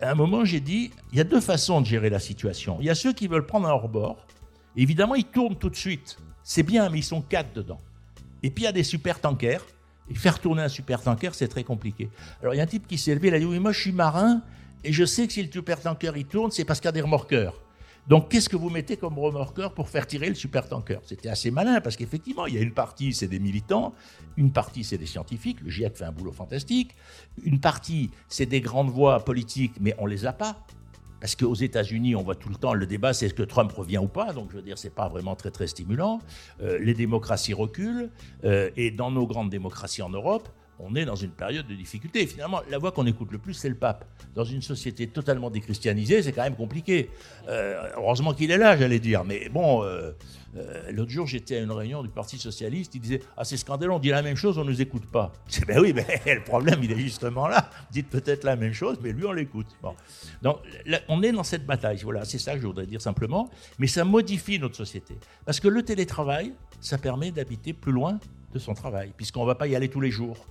à 0.00 0.10
un 0.10 0.14
moment, 0.14 0.44
j'ai 0.44 0.60
dit 0.60 0.90
il 1.12 1.18
y 1.18 1.20
a 1.20 1.24
deux 1.24 1.40
façons 1.40 1.80
de 1.80 1.86
gérer 1.86 2.10
la 2.10 2.20
situation. 2.20 2.78
Il 2.80 2.86
y 2.86 2.90
a 2.90 2.94
ceux 2.94 3.12
qui 3.12 3.28
veulent 3.28 3.46
prendre 3.46 3.68
un 3.68 3.72
hors-bord. 3.72 4.26
Évidemment, 4.76 5.14
ils 5.14 5.24
tournent 5.24 5.56
tout 5.56 5.70
de 5.70 5.76
suite. 5.76 6.18
C'est 6.42 6.62
bien, 6.62 6.88
mais 6.88 6.98
ils 6.98 7.04
sont 7.04 7.20
quatre 7.20 7.52
dedans. 7.52 7.80
Et 8.42 8.50
puis, 8.50 8.64
il 8.64 8.66
y 8.66 8.68
a 8.68 8.72
des 8.72 8.84
super 8.84 9.20
tankers. 9.20 9.64
Et 10.10 10.14
faire 10.14 10.38
tourner 10.38 10.62
un 10.62 10.68
super 10.68 11.02
tanker, 11.02 11.34
c'est 11.34 11.48
très 11.48 11.64
compliqué. 11.64 12.08
Alors, 12.40 12.54
il 12.54 12.56
y 12.56 12.60
a 12.60 12.62
un 12.62 12.66
type 12.66 12.86
qui 12.86 12.96
s'est 12.96 13.14
levé, 13.14 13.28
il 13.28 13.34
a 13.34 13.38
dit 13.38 13.44
Oui, 13.44 13.58
moi, 13.58 13.72
je 13.72 13.80
suis 13.80 13.92
marin, 13.92 14.42
et 14.84 14.92
je 14.92 15.04
sais 15.04 15.26
que 15.26 15.32
si 15.32 15.42
le 15.42 15.52
super 15.52 15.80
tanker 15.80 16.12
il 16.16 16.24
tourne, 16.24 16.50
c'est 16.50 16.64
parce 16.64 16.80
qu'il 16.80 16.86
y 16.86 16.88
a 16.88 16.92
des 16.92 17.02
remorqueurs. 17.02 17.60
Donc, 18.08 18.30
qu'est-ce 18.30 18.48
que 18.48 18.56
vous 18.56 18.70
mettez 18.70 18.96
comme 18.96 19.18
remorqueur 19.18 19.74
pour 19.74 19.90
faire 19.90 20.06
tirer 20.06 20.30
le 20.30 20.34
supertanker? 20.34 21.00
C'était 21.04 21.28
assez 21.28 21.50
malin 21.50 21.82
parce 21.82 21.94
qu'effectivement, 21.94 22.46
il 22.46 22.54
y 22.54 22.58
a 22.58 22.62
une 22.62 22.72
partie, 22.72 23.12
c'est 23.12 23.28
des 23.28 23.38
militants, 23.38 23.92
une 24.38 24.50
partie, 24.50 24.82
c'est 24.82 24.96
des 24.96 25.06
scientifiques. 25.06 25.60
Le 25.60 25.68
GIEC 25.68 25.94
fait 25.94 26.04
un 26.04 26.12
boulot 26.12 26.32
fantastique. 26.32 26.94
Une 27.44 27.60
partie, 27.60 28.10
c'est 28.28 28.46
des 28.46 28.62
grandes 28.62 28.88
voix 28.88 29.20
politiques, 29.20 29.74
mais 29.80 29.94
on 29.98 30.06
les 30.06 30.24
a 30.24 30.32
pas. 30.32 30.56
Parce 31.20 31.36
qu'aux 31.36 31.54
États-Unis, 31.54 32.14
on 32.16 32.22
voit 32.22 32.36
tout 32.36 32.48
le 32.48 32.54
temps 32.54 32.72
le 32.72 32.86
débat, 32.86 33.12
c'est 33.12 33.28
que 33.34 33.42
Trump 33.42 33.70
revient 33.72 33.98
ou 33.98 34.08
pas? 34.08 34.32
Donc, 34.32 34.52
je 34.52 34.56
veux 34.56 34.62
dire, 34.62 34.78
c'est 34.78 34.94
pas 34.94 35.08
vraiment 35.08 35.36
très 35.36 35.50
très 35.50 35.66
stimulant. 35.66 36.20
Euh, 36.62 36.78
les 36.78 36.94
démocraties 36.94 37.52
reculent, 37.52 38.10
euh, 38.44 38.70
et 38.76 38.90
dans 38.90 39.10
nos 39.10 39.26
grandes 39.26 39.50
démocraties 39.50 40.00
en 40.00 40.10
Europe, 40.10 40.48
on 40.80 40.94
est 40.94 41.04
dans 41.04 41.16
une 41.16 41.30
période 41.30 41.66
de 41.66 41.74
difficulté. 41.74 42.26
finalement, 42.26 42.60
la 42.70 42.78
voix 42.78 42.92
qu'on 42.92 43.06
écoute 43.06 43.32
le 43.32 43.38
plus, 43.38 43.54
c'est 43.54 43.68
le 43.68 43.74
pape. 43.74 44.04
Dans 44.34 44.44
une 44.44 44.62
société 44.62 45.08
totalement 45.08 45.50
déchristianisée, 45.50 46.22
c'est 46.22 46.32
quand 46.32 46.44
même 46.44 46.56
compliqué. 46.56 47.10
Euh, 47.48 47.90
heureusement 47.96 48.32
qu'il 48.32 48.50
est 48.50 48.58
là, 48.58 48.76
j'allais 48.76 49.00
dire. 49.00 49.24
Mais 49.24 49.48
bon, 49.48 49.82
euh, 49.82 50.12
euh, 50.56 50.92
l'autre 50.92 51.10
jour, 51.10 51.26
j'étais 51.26 51.56
à 51.56 51.60
une 51.60 51.72
réunion 51.72 52.02
du 52.02 52.08
Parti 52.08 52.38
Socialiste. 52.38 52.94
Il 52.94 53.00
disait 53.00 53.20
Ah, 53.36 53.44
c'est 53.44 53.56
scandaleux, 53.56 53.92
on 53.92 53.98
dit 53.98 54.10
la 54.10 54.22
même 54.22 54.36
chose, 54.36 54.56
on 54.58 54.64
ne 54.64 54.70
nous 54.70 54.80
écoute 54.80 55.06
pas. 55.06 55.32
Je 55.48 55.58
dis 55.58 55.64
Ben 55.66 55.80
oui, 55.80 55.92
mais 55.92 56.06
le 56.34 56.44
problème, 56.44 56.80
il 56.82 56.92
est 56.92 56.98
justement 56.98 57.48
là. 57.48 57.70
Dites 57.90 58.08
peut-être 58.08 58.44
la 58.44 58.56
même 58.56 58.72
chose, 58.72 58.98
mais 59.02 59.12
lui, 59.12 59.24
on 59.24 59.32
l'écoute. 59.32 59.66
Bon. 59.82 59.94
Donc, 60.42 60.58
on 61.08 61.22
est 61.22 61.32
dans 61.32 61.44
cette 61.44 61.66
bataille. 61.66 61.98
Voilà, 62.04 62.24
c'est 62.24 62.38
ça 62.38 62.54
que 62.54 62.60
je 62.60 62.66
voudrais 62.66 62.86
dire 62.86 63.02
simplement. 63.02 63.50
Mais 63.78 63.88
ça 63.88 64.04
modifie 64.04 64.58
notre 64.58 64.76
société. 64.76 65.16
Parce 65.44 65.58
que 65.58 65.68
le 65.68 65.82
télétravail, 65.82 66.52
ça 66.80 66.98
permet 66.98 67.32
d'habiter 67.32 67.72
plus 67.72 67.92
loin 67.92 68.20
de 68.54 68.58
son 68.58 68.74
travail, 68.74 69.12
puisqu'on 69.16 69.42
ne 69.42 69.46
va 69.46 69.56
pas 69.56 69.66
y 69.66 69.74
aller 69.74 69.88
tous 69.88 70.00
les 70.00 70.10
jours 70.10 70.46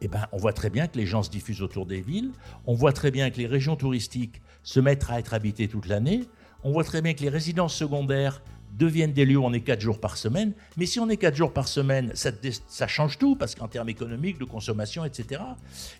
eh 0.00 0.08
ben, 0.08 0.26
on 0.32 0.36
voit 0.36 0.52
très 0.52 0.70
bien 0.70 0.86
que 0.86 0.98
les 0.98 1.06
gens 1.06 1.22
se 1.22 1.30
diffusent 1.30 1.62
autour 1.62 1.86
des 1.86 2.00
villes, 2.00 2.32
on 2.66 2.74
voit 2.74 2.92
très 2.92 3.10
bien 3.10 3.30
que 3.30 3.38
les 3.38 3.46
régions 3.46 3.76
touristiques 3.76 4.42
se 4.62 4.80
mettent 4.80 5.08
à 5.08 5.18
être 5.18 5.34
habitées 5.34 5.68
toute 5.68 5.86
l'année, 5.86 6.24
on 6.64 6.72
voit 6.72 6.84
très 6.84 7.02
bien 7.02 7.14
que 7.14 7.22
les 7.22 7.28
résidences 7.28 7.74
secondaires 7.74 8.42
deviennent 8.76 9.12
des 9.12 9.24
lieux 9.24 9.38
où 9.38 9.44
on 9.44 9.52
est 9.52 9.60
quatre 9.60 9.80
jours 9.80 10.00
par 10.00 10.16
semaine. 10.16 10.52
Mais 10.76 10.86
si 10.86 11.00
on 11.00 11.08
est 11.08 11.16
quatre 11.16 11.36
jours 11.36 11.52
par 11.52 11.66
semaine, 11.66 12.12
ça, 12.14 12.86
change 12.86 13.18
tout, 13.18 13.36
parce 13.36 13.54
qu'en 13.54 13.68
termes 13.68 13.88
économiques, 13.88 14.38
de 14.38 14.44
consommation, 14.44 15.04
etc. 15.04 15.42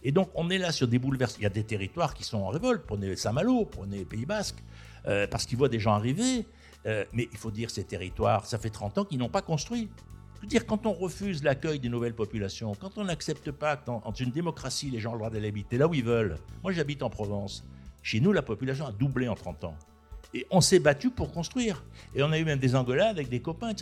Et 0.03 0.13
donc, 0.13 0.29
on 0.35 0.51
est 0.51 0.59
là 0.59 0.73
sur 0.73 0.87
des 0.87 0.99
bouleversements. 0.99 1.41
Il 1.41 1.45
y 1.45 1.47
a 1.47 1.51
des 1.51 1.65
territoires 1.65 2.15
qui 2.15 2.25
sont 2.25 2.39
en 2.39 2.49
révolte. 2.49 2.83
Prenez 2.87 3.17
Saint-Malo, 3.17 3.65
prenez 3.65 4.05
Pays 4.05 4.27
Basque, 4.27 4.63
euh, 5.07 5.27
parce 5.27 5.47
qu'ils 5.47 5.57
voient 5.57 5.69
des 5.69 5.81
gens 5.81 5.93
arriver. 5.93 6.47
Euh, 6.87 7.05
mais 7.13 7.29
il 7.33 7.39
faut 7.39 7.51
dire, 7.51 7.71
ces 7.71 7.85
territoires, 7.85 8.47
ça 8.47 8.59
fait 8.59 8.71
30 8.71 8.99
ans 8.99 9.05
qu'ils 9.05 9.19
n'ont 9.19 9.29
pas 9.29 9.43
construit. 9.43 9.89
Je 10.37 10.41
veux 10.43 10.47
dire, 10.49 10.67
quand 10.67 10.87
on 10.87 10.93
refuse 10.93 11.43
l'accueil 11.43 11.79
des 11.79 11.89
nouvelles 11.89 12.15
populations, 12.15 12.75
quand 12.75 12.99
on 12.99 13.05
n'accepte 13.05 13.51
pas 13.51 13.77
que 13.77 13.87
dans, 13.87 14.13
une 14.13 14.31
démocratie, 14.31 14.91
les 14.91 15.01
gens 15.01 15.11
ont 15.11 15.15
le 15.15 15.19
droit 15.19 15.31
d'aller 15.31 15.49
habiter 15.49 15.79
là 15.79 15.89
où 15.89 15.95
ils 15.95 16.05
veulent. 16.05 16.39
Moi, 16.63 16.73
j'habite 16.73 17.03
en 17.03 17.11
Provence. 17.11 17.65
Chez 18.03 18.21
nous, 18.21 18.33
la 18.33 18.43
population 18.43 18.87
a 18.87 18.93
doublé 18.93 19.29
en 19.29 19.35
30 19.35 19.65
ans. 19.65 19.75
Et 20.35 20.47
on 20.51 20.61
s'est 20.61 20.79
battu 20.79 21.11
pour 21.11 21.33
construire. 21.33 21.83
Et 22.15 22.23
on 22.23 22.31
a 22.33 22.39
eu 22.39 22.45
même 22.45 22.59
des 22.59 22.77
engueulades 22.77 23.17
avec 23.17 23.29
des 23.29 23.41
copains. 23.41 23.73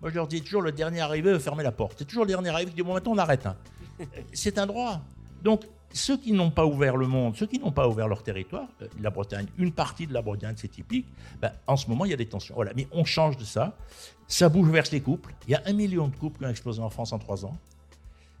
moi, 0.00 0.10
je 0.10 0.14
leur 0.14 0.26
dis 0.26 0.42
toujours 0.42 0.62
le 0.62 0.72
dernier 0.72 1.00
arrivé 1.00 1.32
veut 1.32 1.38
fermer 1.38 1.62
la 1.62 1.72
porte. 1.72 1.96
C'est 1.98 2.04
toujours 2.04 2.24
le 2.24 2.28
dernier 2.28 2.48
arrivé 2.48 2.70
qui 2.70 2.76
dit 2.76 2.82
bon, 2.82 2.94
maintenant, 2.94 3.12
on 3.12 3.18
arrête. 3.18 3.46
Hein. 3.46 3.56
C'est 4.32 4.58
un 4.58 4.66
droit. 4.66 5.00
Donc, 5.42 5.62
ceux 5.92 6.16
qui 6.16 6.32
n'ont 6.32 6.50
pas 6.50 6.64
ouvert 6.64 6.96
le 6.96 7.06
monde, 7.06 7.36
ceux 7.36 7.46
qui 7.46 7.58
n'ont 7.58 7.72
pas 7.72 7.88
ouvert 7.88 8.08
leur 8.08 8.22
territoire, 8.22 8.68
euh, 8.80 8.88
la 9.00 9.10
Bretagne, 9.10 9.46
une 9.58 9.72
partie 9.72 10.06
de 10.06 10.14
la 10.14 10.22
Bretagne, 10.22 10.54
c'est 10.56 10.68
typique, 10.68 11.06
ben, 11.40 11.52
en 11.66 11.76
ce 11.76 11.88
moment, 11.88 12.04
il 12.04 12.10
y 12.10 12.14
a 12.14 12.16
des 12.16 12.26
tensions. 12.26 12.54
Voilà. 12.54 12.72
Mais 12.76 12.86
on 12.92 13.04
change 13.04 13.36
de 13.36 13.44
ça. 13.44 13.76
Ça 14.26 14.48
bouleverse 14.48 14.90
les 14.90 15.00
couples. 15.00 15.34
Il 15.46 15.52
y 15.52 15.54
a 15.54 15.62
un 15.66 15.72
million 15.72 16.08
de 16.08 16.16
couples 16.16 16.38
qui 16.38 16.44
ont 16.46 16.50
explosé 16.50 16.80
en 16.80 16.90
France 16.90 17.12
en 17.12 17.18
trois 17.18 17.44
ans. 17.44 17.56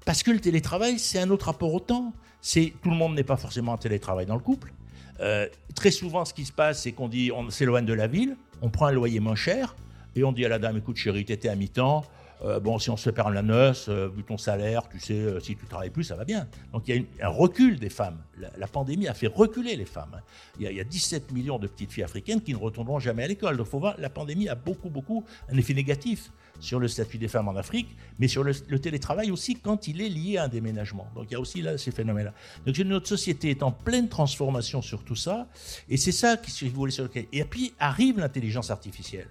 Parce 0.04 0.22
que 0.22 0.30
le 0.30 0.40
télétravail, 0.40 0.98
c'est 0.98 1.18
un 1.18 1.30
autre 1.30 1.46
rapport 1.46 1.72
au 1.72 1.80
temps. 1.80 2.12
C'est, 2.40 2.72
tout 2.82 2.90
le 2.90 2.96
monde 2.96 3.14
n'est 3.14 3.24
pas 3.24 3.36
forcément 3.36 3.72
en 3.72 3.78
télétravail 3.78 4.26
dans 4.26 4.34
le 4.34 4.40
couple. 4.40 4.72
Euh, 5.20 5.46
très 5.74 5.90
souvent, 5.90 6.24
ce 6.24 6.34
qui 6.34 6.44
se 6.44 6.52
passe, 6.52 6.82
c'est 6.82 6.92
qu'on 6.92 7.08
dit 7.08 7.30
on 7.32 7.50
s'éloigne 7.50 7.84
de 7.84 7.92
la 7.92 8.08
ville, 8.08 8.36
on 8.60 8.70
prend 8.70 8.86
un 8.86 8.92
loyer 8.92 9.20
moins 9.20 9.36
cher, 9.36 9.76
et 10.16 10.24
on 10.24 10.32
dit 10.32 10.44
à 10.44 10.48
la 10.48 10.58
dame 10.58 10.76
écoute, 10.78 10.96
chérie, 10.96 11.24
t'étais 11.24 11.48
à 11.48 11.54
mi-temps, 11.54 12.04
euh, 12.44 12.60
bon, 12.60 12.78
si 12.78 12.90
on 12.90 12.96
se 12.96 13.10
perd 13.10 13.32
la 13.32 13.42
noce, 13.42 13.88
euh, 13.88 14.08
vu 14.08 14.24
ton 14.24 14.36
salaire, 14.36 14.88
tu 14.88 14.98
sais, 14.98 15.14
euh, 15.14 15.40
si 15.40 15.56
tu 15.56 15.66
travailles 15.66 15.90
plus, 15.90 16.04
ça 16.04 16.16
va 16.16 16.24
bien. 16.24 16.48
Donc 16.72 16.88
il 16.88 16.96
y 16.96 17.22
a 17.22 17.26
un 17.26 17.30
recul 17.30 17.78
des 17.78 17.90
femmes. 17.90 18.18
La, 18.56 18.66
pandémie 18.66 19.06
a 19.06 19.14
fait 19.14 19.28
reculer 19.28 19.76
les 19.76 19.84
femmes. 19.84 20.14
Hein. 20.14 20.22
Il, 20.58 20.64
y 20.64 20.66
a, 20.66 20.70
il, 20.70 20.76
y 20.76 20.80
a, 20.80 20.84
17 20.84 21.30
millions 21.32 21.58
de 21.58 21.68
petites 21.68 21.92
filles 21.92 22.02
africaines 22.02 22.40
qui 22.40 22.52
ne 22.52 22.58
retourneront 22.58 22.98
jamais 22.98 23.22
à 23.22 23.28
l'école. 23.28 23.56
Donc 23.56 23.66
faut 23.66 23.78
voir, 23.78 23.94
la 23.98 24.10
pandémie 24.10 24.48
a 24.48 24.54
beaucoup, 24.54 24.90
beaucoup 24.90 25.24
un 25.50 25.56
effet 25.56 25.74
négatif 25.74 26.30
sur 26.60 26.78
le 26.78 26.88
statut 26.88 27.18
des 27.18 27.28
femmes 27.28 27.48
en 27.48 27.56
Afrique, 27.56 27.88
mais 28.18 28.28
sur 28.28 28.44
le, 28.44 28.54
télétravail 28.78 29.30
aussi 29.30 29.56
quand 29.56 29.88
il 29.88 30.00
est 30.00 30.08
lié 30.08 30.38
à 30.38 30.44
un 30.44 30.48
déménagement. 30.48 31.08
Donc 31.14 31.26
il 31.30 31.32
y 31.32 31.36
a 31.36 31.40
aussi 31.40 31.62
là 31.62 31.76
ces 31.78 31.90
phénomènes-là. 31.90 32.32
Donc 32.66 32.78
notre 32.78 33.08
société 33.08 33.50
est 33.50 33.62
en 33.62 33.72
pleine 33.72 34.08
transformation 34.08 34.82
sur 34.82 35.02
tout 35.04 35.16
ça, 35.16 35.48
et 35.88 35.96
c'est 35.96 36.12
ça 36.12 36.36
qui, 36.36 36.50
si 36.50 36.68
vous 36.68 36.74
voulez, 36.74 36.92
sur 36.92 37.04
lequel. 37.04 37.26
Et 37.32 37.44
puis 37.44 37.74
arrive 37.78 38.18
l'intelligence 38.18 38.70
artificielle. 38.70 39.28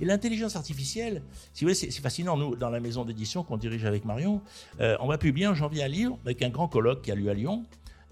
Et 0.00 0.04
l'intelligence 0.04 0.56
artificielle, 0.56 1.22
si 1.52 1.64
vous 1.64 1.68
voulez, 1.68 1.74
c'est 1.74 1.90
fascinant. 2.00 2.36
Nous, 2.36 2.54
dans 2.54 2.70
la 2.70 2.80
maison 2.80 3.04
d'édition 3.04 3.42
qu'on 3.42 3.56
dirige 3.56 3.84
avec 3.84 4.04
Marion, 4.04 4.40
euh, 4.80 4.96
on 5.00 5.08
va 5.08 5.18
publier 5.18 5.46
en 5.46 5.54
janvier 5.54 5.82
un 5.82 5.88
livre 5.88 6.18
avec 6.24 6.42
un 6.42 6.50
grand 6.50 6.68
colloque 6.68 7.02
qui 7.02 7.10
a 7.10 7.14
lieu 7.14 7.30
à 7.30 7.34
Lyon, 7.34 7.64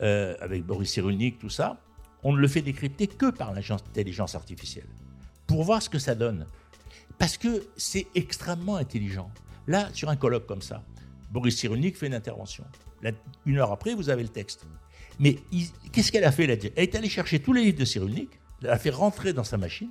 euh, 0.03 0.35
avec 0.41 0.65
Boris 0.65 0.91
Cyrulnik, 0.91 1.39
tout 1.39 1.49
ça. 1.49 1.81
On 2.23 2.33
ne 2.33 2.39
le 2.39 2.49
fait 2.49 2.63
décrypter 2.63 3.07
que 3.07 3.31
par 3.31 3.53
l'intelligence 3.53 4.35
artificielle, 4.35 4.89
pour 5.47 5.63
voir 5.63 5.81
ce 5.81 5.89
que 5.89 5.99
ça 5.99 6.15
donne. 6.15 6.47
Parce 7.19 7.37
que 7.39 7.67
c'est 7.77 8.07
extrêmement 8.15 8.77
intelligent. 8.77 9.31
Là, 9.67 9.89
sur 9.93 10.09
un 10.09 10.17
colloque 10.17 10.47
comme 10.47 10.63
ça, 10.63 10.83
Boris 11.31 11.57
Cyrulnik 11.57 11.97
fait 11.97 12.07
une 12.07 12.15
intervention. 12.15 12.65
une 13.45 13.59
heure 13.59 13.73
après, 13.73 13.95
vous 13.95 14.11
avez 14.11 14.23
le 14.23 14.29
texte. 14.29 14.67
Mais 15.19 15.39
qu'est-ce 15.93 16.13
qu'elle 16.13 16.25
a 16.25 16.33
fait 16.33 16.47
là 16.47 16.55
Elle 16.77 16.83
est 16.85 16.95
allée 16.95 17.09
chercher 17.09 17.41
tous 17.41 17.53
les 17.53 17.65
livres 17.65 17.79
de 17.79 17.85
Cyrulnik, 17.85 18.31
elle 18.63 18.71
a 18.71 18.79
fait 18.79 18.91
rentrer 18.91 19.33
dans 19.33 19.45
sa 19.45 19.57
machine, 19.57 19.91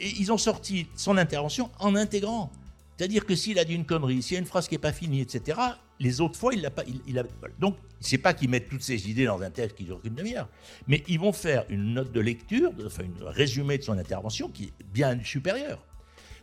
et 0.00 0.08
ils 0.18 0.32
ont 0.32 0.38
sorti 0.38 0.88
son 0.96 1.16
intervention 1.16 1.70
en 1.78 1.94
intégrant. 1.94 2.50
C'est-à-dire 2.96 3.24
que 3.24 3.36
s'il 3.36 3.58
a 3.60 3.64
dit 3.64 3.74
une 3.74 3.84
connerie, 3.84 4.22
s'il 4.22 4.34
y 4.34 4.36
a 4.36 4.40
une 4.40 4.46
phrase 4.46 4.66
qui 4.66 4.74
n'est 4.74 4.80
pas 4.80 4.92
finie, 4.92 5.20
etc., 5.20 5.58
les 6.00 6.20
autres 6.20 6.38
fois, 6.38 6.54
il 6.54 6.62
l'a 6.62 6.70
pas. 6.70 6.84
Il, 7.06 7.18
a, 7.18 7.24
donc, 7.58 7.76
c'est 8.00 8.18
pas 8.18 8.34
qu'ils 8.34 8.48
mettent 8.48 8.68
toutes 8.68 8.82
ces 8.82 9.10
idées 9.10 9.24
dans 9.24 9.40
un 9.42 9.50
texte 9.50 9.76
qui 9.76 9.84
dure 9.84 10.00
une 10.04 10.14
demi-heure, 10.14 10.48
mais 10.86 11.02
ils 11.08 11.18
vont 11.18 11.32
faire 11.32 11.64
une 11.68 11.94
note 11.94 12.12
de 12.12 12.20
lecture, 12.20 12.72
enfin, 12.84 13.04
un 13.26 13.30
résumé 13.30 13.78
de 13.78 13.82
son 13.82 13.98
intervention 13.98 14.48
qui 14.48 14.64
est 14.64 14.84
bien 14.92 15.18
supérieur. 15.24 15.84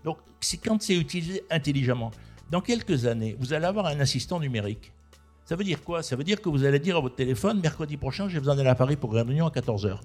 Donc, 0.05 0.19
c'est 0.39 0.57
quand 0.57 0.81
c'est 0.81 0.95
utilisé 0.95 1.43
intelligemment. 1.49 2.11
Dans 2.51 2.61
quelques 2.61 3.07
années, 3.07 3.35
vous 3.39 3.53
allez 3.53 3.65
avoir 3.65 3.87
un 3.87 3.99
assistant 3.99 4.39
numérique. 4.39 4.93
Ça 5.45 5.55
veut 5.55 5.63
dire 5.63 5.83
quoi? 5.83 6.03
Ça 6.03 6.15
veut 6.15 6.23
dire 6.23 6.41
que 6.41 6.49
vous 6.49 6.63
allez 6.63 6.79
dire 6.79 6.97
à 6.97 7.01
votre 7.01 7.15
téléphone, 7.15 7.59
mercredi 7.59 7.97
prochain, 7.97 8.29
j'ai 8.29 8.39
besoin 8.39 8.55
d'aller 8.55 8.69
à 8.69 8.75
Paris 8.75 8.95
pour 8.95 9.15
une 9.17 9.27
réunion 9.27 9.47
à 9.47 9.49
14h. 9.49 9.99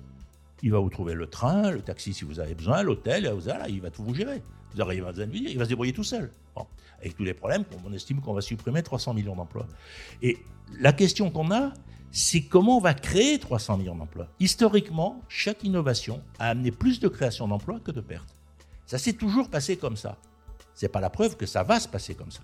Il 0.62 0.72
va 0.72 0.78
vous 0.78 0.90
trouver 0.90 1.14
le 1.14 1.26
train, 1.26 1.70
le 1.70 1.80
taxi 1.80 2.12
si 2.12 2.24
vous 2.24 2.40
avez 2.40 2.55
besoin, 2.55 2.82
l'hôtel, 2.82 3.30
il 3.68 3.80
va 3.80 3.90
tout 3.90 4.03
vous 4.03 4.14
gérer. 4.14 4.42
Vous 4.74 4.82
arrivez 4.82 5.07
à 5.07 5.12
lui 5.12 5.40
dire, 5.40 5.51
il 5.51 5.59
va 5.59 5.64
se 5.64 5.70
débrouiller 5.70 5.92
tout 5.92 6.05
seul. 6.05 6.30
avec 7.01 7.16
tous 7.16 7.24
les 7.24 7.34
problèmes, 7.34 7.64
on 7.84 7.92
estime 7.92 8.20
qu'on 8.20 8.34
va 8.34 8.40
supprimer 8.40 8.82
300 8.82 9.14
millions 9.14 9.36
d'emplois. 9.36 9.66
Et 10.22 10.38
la 10.78 10.92
question 10.92 11.30
qu'on 11.30 11.51
a, 11.51 11.72
c'est 12.11 12.42
comment 12.42 12.78
on 12.78 12.80
va 12.80 12.94
créer 12.94 13.38
300 13.38 13.78
millions 13.78 13.96
d'emplois? 13.96 14.28
Historiquement, 14.38 15.22
chaque 15.28 15.64
innovation 15.64 16.22
a 16.38 16.48
amené 16.48 16.70
plus 16.70 17.01
de 17.01 17.09
création 17.09 17.48
d'emplois 17.48 17.80
que 17.80 17.90
de 17.90 18.01
pertes. 18.01 18.34
Ça 18.91 18.99
s'est 18.99 19.12
toujours 19.12 19.49
passé 19.49 19.76
comme 19.76 19.97
ça. 19.97 20.16
Ce 20.74 20.84
n'est 20.84 20.88
pas 20.88 20.99
la 20.99 21.11
preuve 21.11 21.36
que 21.36 21.47
ça 21.47 21.62
va 21.62 21.78
se 21.78 21.86
passer 21.86 22.16
comme 22.16 22.32
ça. 22.32 22.41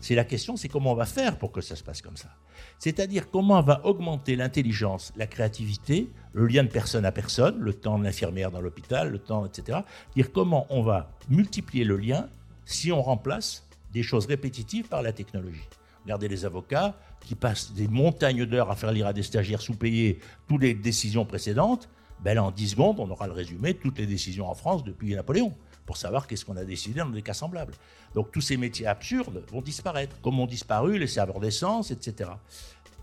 C'est 0.00 0.14
la 0.14 0.24
question, 0.24 0.56
c'est 0.56 0.70
comment 0.70 0.92
on 0.92 0.94
va 0.94 1.04
faire 1.04 1.36
pour 1.36 1.52
que 1.52 1.60
ça 1.60 1.76
se 1.76 1.84
passe 1.84 2.00
comme 2.00 2.16
ça. 2.16 2.30
C'est-à-dire 2.78 3.28
comment 3.30 3.58
on 3.58 3.62
va 3.62 3.84
augmenter 3.84 4.34
l'intelligence, 4.34 5.12
la 5.16 5.26
créativité, 5.26 6.08
le 6.32 6.46
lien 6.46 6.64
de 6.64 6.70
personne 6.70 7.04
à 7.04 7.12
personne, 7.12 7.58
le 7.58 7.74
temps 7.74 7.98
de 7.98 8.04
l'infirmière 8.04 8.50
dans 8.50 8.62
l'hôpital, 8.62 9.10
le 9.10 9.18
temps, 9.18 9.44
etc. 9.44 9.80
Dire 10.16 10.32
comment 10.32 10.66
on 10.70 10.80
va 10.80 11.10
multiplier 11.28 11.84
le 11.84 11.98
lien 11.98 12.30
si 12.64 12.90
on 12.92 13.02
remplace 13.02 13.68
des 13.92 14.02
choses 14.02 14.24
répétitives 14.24 14.88
par 14.88 15.02
la 15.02 15.12
technologie. 15.12 15.68
Regardez 16.04 16.28
les 16.28 16.46
avocats 16.46 16.96
qui 17.20 17.34
passent 17.34 17.74
des 17.74 17.88
montagnes 17.88 18.46
d'heures 18.46 18.70
à 18.70 18.74
faire 18.74 18.92
lire 18.92 19.06
à 19.06 19.12
des 19.12 19.22
stagiaires 19.22 19.60
sous-payés 19.60 20.18
toutes 20.48 20.62
les 20.62 20.72
décisions 20.72 21.26
précédentes. 21.26 21.90
Ben 22.24 22.36
là, 22.36 22.44
en 22.44 22.52
10 22.52 22.68
secondes, 22.68 23.00
on 23.00 23.10
aura 23.10 23.26
le 23.26 23.34
résumé 23.34 23.74
de 23.74 23.78
toutes 23.78 23.98
les 23.98 24.06
décisions 24.06 24.48
en 24.48 24.54
France 24.54 24.82
depuis 24.82 25.14
Napoléon 25.14 25.54
pour 25.90 25.96
savoir 25.96 26.28
qu'est-ce 26.28 26.44
qu'on 26.44 26.56
a 26.56 26.64
décidé 26.64 27.00
dans 27.00 27.10
des 27.10 27.20
cas 27.20 27.34
semblables. 27.34 27.74
Donc 28.14 28.30
tous 28.30 28.40
ces 28.40 28.56
métiers 28.56 28.86
absurdes 28.86 29.42
vont 29.50 29.60
disparaître, 29.60 30.14
comme 30.20 30.38
ont 30.38 30.46
disparu 30.46 31.00
les 31.00 31.08
serveurs 31.08 31.40
d'essence, 31.40 31.90
etc. 31.90 32.30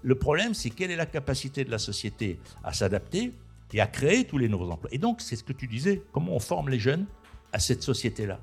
Le 0.03 0.15
problème, 0.15 0.53
c'est 0.53 0.69
quelle 0.69 0.89
est 0.89 0.95
la 0.95 1.05
capacité 1.05 1.65
de 1.65 1.69
la 1.69 1.79
société 1.79 2.39
à 2.63 2.71
s'adapter 2.71 3.33
et 3.73 3.81
à 3.81 3.88
créer 3.88 4.23
tous 4.23 4.38
les 4.38 4.47
nouveaux 4.47 4.71
emplois. 4.71 4.89
Et 4.93 4.99
donc, 4.99 5.19
c'est 5.19 5.35
ce 5.35 5.43
que 5.43 5.51
tu 5.51 5.67
disais, 5.67 6.01
comment 6.13 6.31
on 6.31 6.39
forme 6.39 6.69
les 6.69 6.79
jeunes 6.79 7.07
à 7.51 7.59
cette 7.59 7.83
société-là. 7.83 8.39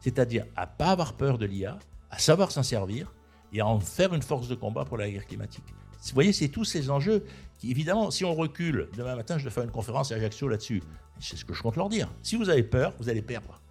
C'est-à-dire 0.00 0.44
à 0.56 0.66
pas 0.66 0.90
avoir 0.90 1.14
peur 1.14 1.38
de 1.38 1.46
l'IA, 1.46 1.78
à 2.10 2.18
savoir 2.18 2.52
s'en 2.52 2.62
servir 2.62 3.10
et 3.50 3.60
à 3.60 3.66
en 3.66 3.80
faire 3.80 4.12
une 4.12 4.20
force 4.20 4.46
de 4.46 4.56
combat 4.56 4.84
pour 4.84 4.98
la 4.98 5.10
guerre 5.10 5.24
climatique. 5.24 5.64
Vous 6.02 6.12
voyez, 6.12 6.34
c'est 6.34 6.48
tous 6.48 6.64
ces 6.64 6.90
enjeux 6.90 7.24
qui, 7.56 7.70
évidemment, 7.70 8.10
si 8.10 8.26
on 8.26 8.34
recule, 8.34 8.90
demain 8.94 9.16
matin, 9.16 9.38
je 9.38 9.44
vais 9.44 9.50
faire 9.50 9.64
une 9.64 9.70
conférence 9.70 10.12
à 10.12 10.16
Ajaccio 10.16 10.48
là-dessus. 10.48 10.82
C'est 11.18 11.36
ce 11.36 11.46
que 11.46 11.54
je 11.54 11.62
compte 11.62 11.76
leur 11.76 11.88
dire. 11.88 12.12
Si 12.22 12.36
vous 12.36 12.50
avez 12.50 12.62
peur, 12.62 12.92
vous 12.98 13.08
allez 13.08 13.22
perdre. 13.22 13.62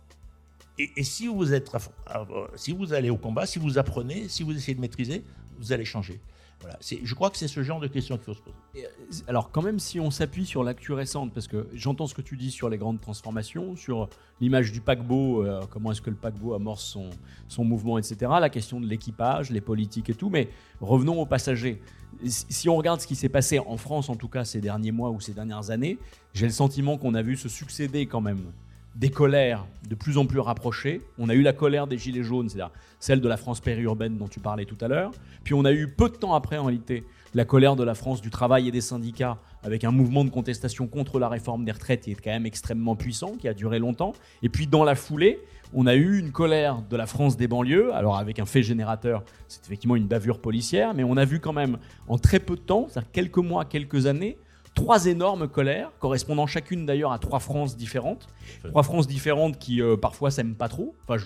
Et, 0.78 1.04
si, 1.04 1.28
vous 1.28 1.54
êtes, 1.54 1.72
si 2.56 2.74
vous 2.74 2.94
allez 2.94 3.10
au 3.10 3.18
combat, 3.18 3.46
si 3.46 3.60
vous 3.60 3.78
apprenez, 3.78 4.28
si 4.28 4.44
vous 4.44 4.56
essayez 4.56 4.76
de 4.76 4.82
maîtriser, 4.82 5.24
vous 5.58 5.72
allez 5.72 5.86
changer. 5.86 6.20
Voilà. 6.62 6.78
Je 6.82 7.16
crois 7.16 7.30
que 7.30 7.38
c'est 7.38 7.48
ce 7.48 7.64
genre 7.64 7.80
de 7.80 7.88
questions 7.88 8.16
qu'il 8.16 8.26
faut 8.26 8.34
se 8.34 8.42
poser. 8.42 8.56
Euh, 8.78 8.88
alors 9.28 9.52
quand 9.52 9.62
même, 9.62 9.78
si 9.78 10.00
on 10.00 10.10
s'appuie 10.10 10.46
sur 10.46 10.64
l'actu 10.64 10.94
récente, 10.94 11.34
parce 11.34 11.48
que 11.48 11.68
j'entends 11.74 12.08
ce 12.08 12.16
que 12.16 12.22
tu 12.22 12.38
dis 12.38 12.50
sur 12.50 12.70
les 12.70 12.78
grandes 12.78 13.02
transformations, 13.02 13.76
sur 13.76 14.10
l'image 14.40 14.72
du 14.72 14.82
paquebot, 14.82 15.44
euh, 15.44 15.62
comment 15.70 15.92
est-ce 15.92 16.02
que 16.02 16.10
le 16.10 16.16
paquebot 16.16 16.54
amorce 16.54 16.84
son, 16.84 17.10
son 17.48 17.66
mouvement, 17.66 17.98
etc., 17.98 18.32
la 18.40 18.50
question 18.50 18.80
de 18.80 18.88
l'équipage, 18.88 19.52
les 19.52 19.62
politiques 19.62 20.10
et 20.10 20.16
tout, 20.16 20.30
mais 20.30 20.50
revenons 20.80 21.22
aux 21.22 21.26
passagers. 21.26 21.82
Si 22.24 22.70
on 22.70 22.78
regarde 22.78 23.02
ce 23.02 23.08
qui 23.08 23.16
s'est 23.16 23.30
passé 23.30 23.60
en 23.60 23.76
France, 23.76 24.08
en 24.10 24.16
tout 24.16 24.30
cas 24.30 24.46
ces 24.46 24.62
derniers 24.62 24.94
mois 24.94 25.10
ou 25.10 25.20
ces 25.20 25.34
dernières 25.34 25.70
années, 25.70 26.00
j'ai 26.34 26.46
le 26.46 26.54
sentiment 26.54 26.98
qu'on 26.98 27.14
a 27.14 27.22
vu 27.22 27.36
se 27.36 27.50
succéder 27.50 28.06
quand 28.06 28.22
même 28.22 28.54
des 28.96 29.10
colères 29.10 29.68
de 29.90 29.96
plus 29.96 30.18
en 30.18 30.26
plus 30.26 30.40
rapprochées. 30.40 31.02
On 31.18 31.30
a 31.30 31.34
eu 31.34 31.42
la 31.42 31.54
colère 31.54 31.86
des 31.86 31.98
Gilets 31.98 32.24
jaunes, 32.24 32.50
c'est-à-dire 32.50 32.72
celle 33.00 33.22
de 33.22 33.28
la 33.28 33.38
France 33.38 33.60
périurbaine 33.60 34.18
dont 34.18 34.28
tu 34.28 34.40
parlais 34.40 34.66
tout 34.66 34.78
à 34.82 34.88
l'heure. 34.88 35.12
Puis 35.44 35.54
on 35.54 35.66
a 35.66 35.72
eu 35.72 35.88
peu 35.90 36.10
de 36.10 36.16
temps 36.16 36.34
après, 36.34 36.58
en 36.58 36.66
réalité, 36.66 37.04
la 37.34 37.44
colère 37.44 37.76
de 37.76 37.84
la 37.84 37.94
France 37.94 38.22
du 38.22 38.30
travail 38.30 38.70
et 38.70 38.72
des 38.72 38.82
syndicats, 38.82 39.38
avec 39.64 39.84
un 39.84 39.92
mouvement 39.92 40.24
de 40.24 40.30
contestation 40.30 40.88
contre 40.88 41.20
la 41.20 41.28
réforme 41.28 41.66
des 41.66 41.74
retraites 41.74 42.02
qui 42.02 42.12
est 42.12 42.16
quand 42.16 42.32
même 42.32 42.46
extrêmement 42.46 42.96
puissant, 42.96 43.34
qui 43.36 43.50
a 43.50 43.54
duré 43.54 43.80
longtemps. 43.80 44.14
Et 44.42 44.48
puis 44.48 44.66
dans 44.66 44.86
la 44.86 44.96
foulée, 44.96 45.40
on 45.74 45.88
a 45.88 45.96
eu 45.96 46.18
une 46.18 46.32
colère 46.32 46.82
de 46.90 46.96
la 46.96 47.06
France 47.06 47.36
des 47.36 47.50
banlieues, 47.50 47.94
alors 47.94 48.18
avec 48.18 48.40
un 48.40 48.46
fait 48.46 48.64
générateur, 48.64 49.24
c'est 49.50 49.66
effectivement 49.66 49.98
une 49.98 50.08
bavure 50.08 50.40
policière, 50.40 50.94
mais 50.94 51.04
on 51.04 51.18
a 51.18 51.26
vu 51.26 51.42
quand 51.42 51.52
même 51.52 51.78
en 52.08 52.18
très 52.18 52.40
peu 52.40 52.56
de 52.56 52.62
temps, 52.62 52.88
c'est-à-dire 52.90 53.12
quelques 53.12 53.38
mois, 53.40 53.66
quelques 53.66 54.06
années, 54.06 54.38
trois 54.76 55.06
énormes 55.08 55.48
colères, 55.48 55.92
correspondant 56.00 56.46
chacune 56.46 56.86
d'ailleurs 56.86 57.12
à 57.12 57.18
trois 57.18 57.40
France 57.40 57.76
différentes. 57.76 58.28
Trois 58.64 58.84
France 58.84 59.08
différentes 59.08 59.58
qui 59.58 59.82
euh, 59.82 59.98
parfois 59.98 60.30
s'aiment 60.30 60.56
pas 60.56 60.70
trop. 60.70 60.94
Enfin, 61.08 61.24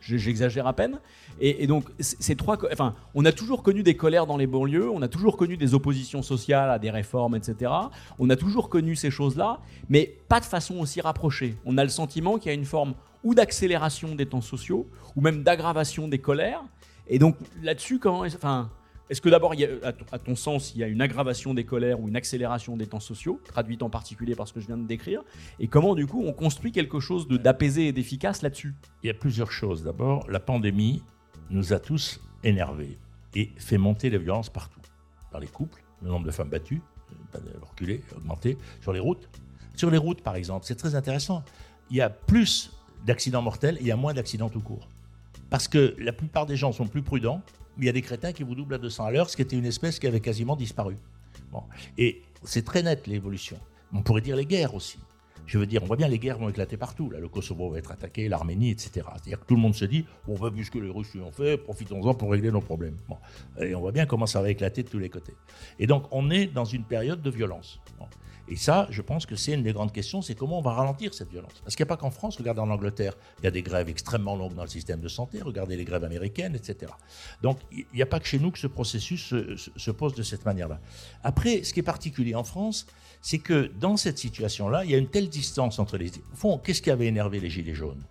j'exagère 0.00 0.66
à 0.66 0.74
peine. 0.74 1.00
Et, 1.40 1.66
donc, 1.66 1.84
ces 2.00 2.36
trois. 2.36 2.58
Enfin, 2.70 2.94
on 3.14 3.24
a 3.24 3.32
toujours 3.32 3.62
connu 3.62 3.82
des 3.82 3.96
colères 3.96 4.26
dans 4.26 4.36
les 4.36 4.46
banlieues, 4.46 4.90
on 4.90 5.00
a 5.00 5.08
toujours 5.08 5.38
connu 5.38 5.56
des 5.56 5.72
oppositions 5.72 6.22
sociales 6.22 6.70
à 6.70 6.78
des 6.78 6.90
réformes, 6.90 7.34
etc. 7.34 7.72
On 8.18 8.28
a 8.28 8.36
toujours 8.36 8.68
connu 8.68 8.96
ces 8.96 9.10
choses-là, 9.10 9.60
mais 9.88 10.18
pas 10.28 10.40
de 10.40 10.44
façon 10.44 10.78
aussi 10.80 11.00
rapprochée. 11.00 11.56
On 11.64 11.78
a 11.78 11.84
le 11.84 11.90
sentiment 11.90 12.38
qu'il 12.38 12.48
y 12.48 12.50
a 12.50 12.54
une 12.54 12.66
forme 12.66 12.94
ou 13.22 13.34
d'accélération 13.34 14.14
des 14.14 14.26
temps 14.26 14.40
sociaux, 14.40 14.86
ou 15.16 15.20
même 15.20 15.42
d'aggravation 15.42 16.08
des 16.08 16.18
colères. 16.18 16.62
Et 17.08 17.18
donc, 17.18 17.36
là-dessus, 17.62 17.98
comment. 17.98 18.20
Enfin 18.20 18.70
est-ce 19.10 19.20
que 19.20 19.28
d'abord, 19.28 19.54
à 20.12 20.18
ton 20.18 20.36
sens, 20.36 20.72
il 20.74 20.78
y 20.78 20.84
a 20.84 20.86
une 20.86 21.02
aggravation 21.02 21.52
des 21.52 21.64
colères 21.64 22.00
ou 22.00 22.08
une 22.08 22.14
accélération 22.14 22.76
des 22.76 22.86
temps 22.86 23.00
sociaux, 23.00 23.40
traduite 23.44 23.82
en 23.82 23.90
particulier 23.90 24.36
par 24.36 24.46
ce 24.46 24.52
que 24.52 24.60
je 24.60 24.68
viens 24.68 24.78
de 24.78 24.86
décrire 24.86 25.22
Et 25.58 25.66
comment, 25.66 25.96
du 25.96 26.06
coup, 26.06 26.22
on 26.24 26.32
construit 26.32 26.70
quelque 26.70 27.00
chose 27.00 27.26
d'apaisé 27.26 27.88
et 27.88 27.92
d'efficace 27.92 28.42
là-dessus? 28.42 28.72
Il 29.02 29.08
y 29.08 29.10
a 29.10 29.14
plusieurs 29.14 29.50
choses. 29.50 29.82
D'abord, 29.82 30.30
la 30.30 30.38
pandémie 30.38 31.02
nous 31.50 31.72
a 31.72 31.80
tous 31.80 32.20
énervés 32.44 32.98
et 33.34 33.50
fait 33.56 33.78
monter 33.78 34.10
les 34.10 34.18
violences 34.18 34.48
partout. 34.48 34.80
Dans 35.32 35.40
les 35.40 35.48
couples, 35.48 35.82
le 36.02 36.08
nombre 36.08 36.26
de 36.26 36.30
femmes 36.30 36.48
battues, 36.48 36.80
reculé, 37.62 38.02
augmenté, 38.16 38.58
sur 38.80 38.92
les 38.92 39.00
routes. 39.00 39.28
Sur 39.74 39.90
les 39.90 39.98
routes, 39.98 40.22
par 40.22 40.36
exemple, 40.36 40.66
c'est 40.66 40.76
très 40.76 40.94
intéressant. 40.94 41.42
Il 41.90 41.96
y 41.96 42.00
a 42.00 42.10
plus 42.10 42.70
d'accidents 43.04 43.42
mortels 43.42 43.76
et 43.78 43.80
il 43.80 43.86
y 43.88 43.92
a 43.92 43.96
moins 43.96 44.14
d'accidents 44.14 44.48
tout 44.48 44.60
court. 44.60 44.88
Parce 45.48 45.66
que 45.66 45.96
la 45.98 46.12
plupart 46.12 46.46
des 46.46 46.56
gens 46.56 46.70
sont 46.70 46.86
plus 46.86 47.02
prudents, 47.02 47.42
il 47.80 47.86
y 47.86 47.88
a 47.88 47.92
des 47.92 48.02
crétins 48.02 48.32
qui 48.32 48.42
vous 48.42 48.54
doublent 48.54 48.74
à 48.74 48.78
200 48.78 49.04
à 49.04 49.10
l'heure, 49.10 49.30
ce 49.30 49.36
qui 49.36 49.42
était 49.42 49.56
une 49.56 49.66
espèce 49.66 49.98
qui 49.98 50.06
avait 50.06 50.20
quasiment 50.20 50.56
disparu. 50.56 50.96
Bon. 51.50 51.62
Et 51.98 52.22
c'est 52.44 52.64
très 52.64 52.82
net 52.82 53.06
l'évolution. 53.06 53.58
On 53.92 54.02
pourrait 54.02 54.20
dire 54.20 54.36
les 54.36 54.46
guerres 54.46 54.74
aussi. 54.74 54.98
Je 55.50 55.58
veux 55.58 55.66
dire, 55.66 55.82
on 55.82 55.86
voit 55.86 55.96
bien 55.96 56.06
les 56.06 56.20
guerres 56.20 56.38
vont 56.38 56.48
éclater 56.48 56.76
partout. 56.76 57.10
Là, 57.10 57.18
le 57.18 57.28
Kosovo 57.28 57.70
va 57.70 57.78
être 57.78 57.90
attaqué, 57.90 58.28
l'Arménie, 58.28 58.70
etc. 58.70 59.04
C'est-à-dire 59.14 59.40
que 59.40 59.46
tout 59.46 59.56
le 59.56 59.60
monde 59.60 59.74
se 59.74 59.84
dit, 59.84 60.04
on 60.28 60.34
va 60.34 60.48
puisque 60.48 60.76
les 60.76 60.88
Russes 60.88 61.12
l'ont 61.16 61.32
fait, 61.32 61.58
profitons-en 61.58 62.14
pour 62.14 62.30
régler 62.30 62.52
nos 62.52 62.60
problèmes. 62.60 62.96
Et 63.60 63.74
on 63.74 63.80
voit 63.80 63.90
bien 63.90 64.06
comment 64.06 64.26
ça 64.26 64.40
va 64.40 64.48
éclater 64.48 64.84
de 64.84 64.88
tous 64.88 65.00
les 65.00 65.08
côtés. 65.08 65.34
Et 65.80 65.88
donc, 65.88 66.04
on 66.12 66.30
est 66.30 66.46
dans 66.46 66.64
une 66.64 66.84
période 66.84 67.20
de 67.20 67.30
violence. 67.30 67.80
Et 68.50 68.56
ça, 68.56 68.88
je 68.90 69.00
pense 69.00 69.26
que 69.26 69.36
c'est 69.36 69.52
une 69.52 69.62
des 69.62 69.72
grandes 69.72 69.92
questions, 69.92 70.22
c'est 70.22 70.34
comment 70.34 70.58
on 70.58 70.62
va 70.62 70.72
ralentir 70.72 71.14
cette 71.14 71.30
violence. 71.30 71.52
Parce 71.62 71.76
qu'il 71.76 71.84
n'y 71.84 71.88
a 71.88 71.94
pas 71.94 71.96
qu'en 71.96 72.10
France, 72.10 72.36
regardez 72.36 72.60
en 72.60 72.70
Angleterre, 72.70 73.14
il 73.38 73.44
y 73.44 73.46
a 73.46 73.52
des 73.52 73.62
grèves 73.62 73.88
extrêmement 73.88 74.34
longues 74.34 74.54
dans 74.54 74.64
le 74.64 74.68
système 74.68 75.00
de 75.00 75.06
santé, 75.06 75.40
regardez 75.40 75.76
les 75.76 75.84
grèves 75.84 76.02
américaines, 76.02 76.56
etc. 76.56 76.92
Donc 77.42 77.58
il 77.70 77.86
n'y 77.94 78.02
a 78.02 78.06
pas 78.06 78.18
que 78.18 78.26
chez 78.26 78.40
nous 78.40 78.50
que 78.50 78.58
ce 78.58 78.66
processus 78.66 79.34
se, 79.76 79.90
pose 79.92 80.14
de 80.14 80.24
cette 80.24 80.44
manière-là. 80.44 80.80
Après, 81.22 81.62
ce 81.62 81.72
qui 81.72 81.78
est 81.78 81.84
particulier 81.84 82.34
en 82.34 82.42
France, 82.42 82.86
c'est 83.20 83.38
que 83.38 83.70
dans 83.78 83.96
cette 83.96 84.18
situation-là, 84.18 84.84
il 84.84 84.90
y 84.90 84.94
a 84.94 84.98
une 84.98 85.08
telle 85.08 85.28
distance 85.28 85.78
entre 85.78 85.96
les... 85.96 86.08
Au 86.08 86.36
fond, 86.36 86.58
qu'est-ce 86.58 86.82
qui 86.82 86.90
avait 86.90 87.06
énervé 87.06 87.40
les 87.40 87.50
Gilets 87.50 87.74
jaunes? 87.74 88.02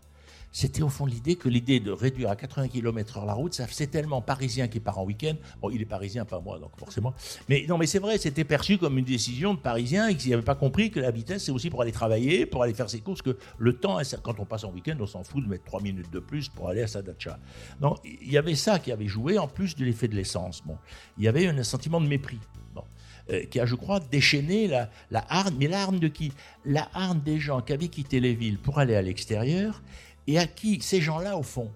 C'était 0.51 0.81
au 0.81 0.89
fond 0.89 1.05
l'idée 1.05 1.35
que 1.35 1.47
l'idée 1.47 1.79
de 1.79 1.91
réduire 1.91 2.31
à 2.31 2.35
80 2.35 2.69
km/h 2.69 3.23
la 3.25 3.33
route, 3.33 3.53
ça 3.53 3.67
c'est 3.69 3.85
tellement 3.85 4.19
parisien 4.19 4.67
qui 4.67 4.79
part 4.79 4.97
en 4.97 5.03
week-end. 5.03 5.35
Bon, 5.61 5.69
il 5.69 5.79
est 5.79 5.85
parisien, 5.85 6.25
pas 6.25 6.39
moi, 6.39 6.57
donc 6.57 6.71
forcément. 6.75 7.13
Mais 7.47 7.65
non, 7.69 7.77
mais 7.77 7.85
c'est 7.85 7.99
vrai, 7.99 8.17
c'était 8.17 8.43
perçu 8.43 8.79
comme 8.79 8.97
une 8.97 9.05
décision 9.05 9.53
de 9.53 9.59
parisien 9.59 10.07
et 10.07 10.15
qu'ils 10.15 10.31
n'avaient 10.31 10.41
pas 10.41 10.55
compris 10.55 10.89
que 10.89 10.99
la 10.99 11.11
vitesse, 11.11 11.43
c'est 11.43 11.51
aussi 11.51 11.69
pour 11.69 11.83
aller 11.83 11.91
travailler, 11.91 12.47
pour 12.47 12.63
aller 12.63 12.73
faire 12.73 12.89
ses 12.89 12.99
courses, 12.99 13.21
que 13.21 13.37
le 13.59 13.77
temps, 13.77 13.99
quand 14.23 14.39
on 14.39 14.45
passe 14.45 14.63
en 14.63 14.71
week-end, 14.71 14.97
on 14.99 15.05
s'en 15.05 15.23
fout 15.23 15.43
de 15.43 15.49
mettre 15.49 15.65
3 15.65 15.81
minutes 15.81 16.11
de 16.11 16.19
plus 16.19 16.49
pour 16.49 16.67
aller 16.67 16.81
à 16.81 16.87
sa 16.87 17.03
dacha. 17.03 17.37
Donc, 17.79 17.99
il 18.03 18.31
y 18.31 18.37
avait 18.37 18.55
ça 18.55 18.79
qui 18.79 18.91
avait 18.91 19.07
joué, 19.07 19.37
en 19.37 19.47
plus 19.47 19.75
de 19.75 19.85
l'effet 19.85 20.07
de 20.07 20.15
l'essence. 20.15 20.63
Bon, 20.65 20.77
il 21.19 21.25
y 21.25 21.27
avait 21.27 21.45
un 21.45 21.61
sentiment 21.61 22.01
de 22.01 22.07
mépris. 22.07 22.39
Euh, 23.31 23.43
qui 23.45 23.59
a, 23.59 23.65
je 23.65 23.75
crois, 23.75 23.99
déchaîné 23.99 24.67
la, 24.67 24.89
la 25.11 25.23
harne. 25.29 25.55
Mais 25.59 25.67
la 25.67 25.83
harne 25.83 25.99
de 25.99 26.07
qui? 26.07 26.31
La 26.65 26.89
harne 26.93 27.21
des 27.21 27.39
gens 27.39 27.61
qui 27.61 27.73
avaient 27.73 27.87
quitté 27.87 28.19
les 28.19 28.33
villes 28.33 28.57
pour 28.57 28.79
aller 28.79 28.95
à 28.95 29.01
l'extérieur 29.01 29.83
et 30.25 30.39
à 30.39 30.47
qui 30.47 30.81
ces 30.81 31.01
gens-là, 31.01 31.37
au 31.37 31.43
fond, 31.43 31.69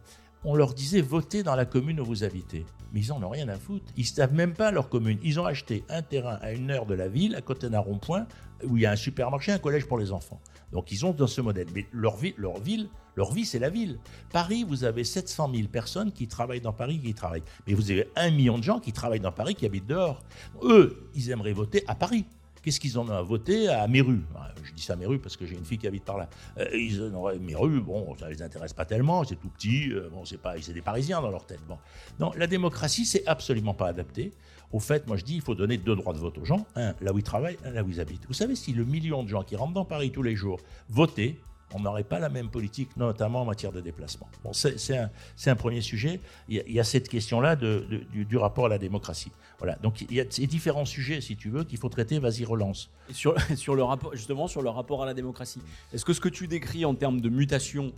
on 0.44 0.56
leur 0.56 0.74
disait 0.74 1.02
votez 1.02 1.44
dans 1.44 1.56
la 1.56 1.66
commune 1.66 2.00
où 2.00 2.06
vous 2.06 2.24
habitez. 2.24 2.66
Mais 2.92 3.02
ils 3.02 3.10
n'en 3.10 3.24
ont 3.24 3.30
rien 3.30 3.50
à 3.50 3.56
foutre. 3.56 3.86
Ils 3.98 4.02
ne 4.02 4.08
savent 4.08 4.34
même 4.34 4.54
pas 4.54 4.72
leur 4.72 4.90
commune. 4.90 5.18
Ils 5.24 5.40
ont 5.40 5.46
acheté 5.46 5.84
un 5.90 6.02
terrain 6.02 6.38
à 6.42 6.54
une 6.54 6.70
heure 6.72 6.86
de 6.86 6.94
la 6.94 7.08
ville, 7.08 7.36
à 7.36 7.42
côté 7.42 7.70
d'un 7.70 7.80
rond-point, 7.80 8.28
où 8.64 8.78
il 8.78 8.84
y 8.84 8.86
a 8.86 8.92
un 8.92 8.96
supermarché, 8.96 9.52
un 9.52 9.60
collège 9.60 9.86
pour 9.86 9.98
les 9.98 10.12
enfants. 10.12 10.40
Donc 10.74 10.92
ils 10.92 11.06
ont 11.06 11.12
dans 11.12 11.28
ce 11.28 11.40
modèle. 11.40 11.68
Mais 11.74 11.86
leur, 11.94 12.18
vie, 12.18 12.34
leur 12.38 12.60
ville, 12.60 12.90
leur 13.16 13.32
vie, 13.32 13.46
c'est 13.46 13.60
la 13.60 13.70
ville. 13.70 14.00
Paris, 14.32 14.66
vous 14.68 14.84
avez 14.84 15.04
700 15.04 15.52
000 15.54 15.68
personnes 15.68 16.12
qui 16.12 16.28
travaillent 16.28 16.62
dans 16.62 16.74
Paris, 16.74 17.00
qui 17.00 17.14
travaillent. 17.14 17.44
Mais 17.68 17.74
vous 17.74 17.92
avez 17.92 18.10
un 18.16 18.32
million 18.32 18.58
de 18.58 18.64
gens 18.64 18.80
qui 18.80 18.92
travaillent 18.92 19.20
dans 19.20 19.32
Paris, 19.32 19.56
qui 19.56 19.66
habitent 19.66 19.88
dehors. 19.88 20.22
Eux, 20.64 21.10
ils 21.16 21.30
aimeraient 21.30 21.54
voter 21.54 21.84
à 21.88 21.96
Paris. 21.96 22.26
Qu'est-ce 22.64 22.80
qu'ils 22.80 22.98
en 22.98 23.08
ont 23.10 23.12
à 23.12 23.22
voter 23.22 23.68
à 23.68 23.86
Méru 23.90 24.22
Je 24.64 24.72
dis 24.72 24.82
ça 24.82 24.94
à 24.94 24.96
Méru 24.96 25.20
parce 25.20 25.36
que 25.36 25.46
j'ai 25.46 25.56
une 25.56 25.66
fille 25.66 25.78
qui 25.78 25.86
habite 25.86 26.06
par 26.06 26.18
là. 26.18 26.30
Euh, 26.58 26.66
ils 26.74 27.12
Méru, 27.42 27.82
bon, 27.82 28.16
ça 28.18 28.30
les 28.30 28.42
intéresse 28.42 28.72
pas 28.72 28.86
tellement, 28.86 29.26
c'est 29.26 29.36
tout 29.36 29.50
petit, 29.50 29.92
euh, 29.92 30.08
bon, 30.10 30.24
c'est 30.24 30.38
pas, 30.38 30.56
c'est 30.62 30.72
des 30.72 30.82
Parisiens 30.82 31.22
dans 31.22 31.30
leur 31.30 31.46
tête. 31.46 31.60
Bon, 31.68 31.78
non, 32.22 32.32
la 32.38 32.48
démocratie, 32.48 33.06
c'est 33.06 33.28
absolument 33.28 33.74
pas 33.74 33.88
adapté. 33.88 34.32
Au 34.74 34.80
fait, 34.80 35.08
moi 35.08 35.18
je 35.18 35.24
dis, 35.24 35.36
il 35.36 35.42
faut 35.42 35.56
donner 35.56 35.78
deux 35.78 35.96
droits 35.96 36.14
de 36.14 36.18
vote 36.18 36.38
aux 36.40 36.46
gens, 36.46 36.66
un 36.76 36.94
là 37.00 37.14
où 37.14 37.20
ils 37.20 37.24
travaillent, 37.24 37.58
un 37.64 37.70
là 37.70 37.84
où 37.84 37.90
ils 37.90 38.02
habitent. 38.02 38.26
Vous 38.28 38.34
savez, 38.34 38.56
si 38.56 38.74
le 38.74 38.84
million 38.84 39.24
de 39.24 39.30
gens 39.30 39.44
qui 39.44 39.56
rentrent 39.56 39.74
dans 39.74 39.86
Paris 39.86 40.12
tous 40.12 40.24
les 40.24 40.36
jours 40.36 40.60
votaient, 40.90 41.38
on 41.76 41.80
n'aurait 41.80 42.04
pas 42.04 42.20
la 42.20 42.30
même 42.30 42.50
politique, 42.50 42.96
notamment 42.98 43.42
en 43.42 43.46
matière 43.46 43.72
de 43.72 43.82
déplacement. 43.82 44.28
Bon, 44.44 44.54
c'est 44.54 44.98
un, 44.98 45.10
un, 45.46 45.56
premier 45.56 45.82
sujet. 45.82 46.20
Il 46.50 46.62
y 46.68 46.80
a, 46.80 46.84
cette 46.84 47.10
question-là 47.10 47.56
de, 47.56 47.86
du, 48.14 48.38
rapport 48.38 48.68
à 48.68 48.70
la 48.70 48.78
démocratie. 48.78 49.32
Voilà. 49.58 49.76
Donc 49.82 50.02
il 50.02 50.14
y 50.14 50.22
a 50.22 50.26
ces 50.30 50.46
différents 50.48 50.86
sujets, 50.86 51.22
si 51.22 51.36
tu 51.36 51.50
veux, 51.50 51.64
qu'il 51.64 51.80
faut 51.80 51.90
traiter. 51.90 52.20
Vas-y, 52.20 52.46
relance. 52.46 52.90
sur, 53.12 53.36
sur 53.56 53.76
le 53.76 53.84
rapport, 53.84 54.16
justement, 54.16 54.48
sur 54.48 54.62
le 54.62 54.70
rapport 54.70 55.04
à 55.04 55.06
la 55.06 55.14
démocratie. 55.14 55.62
Est-ce 55.94 56.06
que 56.06 56.14
ce 56.14 56.22
que 56.22 56.30
tu 56.30 56.48
décris 56.48 56.86
en 56.86 56.96
termes 56.96 57.22
de 57.22 57.30
mutation 57.30 57.92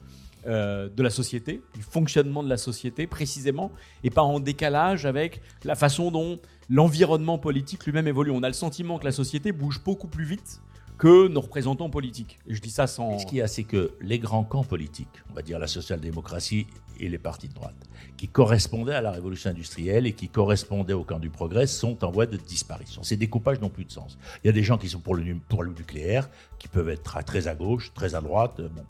euh, 0.47 0.89
de 0.89 1.01
la 1.01 1.09
société, 1.09 1.59
du 1.73 1.82
fonctionnement 1.82 2.43
de 2.43 2.49
la 2.49 2.57
société 2.57 3.07
précisément, 3.07 3.71
et 4.03 4.11
pas 4.11 4.21
en 4.21 4.39
décalage 4.39 5.07
avec 5.07 5.41
la 5.63 5.73
façon 5.73 6.11
dont 6.11 6.39
l'environnement 6.70 7.38
politique 7.38 7.86
lui-même 7.86 8.07
évolue. 8.07 8.32
On 8.32 8.43
a 8.43 8.47
le 8.47 8.53
sentiment 8.53 8.99
que 8.99 9.05
la 9.05 9.11
société 9.11 9.51
bouge 9.51 9.82
beaucoup 9.84 10.07
plus 10.07 10.26
vite 10.26 10.61
que 10.97 11.28
nos 11.28 11.41
représentants 11.41 11.89
politiques. 11.89 12.39
Et 12.47 12.55
je 12.55 12.61
dis 12.61 12.70
ça 12.70 12.88
sans. 12.88 13.20
ce 13.20 13.26
qu'il 13.26 13.39
y 13.39 13.41
a, 13.41 13.47
c'est 13.47 13.63
que 13.63 13.91
les 14.01 14.20
grands 14.20 14.43
camps 14.43 14.63
politiques, 14.63 15.09
on 15.30 15.34
va 15.34 15.41
dire 15.41 15.59
la 15.59 15.68
social-démocratie 15.68 16.68
et 16.99 17.09
les 17.09 17.18
partis 17.18 17.49
de 17.49 17.53
droite, 17.53 17.76
qui 18.16 18.30
correspondaient 18.30 18.93
à 18.93 19.01
la 19.01 19.11
révolution 19.11 19.49
industrielle 19.49 20.07
et 20.07 20.13
qui 20.13 20.30
correspondaient 20.30 20.93
au 20.93 21.03
camp 21.03 21.20
du 21.20 21.30
progrès, 21.30 21.68
sont 21.68 22.03
en 22.05 22.11
voie 22.11 22.26
de 22.26 22.38
disparition. 22.38 23.03
Ces 23.03 23.18
découpages 23.18 23.59
n'ont 23.59 23.70
plus 23.70 23.84
de 23.84 23.91
sens. 23.91 24.18
Il 24.43 24.47
y 24.47 24.49
a 24.49 24.53
des 24.53 24.63
gens 24.63 24.78
qui 24.78 24.88
sont 24.88 24.99
pour 24.99 25.16
le, 25.16 25.24
nucléaire, 25.24 26.30
qui 26.57 26.70
peuvent 26.70 26.89
être 26.89 27.24
très 27.26 27.47
à 27.47 27.55
gauche, 27.55 27.91
très 27.93 28.16
à 28.16 28.22
droite. 28.22 28.61
Bon, 28.61 28.84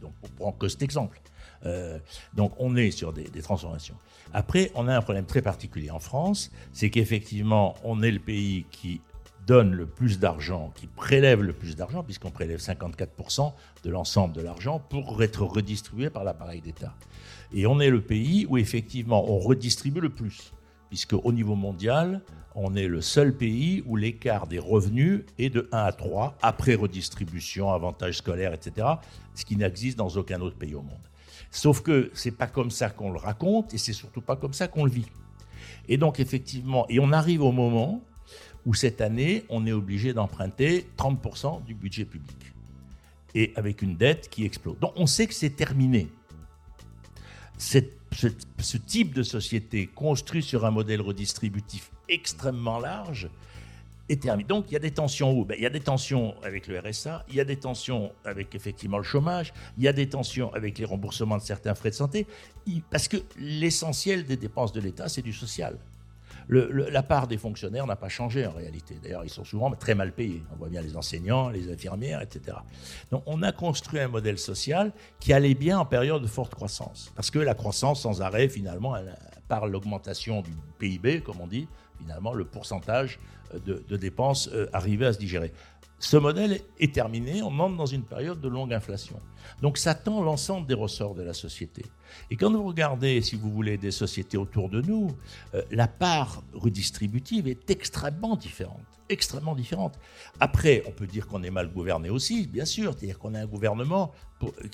donc, 0.00 0.12
on 0.22 0.28
prend 0.28 0.52
que 0.52 0.68
cet 0.68 0.82
exemple. 0.82 1.20
Euh, 1.64 1.98
donc 2.34 2.52
on 2.58 2.76
est 2.76 2.90
sur 2.90 3.12
des, 3.12 3.24
transformations. 3.42 3.96
Après, 4.32 4.70
on 4.74 4.88
a 4.88 4.96
un 4.96 5.02
problème 5.02 5.24
très 5.24 5.42
particulier 5.42 5.90
en 5.90 6.00
France, 6.00 6.50
c'est 6.72 6.90
qu'effectivement, 6.90 7.76
on 7.84 8.02
est 8.02 8.10
le 8.10 8.18
pays 8.18 8.66
qui 8.70 9.00
donne 9.46 9.72
le 9.72 9.86
plus 9.86 10.18
d'argent, 10.18 10.72
qui 10.74 10.88
prélève 10.88 11.42
le 11.42 11.52
plus 11.52 11.76
d'argent, 11.76 12.02
puisqu'on 12.02 12.30
prélève 12.30 12.58
54% 12.58 13.52
de 13.84 13.90
l'ensemble 13.90 14.34
de 14.34 14.42
l'argent 14.42 14.80
pour 14.80 15.22
être 15.22 15.42
redistribué 15.42 16.10
par 16.10 16.24
l'appareil 16.24 16.60
d'État. 16.60 16.94
Et 17.52 17.66
on 17.66 17.78
est 17.78 17.90
le 17.90 18.00
pays 18.00 18.44
où 18.48 18.58
effectivement 18.58 19.30
on 19.30 19.38
redistribue 19.38 20.00
le 20.00 20.10
plus, 20.10 20.52
puisque 20.88 21.12
au 21.12 21.32
niveau 21.32 21.54
mondial, 21.54 22.22
on 22.56 22.74
est 22.74 22.88
le 22.88 23.00
seul 23.00 23.36
pays 23.36 23.82
où 23.86 23.96
l'écart 23.96 24.46
des 24.46 24.58
revenus 24.58 25.24
est 25.38 25.50
de 25.50 25.68
1 25.70 25.78
à 25.78 25.92
3, 25.92 26.38
après 26.42 26.74
redistribution, 26.74 27.70
avantages 27.70 28.18
scolaires, 28.18 28.54
etc., 28.54 28.86
ce 29.34 29.44
qui 29.44 29.56
n'existe 29.56 29.98
dans 29.98 30.08
aucun 30.08 30.40
autre 30.40 30.56
pays 30.56 30.74
au 30.74 30.82
monde. 30.82 31.06
Sauf 31.56 31.80
que 31.80 32.10
c'est 32.12 32.32
pas 32.36 32.48
comme 32.48 32.70
ça 32.70 32.90
qu'on 32.90 33.10
le 33.10 33.18
raconte, 33.18 33.72
et 33.72 33.78
c'est 33.78 33.94
surtout 33.94 34.20
pas 34.20 34.36
comme 34.36 34.52
ça 34.52 34.68
qu'on 34.68 34.84
le 34.84 34.90
vit. 34.90 35.06
Et 35.88 35.96
donc 35.96 36.20
effectivement, 36.20 36.84
et 36.90 37.00
on 37.00 37.12
arrive 37.12 37.40
au 37.40 37.50
moment 37.50 38.02
où 38.66 38.74
cette 38.74 39.00
année, 39.00 39.42
on 39.48 39.64
est 39.64 39.72
obligé 39.72 40.12
d'emprunter 40.12 40.86
30% 40.98 41.64
du 41.64 41.74
budget 41.74 42.04
public. 42.04 42.36
Et 43.34 43.54
avec 43.56 43.80
une 43.80 43.96
dette 43.96 44.28
qui 44.28 44.44
explose. 44.44 44.78
Donc 44.80 44.92
on 44.96 45.06
sait 45.06 45.26
que 45.26 45.32
c'est 45.32 45.56
terminé. 45.56 46.08
ce, 47.56 47.78
ce, 48.12 48.76
type 48.76 49.14
de 49.14 49.22
société 49.22 49.86
construit 49.86 50.42
sur 50.42 50.66
un 50.66 50.70
modèle 50.70 51.00
redistributif 51.00 51.90
extrêmement 52.10 52.78
large 52.78 53.30
Donc 54.48 54.66
il 54.68 54.74
y 54.74 54.76
a 54.76 54.80
des 54.80 54.92
tensions 54.92 55.32
où 55.32 55.44
ben, 55.44 55.56
Il 55.58 55.62
y 55.62 55.66
a 55.66 55.70
des 55.70 55.80
tensions 55.80 56.34
avec 56.42 56.66
le 56.68 56.78
RSA, 56.78 57.24
il 57.28 57.34
y 57.34 57.40
a 57.40 57.44
des 57.44 57.56
tensions 57.56 58.12
avec 58.24 58.54
effectivement 58.54 58.98
le 58.98 59.04
chômage, 59.04 59.52
il 59.78 59.84
y 59.84 59.88
a 59.88 59.92
des 59.92 60.08
tensions 60.08 60.52
avec 60.54 60.78
les 60.78 60.84
remboursements 60.84 61.38
de 61.38 61.42
certains 61.42 61.74
frais 61.74 61.90
de 61.90 61.94
santé, 61.94 62.26
parce 62.90 63.08
que 63.08 63.16
l'essentiel 63.38 64.24
des 64.24 64.36
dépenses 64.36 64.72
de 64.72 64.80
l'État, 64.80 65.08
c'est 65.08 65.22
du 65.22 65.32
social 65.32 65.76
la 66.48 67.02
part 67.02 67.26
des 67.26 67.38
fonctionnaires 67.38 67.86
n'a 67.86 67.96
pas 67.96 68.08
changé 68.08 68.46
en 68.46 68.52
réalité. 68.52 68.98
D'ailleurs, 69.02 69.24
ils 69.24 69.30
sont 69.30 69.44
souvent 69.44 69.70
très 69.72 69.94
mal 69.94 70.12
payés. 70.12 70.42
On 70.52 70.56
voit 70.56 70.68
bien 70.68 70.80
les 70.80 70.96
enseignants, 70.96 71.48
les 71.48 71.72
infirmières, 71.72 72.22
etc. 72.22 72.58
Donc, 73.10 73.22
on 73.26 73.42
a 73.42 73.52
construit 73.52 74.00
un 74.00 74.08
modèle 74.08 74.38
social 74.38 74.92
qui 75.18 75.32
allait 75.32 75.54
bien 75.54 75.78
en 75.78 75.84
période 75.84 76.22
de 76.22 76.26
forte 76.26 76.54
croissance. 76.54 77.12
Parce 77.16 77.30
que 77.30 77.38
la 77.38 77.54
croissance 77.54 78.02
sans 78.02 78.22
arrêt, 78.22 78.48
finalement, 78.48 78.94
par 79.48 79.66
l'augmentation 79.66 80.42
du 80.42 80.52
PIB, 80.78 81.22
comme 81.22 81.40
on 81.40 81.46
dit, 81.46 81.66
finalement, 81.98 82.32
le 82.32 82.44
pourcentage 82.44 83.18
de, 83.64 83.96
dépenses 83.96 84.48
euh, 84.52 84.66
arrivait 84.72 85.06
à 85.06 85.12
se 85.12 85.18
digérer. 85.18 85.52
Ce 85.98 86.18
modèle 86.18 86.60
est 86.78 86.92
terminé, 86.92 87.42
on 87.42 87.58
entre 87.58 87.76
dans 87.76 87.86
une 87.86 88.02
période 88.02 88.40
de 88.40 88.48
longue 88.48 88.74
inflation. 88.74 89.18
Donc 89.62 89.78
ça 89.78 89.94
tend 89.94 90.22
l'ensemble 90.22 90.66
des 90.66 90.74
ressorts 90.74 91.14
de 91.14 91.22
la 91.22 91.32
société. 91.32 91.86
Et 92.30 92.36
quand 92.36 92.52
vous 92.52 92.64
regardez, 92.64 93.22
si 93.22 93.36
vous 93.36 93.50
voulez, 93.50 93.78
des 93.78 93.90
sociétés 93.90 94.36
autour 94.36 94.68
de 94.68 94.82
nous, 94.82 95.08
euh, 95.54 95.62
la 95.70 95.88
part 95.88 96.42
redistributive 96.52 97.48
est 97.48 97.70
extrêmement 97.70 98.36
différente 98.36 98.82
extrêmement 99.08 99.54
différente. 99.54 99.98
Après, 100.40 100.82
on 100.86 100.90
peut 100.90 101.06
dire 101.06 101.26
qu'on 101.26 101.42
est 101.42 101.50
mal 101.50 101.68
gouverné 101.68 102.10
aussi, 102.10 102.46
bien 102.46 102.64
sûr, 102.64 102.92
c'est-à-dire 102.92 103.18
qu'on 103.18 103.34
a 103.34 103.40
un 103.40 103.46
gouvernement, 103.46 104.12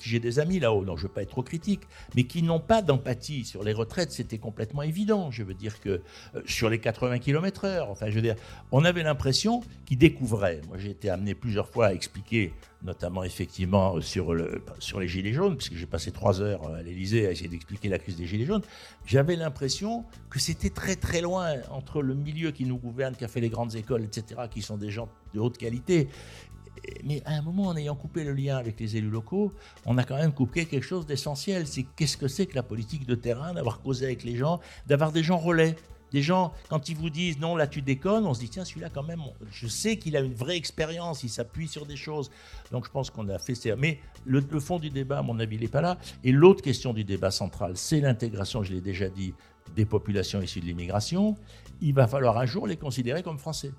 j'ai 0.03 0.19
des 0.19 0.39
amis 0.39 0.59
là-haut, 0.59 0.83
donc 0.83 0.97
je 0.97 1.03
ne 1.03 1.07
veux 1.07 1.13
pas 1.13 1.21
être 1.21 1.29
trop 1.29 1.43
critique, 1.43 1.81
mais 2.15 2.25
qui 2.25 2.43
n'ont 2.43 2.59
pas 2.59 2.81
d'empathie 2.81 3.45
sur 3.45 3.63
les 3.63 3.73
retraites, 3.73 4.11
c'était 4.11 4.37
complètement 4.37 4.81
évident. 4.81 5.31
Je 5.31 5.43
veux 5.43 5.53
dire 5.53 5.79
que 5.79 6.01
euh, 6.35 6.41
sur 6.45 6.69
les 6.69 6.79
80 6.79 7.19
km/h, 7.19 7.87
enfin, 7.89 8.09
je 8.09 8.15
veux 8.15 8.21
dire, 8.21 8.35
on 8.71 8.83
avait 8.85 9.03
l'impression 9.03 9.61
qu'ils 9.85 9.97
découvraient. 9.97 10.61
Moi, 10.67 10.77
j'ai 10.77 10.91
été 10.91 11.09
amené 11.09 11.35
plusieurs 11.35 11.69
fois 11.69 11.87
à 11.87 11.93
expliquer 11.93 12.53
notamment 12.83 13.23
effectivement 13.23 13.99
sur, 14.01 14.35
sur 14.79 14.99
les 14.99 15.07
Gilets 15.07 15.33
jaunes, 15.33 15.55
puisque 15.55 15.75
j'ai 15.75 15.85
passé 15.85 16.11
trois 16.11 16.41
heures 16.41 16.67
à 16.67 16.81
l'Élysée 16.81 17.27
à 17.27 17.31
essayer 17.31 17.47
d'expliquer 17.47 17.89
la 17.89 17.97
crise 17.97 18.17
des 18.17 18.27
Gilets 18.27 18.45
jaunes, 18.45 18.63
j'avais 19.05 19.35
l'impression 19.35 20.05
que 20.29 20.39
c'était 20.39 20.69
très 20.69 20.95
très 20.95 21.21
loin 21.21 21.53
entre 21.71 22.01
le 22.01 22.13
milieu 22.13 22.51
qui 22.51 22.65
nous 22.65 22.77
gouverne, 22.77 23.15
qui 23.15 23.23
a 23.23 23.27
fait 23.27 23.41
les 23.41 23.49
grandes 23.49 23.75
écoles, 23.75 24.03
etc., 24.03 24.41
qui 24.51 24.61
sont 24.61 24.77
des 24.77 24.89
gens 24.89 25.09
de 25.33 25.39
haute 25.39 25.57
qualité. 25.57 26.09
Mais 27.03 27.21
à 27.25 27.33
un 27.33 27.41
moment, 27.41 27.67
en 27.67 27.77
ayant 27.77 27.95
coupé 27.95 28.23
le 28.23 28.33
lien 28.33 28.57
avec 28.57 28.79
les 28.79 28.97
élus 28.97 29.09
locaux, 29.09 29.53
on 29.85 29.97
a 29.97 30.03
quand 30.03 30.17
même 30.17 30.33
coupé 30.33 30.65
quelque 30.65 30.85
chose 30.85 31.05
d'essentiel. 31.05 31.67
C'est 31.67 31.83
qu'est-ce 31.95 32.17
que 32.17 32.27
c'est 32.27 32.45
que 32.45 32.55
la 32.55 32.63
politique 32.63 33.05
de 33.05 33.15
terrain, 33.15 33.53
d'avoir 33.53 33.81
causé 33.81 34.05
avec 34.05 34.23
les 34.23 34.35
gens, 34.35 34.59
d'avoir 34.87 35.11
des 35.11 35.23
gens 35.23 35.37
relais 35.37 35.75
Des 36.11 36.21
gens, 36.21 36.53
quand 36.69 36.89
ils 36.89 36.95
vous 36.95 37.09
disent 37.09 37.39
non, 37.39 37.55
là 37.55 37.67
tu 37.67 37.81
déconnes, 37.81 38.25
on 38.25 38.33
se 38.33 38.39
dit 38.41 38.49
tiens, 38.49 38.65
celui-là 38.65 38.89
quand 38.89 39.03
même, 39.03 39.21
je 39.51 39.67
sais 39.67 39.97
qu'il 39.97 40.15
a 40.15 40.19
une 40.19 40.33
vraie 40.33 40.57
expérience, 40.57 41.23
il 41.23 41.29
s'appuie 41.29 41.67
sur 41.67 41.85
des 41.85 41.95
choses. 41.95 42.29
Donc 42.71 42.85
je 42.85 42.91
pense 42.91 43.09
qu'on 43.09 43.27
a 43.29 43.39
fait 43.39 43.55
ça. 43.55 43.75
Mais 43.75 43.99
le, 44.25 44.41
fond 44.59 44.79
du 44.79 44.89
débat, 44.89 45.19
à 45.19 45.21
mon 45.21 45.39
avis, 45.39 45.55
il 45.55 45.61
n'est 45.61 45.67
pas 45.67 45.81
là. 45.81 45.97
Et 46.23 46.31
l'autre 46.31 46.61
question 46.61 46.93
du 46.93 47.03
débat 47.03 47.31
central, 47.31 47.73
c'est 47.75 47.99
l'intégration, 47.99 48.63
je 48.63 48.73
l'ai 48.73 48.81
déjà 48.81 49.09
dit, 49.09 49.33
des 49.75 49.85
populations 49.85 50.41
issues 50.41 50.59
de 50.59 50.65
l'immigration. 50.65 51.35
Il 51.81 51.93
va 51.93 52.07
falloir 52.07 52.37
un 52.37 52.45
jour 52.45 52.67
les 52.67 52.77
considérer 52.77 53.23
comme 53.23 53.39
français 53.39 53.71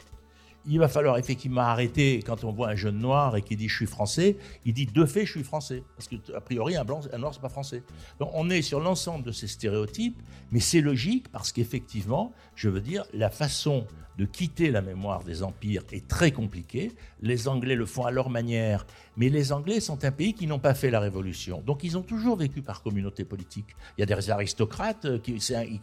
il 0.67 0.79
va 0.79 0.89
falloir 0.89 1.19
effectivement 1.19 1.63
arrêter 1.63 2.23
quand 2.25 2.45
on 2.45 2.53
voit 2.53 2.69
un 2.69 2.77
jeune 2.77 2.99
noir 2.99 3.37
et 3.37 3.43
qui 3.43 3.57
dit 3.57 3.69
je 3.69 3.77
suis 3.77 3.87
français, 3.87 4.37
il 4.65 4.73
dit 4.73 4.87
de 4.87 5.05
fait 5.05 5.27
je 5.27 5.33
suis 5.33 5.45
français 5.45 5.83
parce 5.97 6.09
que 6.09 6.17
priori 6.41 6.77
un 6.77 6.85
blanc, 6.85 7.01
un 7.13 7.19
noir 7.19 7.35
c'est 7.35 7.41
pas 7.41 7.49
français. 7.49 7.83
Donc 8.19 8.31
on 8.35 8.51
est 8.51 8.63
sur 8.63 8.81
l'ensemble 8.81 9.25
de 9.25 9.33
ces 9.33 9.49
stéréotypes, 9.49 10.21
mais 10.51 10.61
c'est 10.61 10.81
logique 10.81 11.29
parce 11.31 11.53
qu'effectivement, 11.53 12.33
je 12.55 12.69
veux 12.69 12.81
dire, 12.81 13.05
la 13.13 13.31
façon 13.31 13.87
de 14.19 14.25
quitter 14.25 14.71
la 14.71 14.83
mémoire 14.83 15.25
des 15.25 15.43
empires 15.43 15.83
est 15.93 16.07
très 16.07 16.31
compliquée. 16.31 16.93
Les 17.21 17.49
Anglais 17.49 17.75
le 17.75 17.87
font 17.87 18.05
à 18.05 18.11
leur 18.11 18.31
manière, 18.31 18.87
mais 19.17 19.29
les 19.29 19.53
Anglais 19.53 19.81
sont 19.81 20.05
un 20.05 20.13
pays 20.13 20.35
qui 20.35 20.47
n'ont 20.47 20.59
pas 20.59 20.75
fait 20.75 20.91
la 20.91 21.01
révolution. 21.01 21.63
Donc 21.65 21.85
ils 21.85 21.97
ont 21.97 22.03
toujours 22.03 22.37
vécu 22.37 22.63
par 22.63 22.83
communauté 22.83 23.25
politique. 23.25 23.77
Il 23.97 24.01
y 24.01 24.13
a 24.13 24.17
des 24.17 24.31
aristocrates 24.31 25.21
qui, 25.23 25.33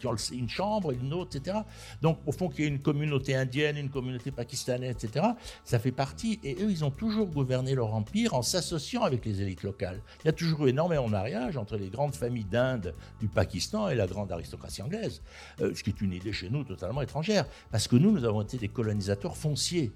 ont 0.06 0.16
une 0.32 0.50
chambre, 0.50 0.92
une 0.92 1.14
autre, 1.14 1.38
etc. 1.38 1.58
Donc 2.02 2.20
au 2.26 2.32
fond, 2.32 2.50
qu'il 2.50 2.66
y 2.66 2.68
ait 2.68 2.72
une 2.72 2.80
communauté 2.80 3.36
indienne, 3.36 3.78
une 3.78 3.90
communauté 3.90 4.32
pakistanaise, 4.32 4.96
etc., 5.02 5.26
ça 5.64 5.80
fait 5.80 5.92
partie. 5.92 6.40
Et 6.44 6.56
eux, 6.56 6.70
ils 6.70 6.84
ont 6.84 6.92
toujours 6.92 7.28
gouverné 7.28 7.76
leur 7.76 7.94
empire 7.94 8.34
en 8.34 8.42
s'associant 8.42 9.04
avec 9.04 9.26
les 9.26 9.42
élites 9.42 9.64
locales. 9.64 10.02
Il 10.24 10.28
y 10.28 10.30
a 10.30 10.34
toujours 10.34 10.66
eu 10.68 10.70
énormément 10.70 11.06
de 11.06 11.12
mariages 11.12 11.58
entre 11.58 11.78
les 11.78 11.90
grandes 11.90 12.16
familles 12.16 12.46
d'Inde, 12.46 12.94
du 13.20 13.28
Pakistan 13.28 13.90
et 13.90 13.96
la 13.96 14.08
grande 14.08 14.32
aristocratie 14.32 14.82
anglaise, 14.82 15.22
euh, 15.62 15.74
ce 15.76 15.84
qui 15.84 15.92
est 15.92 16.02
une 16.02 16.14
idée 16.14 16.34
chez 16.34 16.50
nous 16.50 16.64
totalement 16.64 17.02
étrangère. 17.02 17.46
Parce 17.72 17.88
que 17.88 17.96
nous, 17.96 18.12
nous 18.12 18.21
avons 18.26 18.42
été 18.42 18.58
des 18.58 18.68
colonisateurs 18.68 19.38
fonciers. 19.38 19.92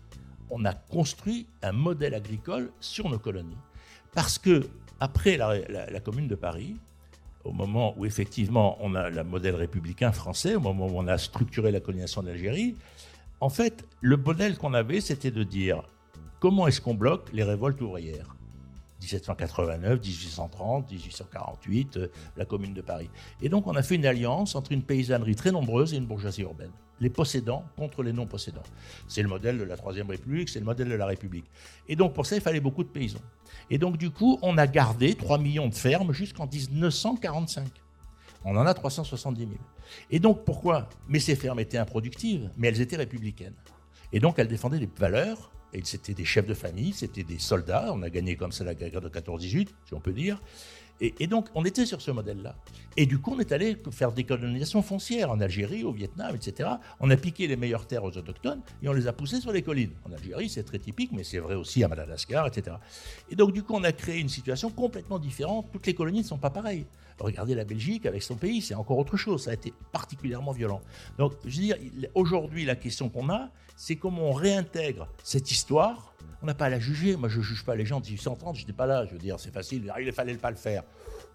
On 0.49 0.65
a 0.65 0.73
construit 0.73 1.47
un 1.61 1.71
modèle 1.71 2.13
agricole 2.13 2.71
sur 2.79 3.09
nos 3.09 3.19
colonies. 3.19 3.57
Parce 4.13 4.37
que, 4.37 4.67
après 4.99 5.37
la, 5.37 5.99
Commune 5.99 6.27
de 6.27 6.35
Paris, 6.35 6.75
au 7.43 7.51
moment 7.51 7.93
où 7.97 8.05
effectivement 8.05 8.77
on 8.79 8.95
a 8.95 9.09
le 9.09 9.23
modèle 9.23 9.55
républicain 9.55 10.11
français, 10.11 10.55
au 10.55 10.59
moment 10.59 10.87
où 10.87 10.97
on 10.97 11.07
a 11.07 11.17
structuré 11.17 11.71
la 11.71 11.79
colonisation 11.79 12.23
d'Algérie, 12.23 12.75
en 13.41 13.49
fait, 13.49 13.85
le 14.01 14.17
modèle 14.17 14.57
qu'on 14.57 14.73
avait, 14.73 15.01
c'était 15.01 15.31
de 15.31 15.43
dire 15.43 15.83
comment 16.39 16.67
est-ce 16.67 16.81
qu'on 16.81 16.93
bloque 16.93 17.31
les 17.33 17.43
révoltes 17.43 17.81
ouvrières? 17.81 18.34
1789, 19.01 19.99
1830, 19.99 20.91
1848, 20.91 21.99
la 22.37 22.45
Commune 22.45 22.73
de 22.73 22.81
Paris. 22.81 23.09
Et 23.41 23.49
donc 23.49 23.67
on 23.67 23.75
a 23.75 23.83
fait 23.83 23.95
une 23.95 24.05
alliance 24.05 24.55
entre 24.55 24.71
une 24.71 24.83
paysannerie 24.83 25.35
très 25.35 25.51
nombreuse 25.51 25.93
et 25.93 25.97
une 25.97 26.05
bourgeoisie 26.05 26.41
urbaine 26.41 26.71
les 26.99 27.09
possédants 27.09 27.65
contre 27.75 28.03
les 28.03 28.13
non-possédants. 28.13 28.63
C'est 29.07 29.21
le 29.21 29.27
modèle 29.27 29.57
de 29.57 29.63
la 29.63 29.77
Troisième 29.77 30.09
République, 30.09 30.49
c'est 30.49 30.59
le 30.59 30.65
modèle 30.65 30.89
de 30.89 30.95
la 30.95 31.05
République. 31.05 31.45
Et 31.87 31.95
donc 31.95 32.13
pour 32.13 32.25
ça, 32.25 32.35
il 32.35 32.41
fallait 32.41 32.59
beaucoup 32.59 32.83
de 32.83 32.89
paysans. 32.89 33.19
Et 33.69 33.77
donc 33.77 33.97
du 33.97 34.11
coup, 34.11 34.39
on 34.41 34.57
a 34.57 34.67
gardé 34.67 35.15
3 35.15 35.37
millions 35.37 35.67
de 35.67 35.75
fermes 35.75 36.13
jusqu'en 36.13 36.47
1945. 36.47 37.67
On 38.45 38.55
en 38.57 38.65
a 38.65 38.73
370 38.73 39.39
000. 39.41 39.51
Et 40.11 40.19
donc 40.19 40.45
pourquoi? 40.45 40.87
Mais 41.07 41.19
ces 41.19 41.35
fermes 41.35 41.59
étaient 41.59 41.77
improductives, 41.77 42.49
mais 42.57 42.67
elles 42.67 42.81
étaient 42.81 42.95
républicaines. 42.95 43.55
Et 44.13 44.19
donc 44.19 44.39
elles 44.39 44.47
défendaient 44.47 44.79
des 44.79 44.89
valeurs, 44.97 45.51
et 45.75 45.81
c'était 45.83 46.13
des 46.13 46.23
chefs 46.23 46.45
de 46.45 46.53
famille, 46.53 46.93
c'était 46.93 47.23
des 47.23 47.37
soldats, 47.37 47.91
on 47.93 48.01
a 48.01 48.09
gagné 48.09 48.37
comme 48.37 48.53
ça 48.53 48.63
la 48.63 48.73
guerre 48.75 49.01
de 49.01 49.09
14-18, 49.09 49.67
si 49.85 49.93
on 49.93 49.99
peut 49.99 50.13
dire. 50.13 50.41
Et, 51.01 51.27
donc, 51.27 51.47
on 51.55 51.65
était 51.65 51.85
sur 51.85 52.01
ce 52.01 52.11
modèle-là. 52.11 52.55
Et 52.95 53.05
du 53.05 53.19
coup, 53.19 53.33
on 53.35 53.39
est 53.39 53.51
allé 53.51 53.77
faire 53.91 54.13
des 54.13 54.23
colonisations 54.23 54.81
foncières 54.81 55.29
en 55.29 55.41
Algérie, 55.41 55.83
au 55.83 55.91
Vietnam, 55.91 56.33
etc. 56.33 56.69
On 57.01 57.09
a 57.09 57.17
piqué 57.17 57.47
les 57.47 57.57
meilleures 57.57 57.85
terres 57.85 58.05
aux 58.05 58.17
autochtones 58.17 58.61
et 58.81 58.87
on 58.87 58.93
les 58.93 59.07
a 59.07 59.11
poussées 59.11 59.41
sur 59.41 59.51
les 59.51 59.61
collines. 59.61 59.91
En 60.07 60.13
Algérie, 60.13 60.47
c'est 60.47 60.63
très 60.63 60.79
typique, 60.79 61.11
mais 61.11 61.25
c'est 61.25 61.39
vrai 61.39 61.55
aussi 61.55 61.83
à 61.83 61.89
Madagascar, 61.89 62.47
etc. 62.47 62.77
Et 63.29 63.35
donc, 63.35 63.51
du 63.51 63.61
coup, 63.61 63.73
on 63.75 63.83
a 63.83 63.91
créé 63.91 64.19
une 64.19 64.29
situation 64.29 64.69
complètement 64.69 65.19
différente. 65.19 65.67
Toutes 65.73 65.85
les 65.85 65.93
colonies 65.93 66.19
ne 66.19 66.27
sont 66.27 66.37
pas 66.37 66.49
pareilles. 66.49 66.85
Regardez 67.19 67.55
la 67.55 67.65
Belgique 67.65 68.05
avec 68.05 68.23
son 68.23 68.35
pays, 68.35 68.61
c'est 68.61 68.75
encore 68.75 68.97
autre 68.97 69.17
chose. 69.17 69.43
Ça 69.43 69.51
a 69.51 69.53
été 69.53 69.73
particulièrement 69.91 70.53
violent. 70.53 70.81
Donc, 71.17 71.33
je 71.45 71.57
veux 71.57 71.63
dire, 71.63 71.77
aujourd'hui, 72.13 72.63
la 72.63 72.75
question 72.75 73.09
qu'on 73.09 73.29
a, 73.29 73.49
c'est 73.75 73.97
comment 73.97 74.29
on 74.29 74.33
réintègre 74.33 75.07
cette 75.23 75.51
histoire 75.51 76.14
on 76.45 76.47
n'a 76.47 76.53
pas 76.53 76.65
à 76.65 76.69
la 76.69 76.79
juger. 76.79 77.15
Moi, 77.15 77.27
je 77.27 77.39
ne 77.39 77.43
juge 77.43 77.65
pas 77.65 77.75
les 77.75 77.85
gens 77.85 77.99
de 77.99 78.05
1830, 78.05 78.55
je 78.55 78.61
n'étais 78.61 78.73
pas 78.73 78.85
là. 78.85 79.05
Je 79.05 79.13
veux 79.13 79.17
dire, 79.17 79.39
c'est 79.39 79.51
facile, 79.51 79.91
il 79.99 80.11
fallait 80.11 80.35
pas 80.35 80.51
le 80.51 80.55
faire. 80.55 80.83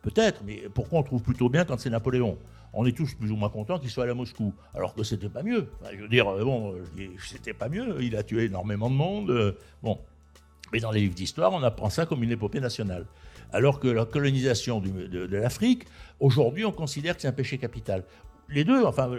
Peut-être, 0.03 0.43
mais 0.47 0.63
pourquoi 0.73 1.01
on 1.01 1.03
trouve 1.03 1.23
plutôt 1.23 1.49
bien 1.49 1.65
quand 1.65 1.79
c'est 1.81 1.91
Napoléon? 1.91 2.39
On 2.73 2.87
est 2.87 2.97
tous 2.97 3.15
plus 3.15 3.33
ou 3.33 3.37
moins 3.37 3.49
contents 3.49 3.81
qu'il 3.81 3.91
soit 3.91 4.05
à 4.05 4.07
la 4.07 4.15
Moscou, 4.15 4.55
alors 4.73 4.95
que 4.95 5.03
c'était 5.03 5.29
pas 5.29 5.43
mieux. 5.43 5.69
je 5.93 6.03
veux 6.03 6.09
dire, 6.09 6.29
euh, 6.29 6.45
bon, 6.45 6.77
c'était 7.29 7.53
pas 7.53 7.69
mieux. 7.69 8.01
Il 8.01 8.15
a 8.15 8.23
tué 8.23 8.45
énormément 8.45 8.89
de 8.89 8.95
monde. 8.95 9.31
Euh, 9.31 9.59
bon, 9.83 9.99
mais 10.73 10.79
dans 10.79 10.93
les 10.93 11.01
livres 11.01 11.15
d'histoire, 11.15 11.53
on 11.53 11.63
apprend 11.65 11.91
ça 11.91 12.07
comme 12.07 12.23
une 12.23 12.31
épopée 12.31 12.61
nationale. 12.61 13.07
Alors 13.53 13.81
que 13.81 13.89
la 13.89 14.05
colonisation 14.05 14.81
de, 14.81 15.37
l'Afrique, 15.37 15.87
aujourd'hui, 16.21 16.65
on 16.65 16.71
considère 16.71 17.17
que 17.17 17.23
c'est 17.23 17.29
un 17.29 17.33
péché 17.33 17.59
capital. 17.59 18.05
Les 18.49 18.63
deux, 18.63 18.85
enfin, 18.85 19.11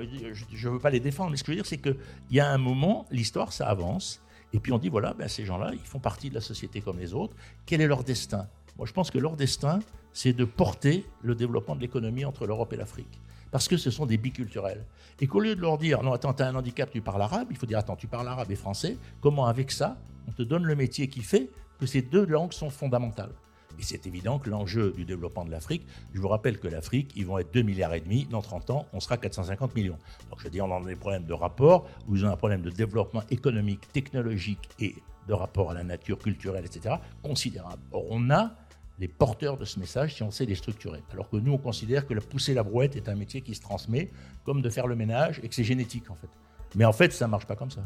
je 0.54 0.68
ne 0.70 0.74
veux 0.74 0.80
pas 0.80 0.90
les 0.90 1.02
défendre, 1.02 1.32
mais 1.32 1.38
ce 1.38 1.44
que 1.44 1.52
je 1.52 1.58
veux 1.58 1.64
dire, 1.64 1.66
c'est 1.66 1.78
qu'il 1.78 1.98
y 2.32 2.40
a 2.40 2.50
un 2.50 2.58
moment, 2.58 3.06
l'histoire, 3.12 3.52
ça 3.52 3.68
avance, 3.68 4.22
et 4.54 4.60
puis 4.60 4.72
on 4.74 4.78
dit, 4.78 4.90
voilà, 4.90 5.14
ben, 5.14 5.28
ces 5.28 5.46
gens-là, 5.46 5.72
ils 5.74 5.80
font 5.80 6.00
partie 6.00 6.30
de 6.30 6.36
la 6.36 6.42
société 6.42 6.82
comme 6.82 7.00
les 7.00 7.14
autres. 7.14 7.36
Quel 7.66 7.82
est 7.82 7.88
leur 7.88 8.04
destin? 8.04 8.48
Moi, 8.78 8.86
je 8.86 8.94
pense 8.94 9.12
que 9.12 9.18
leur 9.18 9.36
destin, 9.36 9.80
c'est 10.14 10.34
de 10.34 10.46
porter 10.46 11.06
le 11.22 11.36
développement 11.36 11.76
de 11.76 11.82
l'économie 11.82 12.26
entre 12.26 12.46
l'Europe 12.46 12.74
et 12.74 12.78
l'Afrique. 12.78 13.20
Parce 13.52 13.68
que 13.68 13.78
ce 13.78 13.92
sont 13.92 14.06
des 14.06 14.18
biculturels. 14.18 14.86
Et 15.20 15.28
qu'au 15.28 15.40
lieu 15.40 15.56
de 15.56 15.62
leur 15.62 15.78
dire, 15.78 16.04
non, 16.04 16.14
attends, 16.14 16.34
tu 16.34 16.42
as 16.42 16.48
un 16.48 16.56
handicap, 16.56 16.90
tu 16.90 17.02
parles 17.02 17.22
arabe, 17.22 17.48
il 17.52 17.58
faut 17.58 17.66
dire, 17.66 17.78
attends, 17.78 17.96
tu 17.96 18.08
parles 18.08 18.28
arabe 18.28 18.50
et 18.50 18.56
français, 18.56 18.98
comment 19.20 19.46
avec 19.46 19.72
ça, 19.72 19.98
on 20.28 20.32
te 20.32 20.42
donne 20.42 20.64
le 20.64 20.76
métier 20.76 21.08
qui 21.08 21.22
fait 21.22 21.50
que 21.80 21.86
ces 21.86 22.02
deux 22.02 22.26
langues 22.26 22.54
sont 22.54 22.70
fondamentales? 22.70 23.34
Et 23.82 23.84
c'est 23.84 24.06
évident 24.06 24.38
que 24.38 24.50
l'enjeu 24.50 24.92
du 24.92 25.06
développement 25.06 25.44
de 25.44 25.52
l'Afrique, 25.52 25.88
je 26.14 26.22
vous 26.22 26.28
rappelle 26.28 26.60
que 26.60 26.68
l'Afrique, 26.68 27.12
ils 27.16 27.26
vont 27.26 27.40
être 27.40 27.52
2 27.52 27.64
milliards 27.64 27.94
et 27.96 28.02
demi, 28.02 28.26
dans 28.26 28.42
30 28.42 28.70
ans, 28.70 28.86
on 28.94 29.00
sera 29.00 29.18
450 29.18 29.76
millions. 29.76 29.98
Donc 30.30 30.40
je 30.44 30.48
dire, 30.50 30.66
on 30.66 30.84
a 30.84 30.86
des 30.86 30.96
problèmes 30.96 31.26
de 31.26 31.34
rapport, 31.34 31.88
vous 32.06 32.24
avez 32.24 32.32
un 32.32 32.38
problème 32.38 32.62
de 32.62 32.70
développement 32.70 33.24
économique, 33.32 33.92
technologique 33.92 34.70
et 34.80 34.96
de 35.28 35.34
rapport 35.34 35.72
à 35.72 35.74
la 35.74 35.84
nature 35.84 36.20
culturelle, 36.20 36.66
etc., 36.66 36.96
considérable. 37.24 37.82
Or, 37.92 38.06
on 38.10 38.30
a 38.30 38.52
les 39.00 39.08
porteurs 39.08 39.58
de 39.58 39.66
ce 39.66 39.80
message 39.80 40.16
si 40.16 40.22
on 40.22 40.30
sait 40.30 40.46
les 40.46 40.56
structurer. 40.56 41.02
Alors 41.12 41.28
que 41.30 41.38
nous, 41.38 41.54
on 41.54 41.58
considère 41.58 42.06
que 42.06 42.14
pousser 42.14 42.54
la 42.54 42.62
brouette 42.62 42.96
est 42.96 43.10
un 43.10 43.16
métier 43.16 43.42
qui 43.42 43.56
se 43.56 43.62
transmet, 43.62 44.12
comme 44.46 44.62
de 44.62 44.70
faire 44.70 44.86
le 44.86 44.96
ménage, 44.96 45.40
et 45.44 45.50
que 45.50 45.56
c'est 45.56 45.64
génétique, 45.64 46.12
en 46.12 46.16
fait. 46.16 46.30
Mais 46.76 46.86
en 46.86 46.94
fait, 46.94 47.12
ça 47.12 47.26
ne 47.26 47.32
marche 47.32 47.48
pas 47.48 47.56
comme 47.56 47.72
ça. 47.72 47.82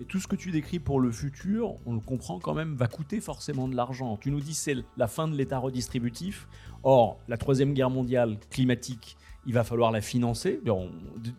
Et 0.00 0.04
tout 0.04 0.18
ce 0.18 0.26
que 0.26 0.36
tu 0.36 0.50
décris 0.50 0.78
pour 0.78 0.98
le 0.98 1.12
futur, 1.12 1.74
on 1.84 1.92
le 1.92 2.00
comprend 2.00 2.38
quand 2.38 2.54
même, 2.54 2.74
va 2.74 2.86
coûter 2.86 3.20
forcément 3.20 3.68
de 3.68 3.76
l'argent. 3.76 4.16
Tu 4.16 4.30
nous 4.30 4.40
dis 4.40 4.54
c'est 4.54 4.76
la 4.96 5.06
fin 5.06 5.28
de 5.28 5.36
l'État 5.36 5.58
redistributif. 5.58 6.48
Or, 6.82 7.18
la 7.28 7.36
troisième 7.36 7.74
guerre 7.74 7.90
mondiale 7.90 8.38
climatique, 8.48 9.18
il 9.46 9.52
va 9.52 9.62
falloir 9.62 9.90
la 9.90 10.00
financer. 10.00 10.58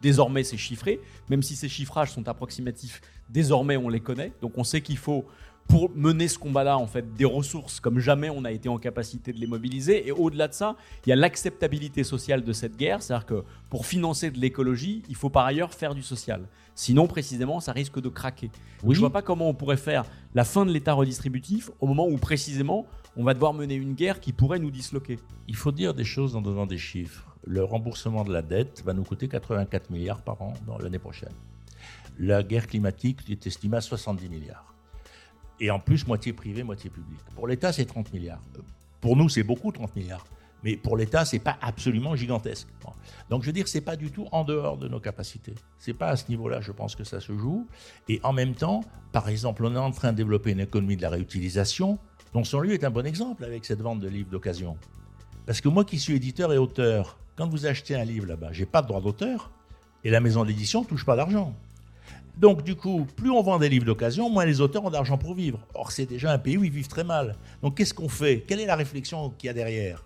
Désormais, 0.04 0.44
c'est 0.44 0.58
chiffré. 0.58 1.00
Même 1.30 1.42
si 1.42 1.56
ces 1.56 1.70
chiffrages 1.70 2.12
sont 2.12 2.28
approximatifs, 2.28 3.02
désormais, 3.30 3.78
on 3.78 3.90
les 3.90 4.00
connaît. 4.00 4.32
Donc, 4.42 4.58
on 4.58 4.64
sait 4.64 4.82
qu'il 4.82 4.98
faut 4.98 5.26
pour 5.72 5.90
mener 5.96 6.28
ce 6.28 6.38
combat-là, 6.38 6.78
en 6.78 6.86
fait, 6.86 7.14
des 7.14 7.24
ressources 7.24 7.80
comme 7.80 7.98
jamais 8.00 8.30
on 8.30 8.44
a 8.44 8.52
été 8.52 8.68
en 8.68 8.78
capacité 8.78 9.32
de 9.32 9.40
les 9.40 9.48
mobiliser. 9.48 10.06
Et 10.06 10.12
au-delà 10.12 10.50
de 10.50 10.54
ça, 10.54 10.76
il 11.06 11.10
y 11.10 11.14
a 11.14 11.16
l'acceptabilité 11.16 12.04
sociale 12.04 12.44
de 12.44 12.52
cette 12.52 12.76
guerre. 12.76 13.02
C'est-à-dire 13.02 13.26
que 13.26 13.44
pour 13.70 13.86
financer 13.86 14.32
de 14.32 14.40
l'écologie, 14.40 15.02
il 15.08 15.16
faut 15.16 15.30
par 15.30 15.46
ailleurs 15.46 15.74
faire 15.74 15.96
du 15.96 16.04
social. 16.04 16.50
Sinon, 16.76 17.08
précisément, 17.08 17.62
ça 17.62 17.72
risque 17.72 18.02
de 18.02 18.10
craquer. 18.10 18.52
Je 18.84 18.90
ne 18.90 18.96
vois 18.98 19.12
pas 19.12 19.22
comment 19.22 19.48
on 19.48 19.54
pourrait 19.54 19.78
faire 19.78 20.04
la 20.36 20.44
fin 20.44 20.66
de 20.66 20.74
l'État 20.74 20.92
redistributif 20.92 21.72
au 21.80 21.88
moment 21.88 22.06
où, 22.06 22.18
précisément, 22.18 22.86
on 23.16 23.24
va 23.24 23.34
devoir 23.34 23.54
mener 23.54 23.76
une 23.76 23.94
guerre 23.94 24.20
qui 24.20 24.34
pourrait 24.34 24.60
nous 24.60 24.72
disloquer. 24.72 25.20
Il 25.48 25.56
faut 25.56 25.72
dire 25.72 25.94
des 25.94 26.04
choses 26.04 26.36
en 26.36 26.42
donnant 26.42 26.66
des 26.66 26.78
chiffres. 26.78 27.34
Le 27.48 27.64
remboursement 27.64 28.26
de 28.26 28.34
la 28.34 28.42
dette 28.42 28.84
va 28.86 28.92
nous 28.92 29.04
coûter 29.06 29.30
84 29.30 29.90
milliards 29.90 30.22
par 30.22 30.42
an 30.42 30.54
dans 30.68 30.78
l'année 30.78 31.00
prochaine. 31.00 31.34
La 32.20 32.44
guerre 32.44 32.68
climatique 32.68 33.20
est 33.30 33.48
estimée 33.48 33.78
à 33.78 33.82
70 33.82 34.28
milliards 34.28 34.72
et 35.62 35.72
en 35.72 35.80
plus 35.80 36.06
moitié 36.08 36.34
privé, 36.34 36.64
moitié 36.64 36.90
public. 36.90 37.20
Pour 37.36 37.48
l'État, 37.48 37.72
c'est 37.72 37.86
30 37.86 38.12
milliards. 38.14 38.42
Pour 39.00 39.16
nous, 39.16 39.30
c'est 39.30 39.44
beaucoup 39.44 39.72
30 39.72 39.96
milliards. 39.96 40.26
Mais 40.64 40.76
pour 40.76 40.98
l'État, 40.98 41.24
c'est 41.24 41.40
pas 41.40 41.58
absolument 41.62 42.16
gigantesque. 42.16 42.68
Donc 43.30 43.44
je 43.44 43.48
veux 43.48 43.54
dire, 43.54 43.68
c'est 43.68 43.82
pas 43.82 43.96
du 43.96 44.12
tout 44.12 44.28
en 44.32 44.44
dehors 44.44 44.78
de 44.78 44.88
nos 44.88 45.00
capacités. 45.00 45.56
C'est 45.80 45.94
pas 45.94 46.10
à 46.10 46.16
ce 46.16 46.28
niveau-là, 46.30 46.62
je 46.62 46.72
pense 46.72 46.96
que 46.96 47.04
ça 47.04 47.20
se 47.20 47.36
joue. 47.38 47.68
Et 48.10 48.20
en 48.24 48.34
même 48.34 48.54
temps, 48.54 48.82
par 49.12 49.30
exemple, 49.30 49.66
on 49.66 49.74
est 49.76 49.80
en 49.80 49.92
train 49.92 50.12
de 50.12 50.18
développer 50.18 50.52
une 50.52 50.60
économie 50.60 50.98
de 50.98 51.02
la 51.02 51.10
réutilisation, 51.10 51.98
dont 52.34 52.44
son 52.44 52.60
lieu 52.60 52.74
est 52.74 52.84
un 52.84 52.92
bon 52.92 53.06
exemple 53.06 53.44
avec 53.44 53.66
cette 53.66 53.82
vente 53.82 54.00
de 54.00 54.08
livres 54.08 54.30
d'occasion. 54.30 54.78
Parce 55.46 55.62
que 55.62 55.70
moi 55.70 55.86
qui 55.86 56.00
suis 56.00 56.16
éditeur 56.16 56.54
et 56.54 56.58
auteur, 56.58 57.18
quand 57.36 57.48
vous 57.48 57.66
achetez 57.66 57.96
un 57.96 58.04
livre 58.04 58.28
là-bas, 58.28 58.52
j'ai 58.52 58.66
pas 58.66 58.82
de 58.82 58.88
droit 58.88 59.02
d'auteur, 59.02 59.52
et 60.04 60.10
la 60.10 60.20
maison 60.20 60.44
d'édition 60.44 60.84
touche 60.84 61.06
pas 61.06 61.16
d'argent. 61.16 61.56
Donc, 62.38 62.64
du 62.64 62.76
coup, 62.76 63.06
plus 63.16 63.30
on 63.30 63.42
vend 63.42 63.60
des 63.60 63.70
livres 63.70 63.86
d'occasion, 63.86 64.30
moins 64.30 64.46
les 64.46 64.62
auteurs 64.62 64.84
ont 64.86 64.90
d'argent 64.90 65.18
pour 65.18 65.36
vivre. 65.36 65.60
Or, 65.74 65.92
c'est 65.92 66.06
déjà 66.06 66.32
un 66.32 66.38
pays 66.38 66.58
où 66.58 66.64
ils 66.64 66.72
vivent 66.72 66.88
très 66.88 67.04
mal. 67.04 67.36
Donc, 67.62 67.78
qu'est-ce 67.78 67.94
qu'on 67.94 68.10
fait? 68.10 68.42
Quelle 68.48 68.60
est 68.60 68.66
la 68.66 68.76
réflexion 68.76 69.30
qu'il 69.32 69.48
y 69.48 69.50
a 69.50 69.54
derrière? 69.54 70.06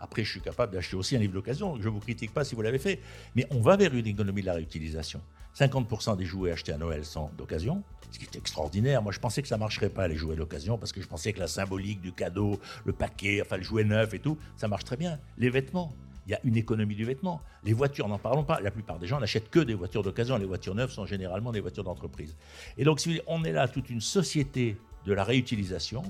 Après, 0.00 0.22
je 0.22 0.30
suis 0.30 0.40
capable 0.40 0.72
d'acheter 0.74 0.96
aussi 0.96 1.16
un 1.16 1.18
livre 1.18 1.32
d'occasion. 1.32 1.76
Je 1.80 1.88
ne 1.88 1.94
vous 1.94 2.00
critique 2.00 2.32
pas 2.32 2.44
si 2.44 2.54
vous 2.54 2.62
l'avez 2.62 2.78
fait. 2.78 3.00
Mais 3.34 3.46
on 3.50 3.60
va 3.60 3.76
vers 3.76 3.94
une 3.94 4.06
économie 4.06 4.42
de 4.42 4.46
la 4.46 4.54
réutilisation. 4.54 5.20
50% 5.58 6.16
des 6.16 6.24
jouets 6.24 6.52
achetés 6.52 6.72
à 6.72 6.78
Noël 6.78 7.04
sont 7.04 7.30
d'occasion, 7.38 7.82
ce 8.10 8.18
qui 8.18 8.24
est 8.24 8.36
extraordinaire. 8.36 9.02
Moi, 9.02 9.12
je 9.12 9.20
pensais 9.20 9.40
que 9.40 9.48
ça 9.48 9.56
ne 9.56 9.60
marcherait 9.60 9.88
pas, 9.88 10.08
les 10.08 10.16
jouets 10.16 10.36
d'occasion, 10.36 10.78
parce 10.78 10.92
que 10.92 11.00
je 11.00 11.06
pensais 11.06 11.32
que 11.32 11.40
la 11.40 11.46
symbolique 11.46 12.00
du 12.00 12.12
cadeau, 12.12 12.58
le 12.84 12.92
paquet, 12.92 13.40
enfin 13.40 13.56
le 13.56 13.62
jouet 13.62 13.84
neuf 13.84 14.12
et 14.14 14.18
tout, 14.18 14.36
ça 14.56 14.68
marche 14.68 14.84
très 14.84 14.96
bien. 14.96 15.18
Les 15.38 15.50
vêtements, 15.50 15.94
il 16.26 16.32
y 16.32 16.34
a 16.34 16.40
une 16.44 16.56
économie 16.56 16.94
du 16.94 17.04
vêtement. 17.04 17.40
Les 17.64 17.72
voitures, 17.72 18.08
n'en 18.08 18.18
parlons 18.18 18.44
pas. 18.44 18.60
La 18.60 18.70
plupart 18.70 18.98
des 18.98 19.06
gens 19.06 19.20
n'achètent 19.20 19.50
que 19.50 19.60
des 19.60 19.74
voitures 19.74 20.02
d'occasion. 20.02 20.36
Les 20.38 20.46
voitures 20.46 20.74
neuves 20.74 20.90
sont 20.90 21.06
généralement 21.06 21.52
des 21.52 21.60
voitures 21.60 21.84
d'entreprise. 21.84 22.36
Et 22.78 22.84
donc, 22.84 23.02
on 23.26 23.44
est 23.44 23.52
là, 23.52 23.68
toute 23.68 23.90
une 23.90 24.00
société 24.00 24.76
de 25.04 25.12
la 25.12 25.24
réutilisation, 25.24 26.02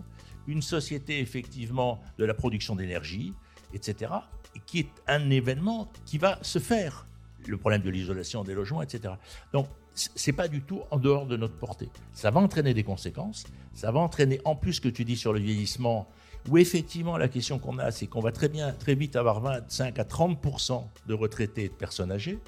une 0.47 0.63
société 0.63 1.21
effectivement 1.21 2.01
de 2.19 2.25
la 2.25 2.35
production 2.35 2.77
d'énergie, 2.77 3.35
etc., 3.73 4.13
qui 4.67 4.81
est 4.81 4.91
un 5.09 5.31
événement 5.31 5.91
qui 6.05 6.19
va 6.19 6.39
se 6.43 6.59
faire. 6.59 7.07
Le 7.47 7.59
problème 7.59 7.83
de 7.83 7.91
l'isolation 7.91 8.45
des 8.45 8.55
logements, 8.55 8.83
etc. 8.83 9.15
Donc, 9.53 9.67
c'est 9.95 10.33
pas 10.33 10.49
du 10.49 10.63
tout 10.63 10.83
en 10.91 10.99
dehors 10.99 11.27
de 11.27 11.37
notre 11.37 11.57
portée. 11.57 11.89
Ça 12.13 12.31
va 12.31 12.41
entraîner 12.41 12.73
des 12.73 12.85
conséquences. 12.85 13.45
Ça 13.75 13.93
va 13.93 14.01
entraîner, 14.01 14.41
en 14.45 14.57
plus 14.57 14.81
que 14.81 14.89
tu 14.89 15.05
dis 15.05 15.17
sur 15.17 15.33
le 15.33 15.41
vieillissement, 15.41 16.09
où 16.49 16.59
effectivement 16.59 17.17
la 17.17 17.29
question 17.29 17.59
qu'on 17.59 17.79
a, 17.79 17.91
c'est 17.91 18.07
qu'on 18.07 18.21
va 18.21 18.33
très 18.33 18.49
bien, 18.49 18.73
très 18.73 18.95
vite 18.95 19.17
avoir 19.17 19.41
25 19.41 19.99
à 19.99 20.05
30 20.05 20.39
de 21.07 21.15
retraités 21.15 21.65
et 21.65 21.69
de 21.69 21.75
personnes 21.75 22.13
âgées 22.13 22.39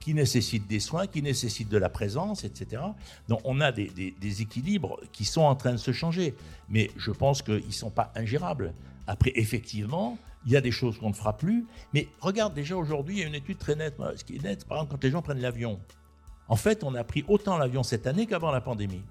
qui 0.00 0.14
nécessitent 0.14 0.66
des 0.66 0.80
soins, 0.80 1.06
qui 1.06 1.22
nécessitent 1.22 1.68
de 1.68 1.78
la 1.78 1.88
présence, 1.88 2.44
etc. 2.44 2.82
Donc 3.28 3.40
on 3.44 3.60
a 3.60 3.72
des, 3.72 4.42
équilibres 4.42 5.00
qui 5.12 5.24
sont 5.24 5.42
en 5.42 5.56
train 5.56 5.72
de 5.72 5.78
se 5.78 5.92
changer, 5.92 6.34
mais 6.68 6.90
je 6.96 7.10
pense 7.10 7.42
qu'ils 7.42 7.66
ne 7.66 7.72
sont 7.72 7.90
pas 7.90 8.12
ingérables. 8.14 8.72
Après, 9.06 9.32
effectivement, 9.34 10.18
il 10.44 10.52
y 10.52 10.56
a 10.56 10.60
des 10.60 10.70
choses 10.70 10.98
qu'on 10.98 11.08
ne 11.08 11.14
fera 11.14 11.36
plus, 11.36 11.66
mais 11.92 12.08
regarde 12.20 12.54
déjà 12.54 12.76
aujourd'hui, 12.76 13.16
il 13.16 13.20
y 13.20 13.24
a 13.24 13.26
une 13.26 13.34
étude 13.34 13.58
très 13.58 13.74
nette. 13.74 13.96
Ce 14.16 14.24
qui 14.24 14.36
est 14.36 14.42
net, 14.42 14.64
par 14.64 14.78
exemple, 14.78 14.92
quand 14.92 15.04
les 15.04 15.10
gens 15.10 15.22
prennent 15.22 15.40
l'avion, 15.40 15.80
en 16.48 16.56
fait, 16.56 16.84
on 16.84 16.94
a 16.94 17.02
pris 17.02 17.24
autant 17.26 17.58
l'avion 17.58 17.82
cette 17.82 18.06
année 18.06 18.26
qu'avant 18.26 18.52
la 18.52 18.60
pandémie, 18.60 19.02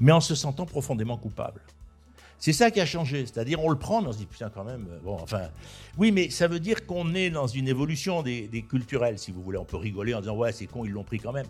mais 0.00 0.12
en 0.12 0.20
se 0.20 0.34
sentant 0.34 0.66
profondément 0.66 1.16
coupable. 1.16 1.60
C'est 2.38 2.52
ça 2.52 2.70
qui 2.70 2.80
a 2.80 2.86
changé. 2.86 3.26
C'est-à-dire, 3.26 3.62
on 3.62 3.70
le 3.70 3.78
prend, 3.78 4.04
on 4.04 4.12
se 4.12 4.18
dit, 4.18 4.26
putain, 4.26 4.50
quand 4.50 4.64
même, 4.64 4.86
euh, 4.90 4.98
bon, 5.02 5.18
enfin. 5.20 5.48
Oui, 5.96 6.12
mais 6.12 6.30
ça 6.30 6.48
veut 6.48 6.60
dire 6.60 6.86
qu'on 6.86 7.14
est 7.14 7.30
dans 7.30 7.46
une 7.46 7.68
évolution 7.68 8.22
des, 8.22 8.66
culturels, 8.68 9.18
si 9.18 9.32
vous 9.32 9.42
voulez. 9.42 9.58
On 9.58 9.64
peut 9.64 9.76
rigoler 9.76 10.14
en 10.14 10.20
disant, 10.20 10.36
ouais, 10.36 10.52
c'est 10.52 10.66
con, 10.66 10.84
ils 10.84 10.90
l'ont 10.90 11.04
pris 11.04 11.18
quand 11.18 11.32
même. 11.32 11.46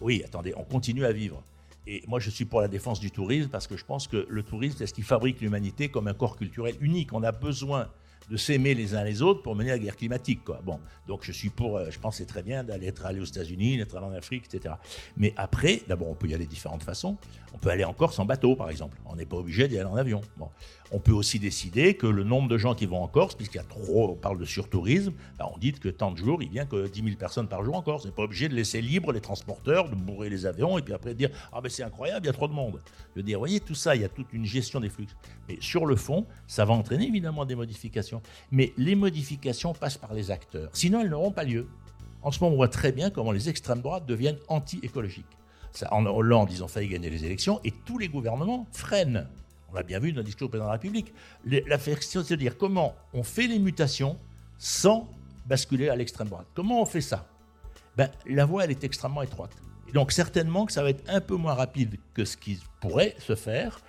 Oui, 0.00 0.22
attendez, 0.24 0.52
on 0.56 0.64
continue 0.64 1.04
à 1.04 1.12
vivre. 1.12 1.42
Et 1.86 2.02
moi, 2.08 2.18
je 2.20 2.30
suis 2.30 2.44
pour 2.44 2.60
la 2.60 2.68
défense 2.68 3.00
du 3.00 3.10
tourisme 3.10 3.48
parce 3.48 3.66
que 3.66 3.76
je 3.76 3.84
pense 3.84 4.08
que 4.08 4.26
le 4.28 4.42
tourisme, 4.42 4.76
c'est 4.78 4.86
ce 4.86 4.94
qui 4.94 5.02
fabrique 5.02 5.40
l'humanité 5.40 5.88
comme 5.88 6.08
un 6.08 6.14
corps 6.14 6.36
culturel 6.36 6.74
unique. 6.80 7.12
On 7.12 7.22
a 7.22 7.32
besoin 7.32 7.88
de 8.30 8.36
s'aimer 8.36 8.74
les 8.74 8.94
uns 8.94 9.04
les 9.04 9.22
autres 9.22 9.42
pour 9.42 9.54
mener 9.54 9.70
la 9.70 9.78
guerre 9.78 9.96
climatique. 9.96 10.44
Quoi. 10.44 10.60
Bon, 10.64 10.80
donc 11.06 11.20
je 11.22 11.32
suis 11.32 11.50
pour, 11.50 11.76
euh, 11.76 11.90
je 11.90 11.98
pense 11.98 12.16
c'est 12.16 12.26
très 12.26 12.42
bien 12.42 12.64
d'aller 12.64 12.92
allé 13.04 13.20
aux 13.20 13.24
États-Unis, 13.24 13.76
d'être 13.76 13.96
allé 13.96 14.06
en 14.06 14.12
Afrique, 14.12 14.44
etc. 14.52 14.74
Mais 15.16 15.32
après, 15.36 15.82
d'abord, 15.86 16.08
on 16.08 16.14
peut 16.14 16.28
y 16.28 16.34
aller 16.34 16.46
de 16.46 16.50
différentes 16.50 16.82
façons. 16.82 17.16
On 17.54 17.58
peut 17.58 17.70
aller 17.70 17.84
en 17.84 17.94
Corse 17.94 18.18
en 18.18 18.24
bateau, 18.24 18.54
par 18.54 18.70
exemple. 18.70 18.98
On 19.06 19.16
n'est 19.16 19.24
pas 19.24 19.36
obligé 19.36 19.68
d'y 19.68 19.78
aller 19.78 19.88
en 19.88 19.96
avion. 19.96 20.20
Bon. 20.36 20.48
On 20.92 21.00
peut 21.00 21.12
aussi 21.12 21.38
décider 21.38 21.94
que 21.94 22.06
le 22.06 22.22
nombre 22.22 22.48
de 22.48 22.58
gens 22.58 22.74
qui 22.74 22.86
vont 22.86 23.02
en 23.02 23.08
Corse, 23.08 23.34
puisqu'il 23.34 23.56
y 23.56 23.60
a 23.60 23.64
trop, 23.64 24.10
on 24.10 24.14
parle 24.14 24.38
de 24.38 24.44
surtourisme, 24.44 25.12
ben 25.38 25.46
on 25.52 25.58
dit 25.58 25.72
que 25.72 25.88
tant 25.88 26.12
de 26.12 26.18
jours, 26.18 26.42
il 26.42 26.50
vient 26.50 26.66
que 26.66 26.86
10 26.86 27.02
000 27.02 27.16
personnes 27.16 27.48
par 27.48 27.64
jour 27.64 27.74
en 27.74 27.82
Corse. 27.82 28.04
On 28.04 28.08
n'est 28.08 28.14
pas 28.14 28.24
obligé 28.24 28.48
de 28.48 28.54
laisser 28.54 28.80
libre 28.80 29.12
les 29.12 29.20
transporteurs, 29.20 29.88
de 29.88 29.94
bourrer 29.94 30.28
les 30.28 30.46
avions 30.46 30.78
et 30.78 30.82
puis 30.82 30.94
après 30.94 31.10
de 31.10 31.18
dire 31.18 31.30
Ah 31.52 31.60
ben 31.60 31.68
c'est 31.68 31.82
incroyable, 31.82 32.24
il 32.24 32.28
y 32.28 32.30
a 32.30 32.34
trop 32.34 32.48
de 32.48 32.52
monde. 32.52 32.80
Je 33.14 33.20
veux 33.20 33.22
dire, 33.22 33.38
vous 33.38 33.42
voyez, 33.42 33.60
tout 33.60 33.74
ça, 33.74 33.96
il 33.96 34.02
y 34.02 34.04
a 34.04 34.08
toute 34.08 34.32
une 34.32 34.44
gestion 34.44 34.80
des 34.80 34.90
flux. 34.90 35.06
Mais 35.48 35.56
sur 35.60 35.86
le 35.86 35.96
fond, 35.96 36.26
ça 36.46 36.64
va 36.64 36.74
entraîner 36.74 37.06
évidemment 37.06 37.44
des 37.44 37.54
modifications. 37.54 38.15
Mais 38.50 38.72
les 38.76 38.94
modifications 38.94 39.72
passent 39.74 39.98
par 39.98 40.14
les 40.14 40.30
acteurs. 40.30 40.70
Sinon, 40.72 41.00
elles 41.00 41.10
n'auront 41.10 41.30
pas 41.32 41.44
lieu. 41.44 41.68
En 42.22 42.30
ce 42.30 42.40
moment, 42.40 42.54
on 42.54 42.56
voit 42.56 42.68
très 42.68 42.92
bien 42.92 43.10
comment 43.10 43.32
les 43.32 43.48
extrêmes 43.48 43.80
droites 43.80 44.06
deviennent 44.06 44.38
anti-écologiques. 44.48 45.26
En 45.90 46.06
Hollande, 46.06 46.50
ils 46.50 46.64
ont 46.64 46.68
failli 46.68 46.88
gagner 46.88 47.10
les 47.10 47.24
élections 47.24 47.60
et 47.62 47.70
tous 47.70 47.98
les 47.98 48.08
gouvernements 48.08 48.66
freinent. 48.72 49.28
On 49.70 49.74
l'a 49.74 49.82
bien 49.82 49.98
vu 49.98 50.12
dans 50.12 50.18
le 50.18 50.24
discours 50.24 50.48
du 50.48 50.50
président 50.50 50.66
de 50.66 50.68
la 50.68 50.72
République. 50.72 51.12
La 51.44 51.76
question, 51.78 52.22
c'est 52.24 52.34
de 52.36 52.40
dire 52.40 52.56
comment 52.56 52.94
on 53.12 53.22
fait 53.22 53.46
les 53.46 53.58
mutations 53.58 54.18
sans 54.58 55.08
basculer 55.44 55.88
à 55.88 55.96
l'extrême 55.96 56.28
droite. 56.28 56.46
Comment 56.54 56.80
on 56.80 56.86
fait 56.86 57.00
ça? 57.02 57.26
Ben, 57.96 58.10
La 58.26 58.46
voie, 58.46 58.64
elle 58.64 58.70
est 58.70 58.84
extrêmement 58.84 59.22
étroite. 59.22 59.50
donc 59.92 60.12
certainement 60.12 60.66
que 60.66 60.72
ça 60.72 60.82
va 60.82 60.90
être 60.90 61.04
un 61.08 61.20
peu 61.20 61.36
moins 61.36 61.54
rapide 61.54 61.98
que 62.14 62.24
ce 62.24 62.36
qui 62.36 62.58
pourrait 62.80 63.14
se 63.18 63.34
faire, 63.34 63.80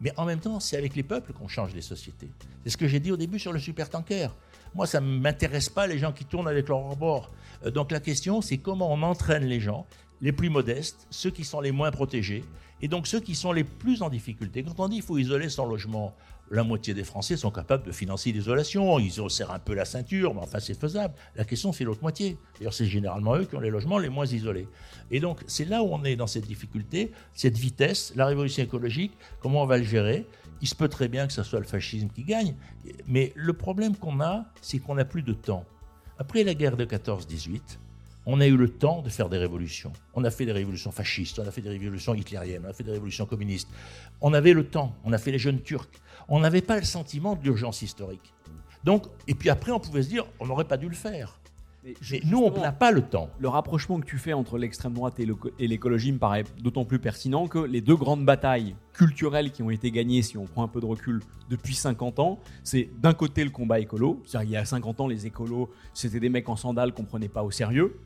mais 0.00 0.12
en 0.16 0.24
même 0.24 0.40
temps, 0.40 0.60
c'est 0.60 0.76
avec 0.76 0.96
les 0.96 1.02
peuples 1.02 1.32
qu'on 1.32 1.48
change 1.48 1.74
les 1.74 1.82
sociétés. 1.82 2.30
C'est 2.64 2.70
ce 2.70 2.76
que 2.76 2.88
j'ai 2.88 3.00
dit 3.00 3.12
au 3.12 3.16
début 3.16 3.38
sur 3.38 3.52
le 3.52 3.58
supertanker. 3.58 4.34
Moi, 4.74 4.86
ça 4.86 5.00
ne 5.00 5.18
m'intéresse 5.18 5.68
pas 5.68 5.86
les 5.86 5.98
gens 5.98 6.12
qui 6.12 6.24
tournent 6.24 6.48
avec 6.48 6.68
leur 6.68 6.78
rebord. 6.78 7.30
Euh, 7.64 7.70
donc 7.70 7.90
la 7.90 8.00
question, 8.00 8.40
c'est 8.40 8.58
comment 8.58 8.92
on 8.92 9.02
entraîne 9.02 9.44
les 9.44 9.60
gens, 9.60 9.86
les 10.20 10.32
plus 10.32 10.50
modestes, 10.50 11.06
ceux 11.10 11.30
qui 11.30 11.44
sont 11.44 11.60
les 11.60 11.72
moins 11.72 11.90
protégés, 11.90 12.44
et 12.82 12.88
donc 12.88 13.06
ceux 13.06 13.20
qui 13.20 13.34
sont 13.34 13.52
les 13.52 13.64
plus 13.64 14.02
en 14.02 14.08
difficulté. 14.08 14.62
Quand 14.62 14.78
on 14.78 14.88
dit 14.88 14.96
qu'il 14.96 15.04
faut 15.04 15.18
isoler 15.18 15.48
son 15.48 15.66
logement, 15.66 16.14
la 16.50 16.64
moitié 16.64 16.94
des 16.94 17.04
Français 17.04 17.36
sont 17.36 17.50
capables 17.50 17.84
de 17.84 17.92
financer 17.92 18.32
l'isolation. 18.32 18.98
Ils 18.98 19.12
serrent 19.30 19.52
un 19.52 19.58
peu 19.58 19.74
la 19.74 19.84
ceinture, 19.84 20.34
mais 20.34 20.40
enfin 20.40 20.58
c'est 20.58 20.78
faisable. 20.78 21.14
La 21.36 21.44
question 21.44 21.72
c'est 21.72 21.84
l'autre 21.84 22.02
moitié. 22.02 22.36
D'ailleurs 22.58 22.74
c'est 22.74 22.86
généralement 22.86 23.36
eux 23.36 23.44
qui 23.44 23.54
ont 23.54 23.60
les 23.60 23.70
logements 23.70 23.98
les 23.98 24.08
moins 24.08 24.26
isolés. 24.26 24.68
Et 25.10 25.20
donc 25.20 25.40
c'est 25.46 25.64
là 25.64 25.82
où 25.82 25.88
on 25.92 26.04
est 26.04 26.16
dans 26.16 26.26
cette 26.26 26.46
difficulté, 26.46 27.12
cette 27.34 27.56
vitesse, 27.56 28.12
la 28.16 28.26
révolution 28.26 28.62
écologique, 28.64 29.12
comment 29.40 29.62
on 29.62 29.66
va 29.66 29.78
le 29.78 29.84
gérer. 29.84 30.26
Il 30.62 30.68
se 30.68 30.74
peut 30.74 30.88
très 30.88 31.08
bien 31.08 31.26
que 31.26 31.32
ce 31.32 31.42
soit 31.42 31.60
le 31.60 31.64
fascisme 31.64 32.08
qui 32.08 32.24
gagne, 32.24 32.54
mais 33.06 33.32
le 33.34 33.52
problème 33.54 33.96
qu'on 33.96 34.20
a, 34.20 34.44
c'est 34.60 34.78
qu'on 34.78 34.96
n'a 34.96 35.06
plus 35.06 35.22
de 35.22 35.32
temps. 35.32 35.64
Après 36.18 36.44
la 36.44 36.52
guerre 36.52 36.76
de 36.76 36.84
14-18, 36.84 37.60
on 38.26 38.40
a 38.40 38.46
eu 38.46 38.56
le 38.56 38.68
temps 38.68 39.00
de 39.00 39.08
faire 39.08 39.30
des 39.30 39.38
révolutions. 39.38 39.92
On 40.12 40.24
a 40.24 40.30
fait 40.30 40.44
des 40.44 40.52
révolutions 40.52 40.90
fascistes, 40.90 41.38
on 41.38 41.46
a 41.46 41.50
fait 41.50 41.62
des 41.62 41.70
révolutions 41.70 42.14
hitlériennes, 42.14 42.62
on 42.66 42.68
a 42.68 42.72
fait 42.74 42.84
des 42.84 42.92
révolutions 42.92 43.24
communistes. 43.24 43.68
On 44.20 44.34
avait 44.34 44.52
le 44.52 44.64
temps, 44.64 44.94
on 45.04 45.12
a 45.12 45.18
fait 45.18 45.32
les 45.32 45.38
jeunes 45.38 45.62
turcs. 45.62 45.88
On 46.30 46.40
n'avait 46.40 46.62
pas 46.62 46.76
le 46.76 46.84
sentiment 46.84 47.34
d'urgence 47.34 47.82
historique. 47.82 48.32
Donc, 48.84 49.04
et 49.26 49.34
puis 49.34 49.50
après, 49.50 49.72
on 49.72 49.80
pouvait 49.80 50.04
se 50.04 50.08
dire, 50.08 50.24
on 50.38 50.46
n'aurait 50.46 50.64
pas 50.64 50.76
dû 50.76 50.88
le 50.88 50.94
faire. 50.94 51.40
Mais, 51.82 51.94
nous, 52.24 52.38
on 52.38 52.50
n'a 52.60 52.72
pas 52.72 52.92
le 52.92 53.02
temps. 53.02 53.30
Le 53.38 53.48
rapprochement 53.48 53.98
que 54.00 54.06
tu 54.06 54.18
fais 54.18 54.32
entre 54.32 54.58
l'extrême 54.58 54.92
droite 54.92 55.18
et 55.18 55.66
l'écologie 55.66 56.12
me 56.12 56.18
paraît 56.18 56.44
d'autant 56.60 56.84
plus 56.84 56.98
pertinent 56.98 57.48
que 57.48 57.58
les 57.58 57.80
deux 57.80 57.96
grandes 57.96 58.24
batailles 58.24 58.76
culturelles 58.92 59.50
qui 59.50 59.62
ont 59.62 59.70
été 59.70 59.90
gagnées, 59.90 60.22
si 60.22 60.36
on 60.36 60.44
prend 60.44 60.62
un 60.62 60.68
peu 60.68 60.80
de 60.80 60.86
recul, 60.86 61.20
depuis 61.48 61.74
50 61.74 62.18
ans, 62.18 62.38
c'est 62.62 62.90
d'un 62.98 63.14
côté 63.14 63.42
le 63.42 63.50
combat 63.50 63.80
écolo. 63.80 64.22
C'est-à-dire 64.26 64.50
il 64.50 64.52
y 64.52 64.56
a 64.56 64.64
50 64.64 65.00
ans, 65.00 65.08
les 65.08 65.26
écolos, 65.26 65.70
c'était 65.94 66.20
des 66.20 66.28
mecs 66.28 66.48
en 66.48 66.56
sandales 66.56 66.92
qu'on 66.92 67.04
prenait 67.04 67.28
pas 67.28 67.42
au 67.42 67.50
sérieux. 67.50 67.98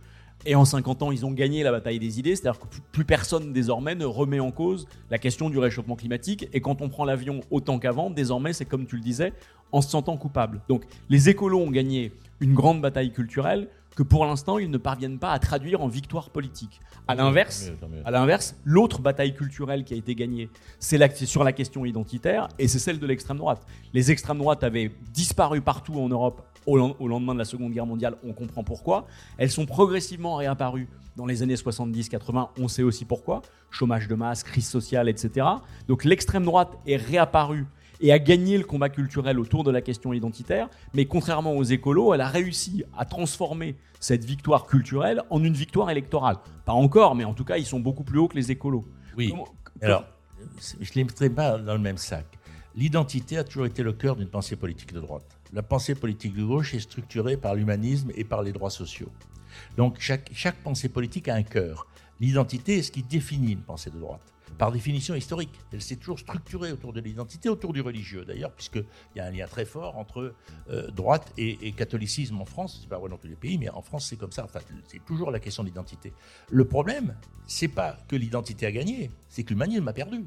Et 0.47 0.55
en 0.55 0.64
50 0.64 1.03
ans, 1.03 1.11
ils 1.11 1.24
ont 1.24 1.30
gagné 1.30 1.62
la 1.62 1.70
bataille 1.70 1.99
des 1.99 2.18
idées, 2.18 2.37
c'est-à-dire 2.37 2.61
que 2.61 2.66
plus 2.93 3.05
personne 3.05 3.53
désormais 3.53 3.95
ne 3.95 4.05
remet 4.05 4.41
en 4.41 4.51
cause 4.51 4.87
la 5.11 5.18
question 5.18 5.49
du 5.49 5.59
réchauffement 5.59 5.97
climatique. 5.97 6.49
Et 6.53 6.61
quand 6.61 6.82
on 6.82 6.91
prend 6.91 7.05
l'avion 7.05 7.41
autant 7.51 7.78
qu'avant, 7.78 8.11
désormais, 8.11 8.53
c'est 8.53 8.66
comme 8.66 8.87
tu 8.87 8.97
le 8.97 9.03
disais, 9.03 9.32
en 9.72 9.80
se 9.80 9.89
sentant 9.89 10.16
coupable. 10.16 10.61
Donc 10.68 10.85
les 11.09 11.28
écolos 11.30 11.61
ont 11.61 11.70
gagné 11.70 12.12
une 12.41 12.55
grande 12.55 12.82
bataille 12.82 13.11
culturelle 13.11 13.68
que 13.97 14.03
pour 14.03 14.26
l'instant, 14.26 14.59
ils 14.59 14.70
ne 14.70 14.78
parviennent 14.78 15.18
pas 15.18 15.32
à 15.32 15.38
traduire 15.38 15.80
en 15.80 15.88
victoire 15.88 16.30
politique. 16.30 16.80
À 17.07 17.14
l'inverse, 17.14 17.70
à 18.05 18.11
l'inverse, 18.11 18.57
l'autre 18.64 19.01
bataille 19.01 19.34
culturelle 19.34 19.84
qui 19.84 19.95
a 19.95 19.97
été 19.97 20.14
gagnée, 20.14 20.49
c'est 20.78 21.26
sur 21.26 21.45
la 21.45 21.53
question 21.53 21.84
identitaire 21.84 22.49
et 22.59 22.66
c'est 22.68 22.78
celle 22.78 22.99
de 22.99 23.07
l'extrême 23.07 23.36
droite. 23.36 23.66
Les 23.92 24.11
extrêmes 24.11 24.38
droites 24.38 24.64
avaient 24.64 24.90
disparu 25.12 25.61
partout 25.61 25.99
en 26.01 26.09
Europe 26.09 26.42
au, 26.66 27.09
lendemain 27.09 27.34
de 27.34 27.38
la 27.38 27.45
Seconde 27.45 27.72
Guerre 27.72 27.86
mondiale, 27.86 28.16
on 28.24 28.32
comprend 28.32 28.64
pourquoi. 28.64 29.07
Elles 29.36 29.51
sont 29.51 29.66
progressivement 29.66 30.36
réapparues 30.36 30.88
dans 31.16 31.26
les 31.26 31.42
années 31.42 31.55
70-80, 31.55 32.49
on 32.59 32.68
sait 32.68 32.82
aussi 32.82 33.05
pourquoi. 33.05 33.42
Chômage 33.70 34.09
de 34.09 34.14
masse, 34.14 34.42
crise 34.42 34.66
sociale, 34.66 35.09
etc. 35.09 35.47
Donc 35.88 36.05
l'extrême 36.05 36.45
droite 36.45 36.72
est 36.86 36.97
réapparue 36.97 37.66
et 38.01 38.12
a 38.12 38.18
gagné 38.18 38.59
le 38.59 38.64
combat 38.64 38.88
culturel 38.88 39.38
autour 39.38 39.64
de 39.64 39.70
la 39.70 39.80
question 39.80 40.12
identitaire, 40.12 40.68
mais 40.95 41.07
contrairement 41.07 41.53
aux 41.53 41.62
écolos, 41.62 42.14
elle 42.14 42.20
a 42.20 42.28
réussi 42.28 42.84
à 42.97 43.05
transformer 43.05 43.76
cette 44.01 44.24
victoire 44.24 44.66
culturelle 44.66 45.22
en 45.30 45.42
une 45.42 45.55
victoire 45.55 45.90
électorale. 45.90 46.36
Pas 46.64 46.72
encore, 46.72 47.14
mais 47.14 47.24
en 47.24 47.34
tout 47.34 47.45
cas, 47.45 47.57
ils 47.57 47.66
sont 47.66 47.80
beaucoup 47.80 48.05
plus 48.05 48.18
hauts 48.18 48.28
que 48.28 48.36
les 48.36 48.51
écolos. 48.51 48.84
Oui. 49.16 49.32
Alors, 49.80 50.05
je 50.61 50.90
ne 50.90 50.95
les 50.95 51.05
mettrai 51.05 51.30
pas 51.30 51.59
dans 51.59 51.74
le 51.74 51.80
même 51.80 51.99
sac. 51.99 52.26
L'identité 52.76 53.38
a 53.38 53.45
toujours 53.45 53.66
été 53.66 53.82
le 53.82 53.92
cœur 53.92 54.16
d'une 54.16 54.28
pensée 54.28 54.57
politique 54.57 54.92
de 54.92 55.01
droite 55.01 55.34
la 55.55 55.62
pensée 55.62 55.95
politique 55.95 56.34
de 56.34 56.42
gauche 56.42 56.74
est 56.74 56.80
structurée 56.80 57.36
par 57.36 57.55
l'humanisme 57.55 58.11
et 58.16 58.24
par 58.24 58.42
les 58.42 58.53
droits 58.53 58.70
sociaux. 58.70 59.11
Donc 59.76 59.97
chaque, 60.01 60.28
chaque 60.34 60.57
pensée 60.57 60.88
politique 60.88 61.28
a 61.28 61.34
un 61.34 61.45
cœur. 61.45 61.86
L'identité 62.20 62.78
est 62.78 62.82
ce 62.82 62.90
qui 62.90 63.05
définit 63.05 63.53
une 63.53 63.62
pensée 63.62 63.90
de 63.90 63.99
droite. 63.99 64.34
Par 64.59 64.70
définition 64.70 65.14
historique, 65.14 65.51
elle 65.72 65.82
s'est 65.82 65.97
toujours 65.97 66.18
structurée 66.18 66.70
autour 66.70 66.92
de 66.92 67.01
l'identité, 67.01 67.49
autour 67.49 67.72
du 67.72 67.80
religieux 67.80 68.24
d'ailleurs, 68.24 68.53
puisqu'il 68.53 68.84
y 69.16 69.20
a 69.20 69.26
un 69.26 69.30
lien 69.30 69.47
très 69.47 69.64
fort 69.64 69.97
entre 69.97 70.34
euh, 70.70 70.90
droite 70.90 71.32
et, 71.36 71.72
catholicisme 71.72 72.40
en 72.40 72.45
France. 72.45 72.78
C'est 72.82 72.88
pas 72.88 72.99
vrai 72.99 73.09
dans 73.09 73.18
tous 73.18 73.26
les 73.26 73.36
pays, 73.36 73.59
mais 73.59 73.68
en 73.68 73.82
France 73.82 74.07
c'est 74.09 74.16
comme 74.16 74.32
ça. 74.32 74.47
C'est 74.86 75.05
toujours 75.05 75.30
la 75.30 75.40
question 75.40 75.64
d'identité. 75.64 76.12
Le 76.51 76.64
problème, 76.64 77.16
c'est 77.47 77.68
pas 77.68 77.99
que 78.09 78.16
l'identité 78.16 78.66
a 78.66 78.72
gagné, 78.72 79.11
c'est 79.28 79.42
que 79.42 79.51
l'humanisme 79.51 79.88
a 79.88 79.92
perdu. 79.92 80.24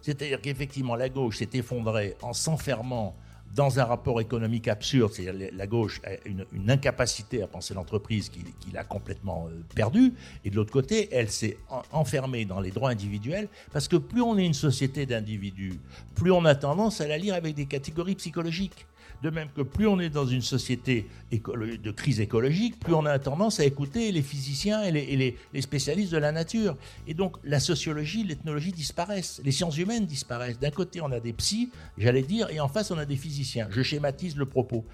C'est-à-dire 0.00 0.40
qu'effectivement 0.40 0.94
la 0.94 1.08
gauche 1.08 1.38
s'est 1.38 1.50
effondrée 1.54 2.16
en 2.22 2.32
s'enfermant 2.32 3.16
dans 3.56 3.80
un 3.80 3.84
rapport 3.84 4.20
économique 4.20 4.68
absurde, 4.68 5.12
c'est-à-dire 5.14 5.50
la 5.52 5.66
gauche 5.66 6.00
a 6.04 6.10
une, 6.28 6.44
incapacité 6.70 7.42
à 7.42 7.46
penser 7.46 7.72
l'entreprise 7.72 8.28
qu'il 8.28 8.76
a 8.76 8.84
complètement 8.84 9.48
euh, 9.48 9.62
perdue, 9.74 10.12
et 10.44 10.50
de 10.50 10.56
l'autre 10.56 10.72
côté, 10.72 11.08
elle 11.10 11.30
s'est 11.30 11.56
enfermée 11.90 12.44
dans 12.44 12.60
les 12.60 12.70
droits 12.70 12.90
individuels, 12.90 13.48
parce 13.72 13.88
que 13.88 13.96
plus 13.96 14.20
on 14.20 14.36
est 14.36 14.44
une 14.44 14.54
société 14.54 15.06
d'individus, 15.06 15.80
plus 16.14 16.30
on 16.30 16.44
a 16.44 16.54
tendance 16.54 17.00
à 17.00 17.08
la 17.08 17.16
lire 17.16 17.34
avec 17.34 17.54
des 17.54 17.66
catégories 17.66 18.14
psychologiques. 18.16 18.86
De 19.22 19.30
même 19.30 19.48
que 19.50 19.62
plus 19.62 19.86
on 19.86 19.98
est 19.98 20.10
dans 20.10 20.26
une 20.26 20.42
société 20.42 21.06
de 21.32 21.90
crise 21.90 22.20
écologique, 22.20 22.78
plus 22.78 22.94
on 22.94 23.06
a 23.06 23.18
tendance 23.18 23.60
à 23.60 23.64
écouter 23.64 24.12
les 24.12 24.22
physiciens 24.22 24.82
et, 24.82 24.92
les, 24.92 25.62
spécialistes 25.62 26.12
de 26.12 26.18
la 26.18 26.32
nature. 26.32 26.76
Et 27.06 27.14
donc 27.14 27.36
la 27.44 27.60
sociologie, 27.60 28.24
l'ethnologie 28.24 28.72
disparaissent, 28.72 29.40
les 29.44 29.52
sciences 29.52 29.78
humaines 29.78 30.06
disparaissent. 30.06 30.58
D'un 30.58 30.70
côté, 30.70 31.00
on 31.00 31.10
a 31.12 31.20
des 31.20 31.32
psys, 31.32 31.70
j'allais 31.96 32.22
dire, 32.22 32.50
et 32.50 32.60
en 32.60 32.68
face, 32.68 32.90
on 32.90 32.98
a 32.98 33.06
des 33.06 33.16
physiciens. 33.16 33.68
Je 33.70 33.82
schématise 33.82 34.36
le 34.36 34.46
propos. 34.46 34.84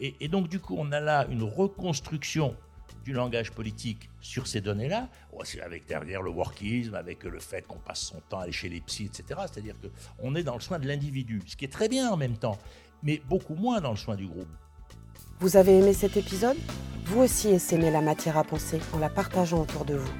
Et, 0.00 0.28
donc 0.28 0.48
du 0.48 0.58
coup, 0.58 0.74
on 0.78 0.90
a 0.90 1.00
là 1.00 1.26
une 1.30 1.44
reconstruction 1.44 2.56
du 3.04 3.12
langage 3.12 3.50
politique 3.50 4.10
sur 4.20 4.46
ces 4.46 4.60
données-là, 4.60 5.08
avec 5.64 5.86
derrière 5.86 6.22
le 6.22 6.30
workisme, 6.30 6.94
avec 6.94 7.24
le 7.24 7.38
fait 7.40 7.66
qu'on 7.66 7.78
passe 7.78 8.00
son 8.00 8.20
temps 8.28 8.40
à 8.40 8.42
aller 8.44 8.52
chez 8.52 8.68
les 8.68 8.80
psys, 8.80 9.06
etc. 9.06 9.40
C'est-à-dire 9.52 9.74
qu'on 10.18 10.34
est 10.34 10.42
dans 10.42 10.54
le 10.54 10.60
soin 10.60 10.78
de 10.78 10.86
l'individu, 10.86 11.42
ce 11.46 11.56
qui 11.56 11.64
est 11.64 11.72
très 11.72 11.88
bien 11.88 12.10
en 12.10 12.16
même 12.16 12.36
temps 12.36 12.58
mais 13.02 13.22
beaucoup 13.28 13.54
moins 13.54 13.80
dans 13.80 13.90
le 13.90 13.96
soin 13.96 14.16
du 14.16 14.26
groupe. 14.26 14.48
Vous 15.40 15.56
avez 15.56 15.78
aimé 15.78 15.92
cet 15.92 16.16
épisode? 16.16 16.56
Vous 17.06 17.20
aussi 17.20 17.48
essayez 17.48 17.90
la 17.90 18.00
matière 18.00 18.38
à 18.38 18.44
penser 18.44 18.78
en 18.92 18.98
la 18.98 19.08
partageant 19.08 19.60
autour 19.62 19.84
de 19.84 19.94
vous. 19.96 20.12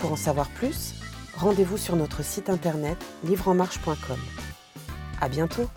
Pour 0.00 0.12
en 0.12 0.16
savoir 0.16 0.48
plus, 0.50 0.94
rendez-vous 1.36 1.76
sur 1.76 1.96
notre 1.96 2.24
site 2.24 2.48
internet 2.48 2.96
livreenmarche.com. 3.24 4.18
À 5.20 5.28
bientôt 5.28 5.68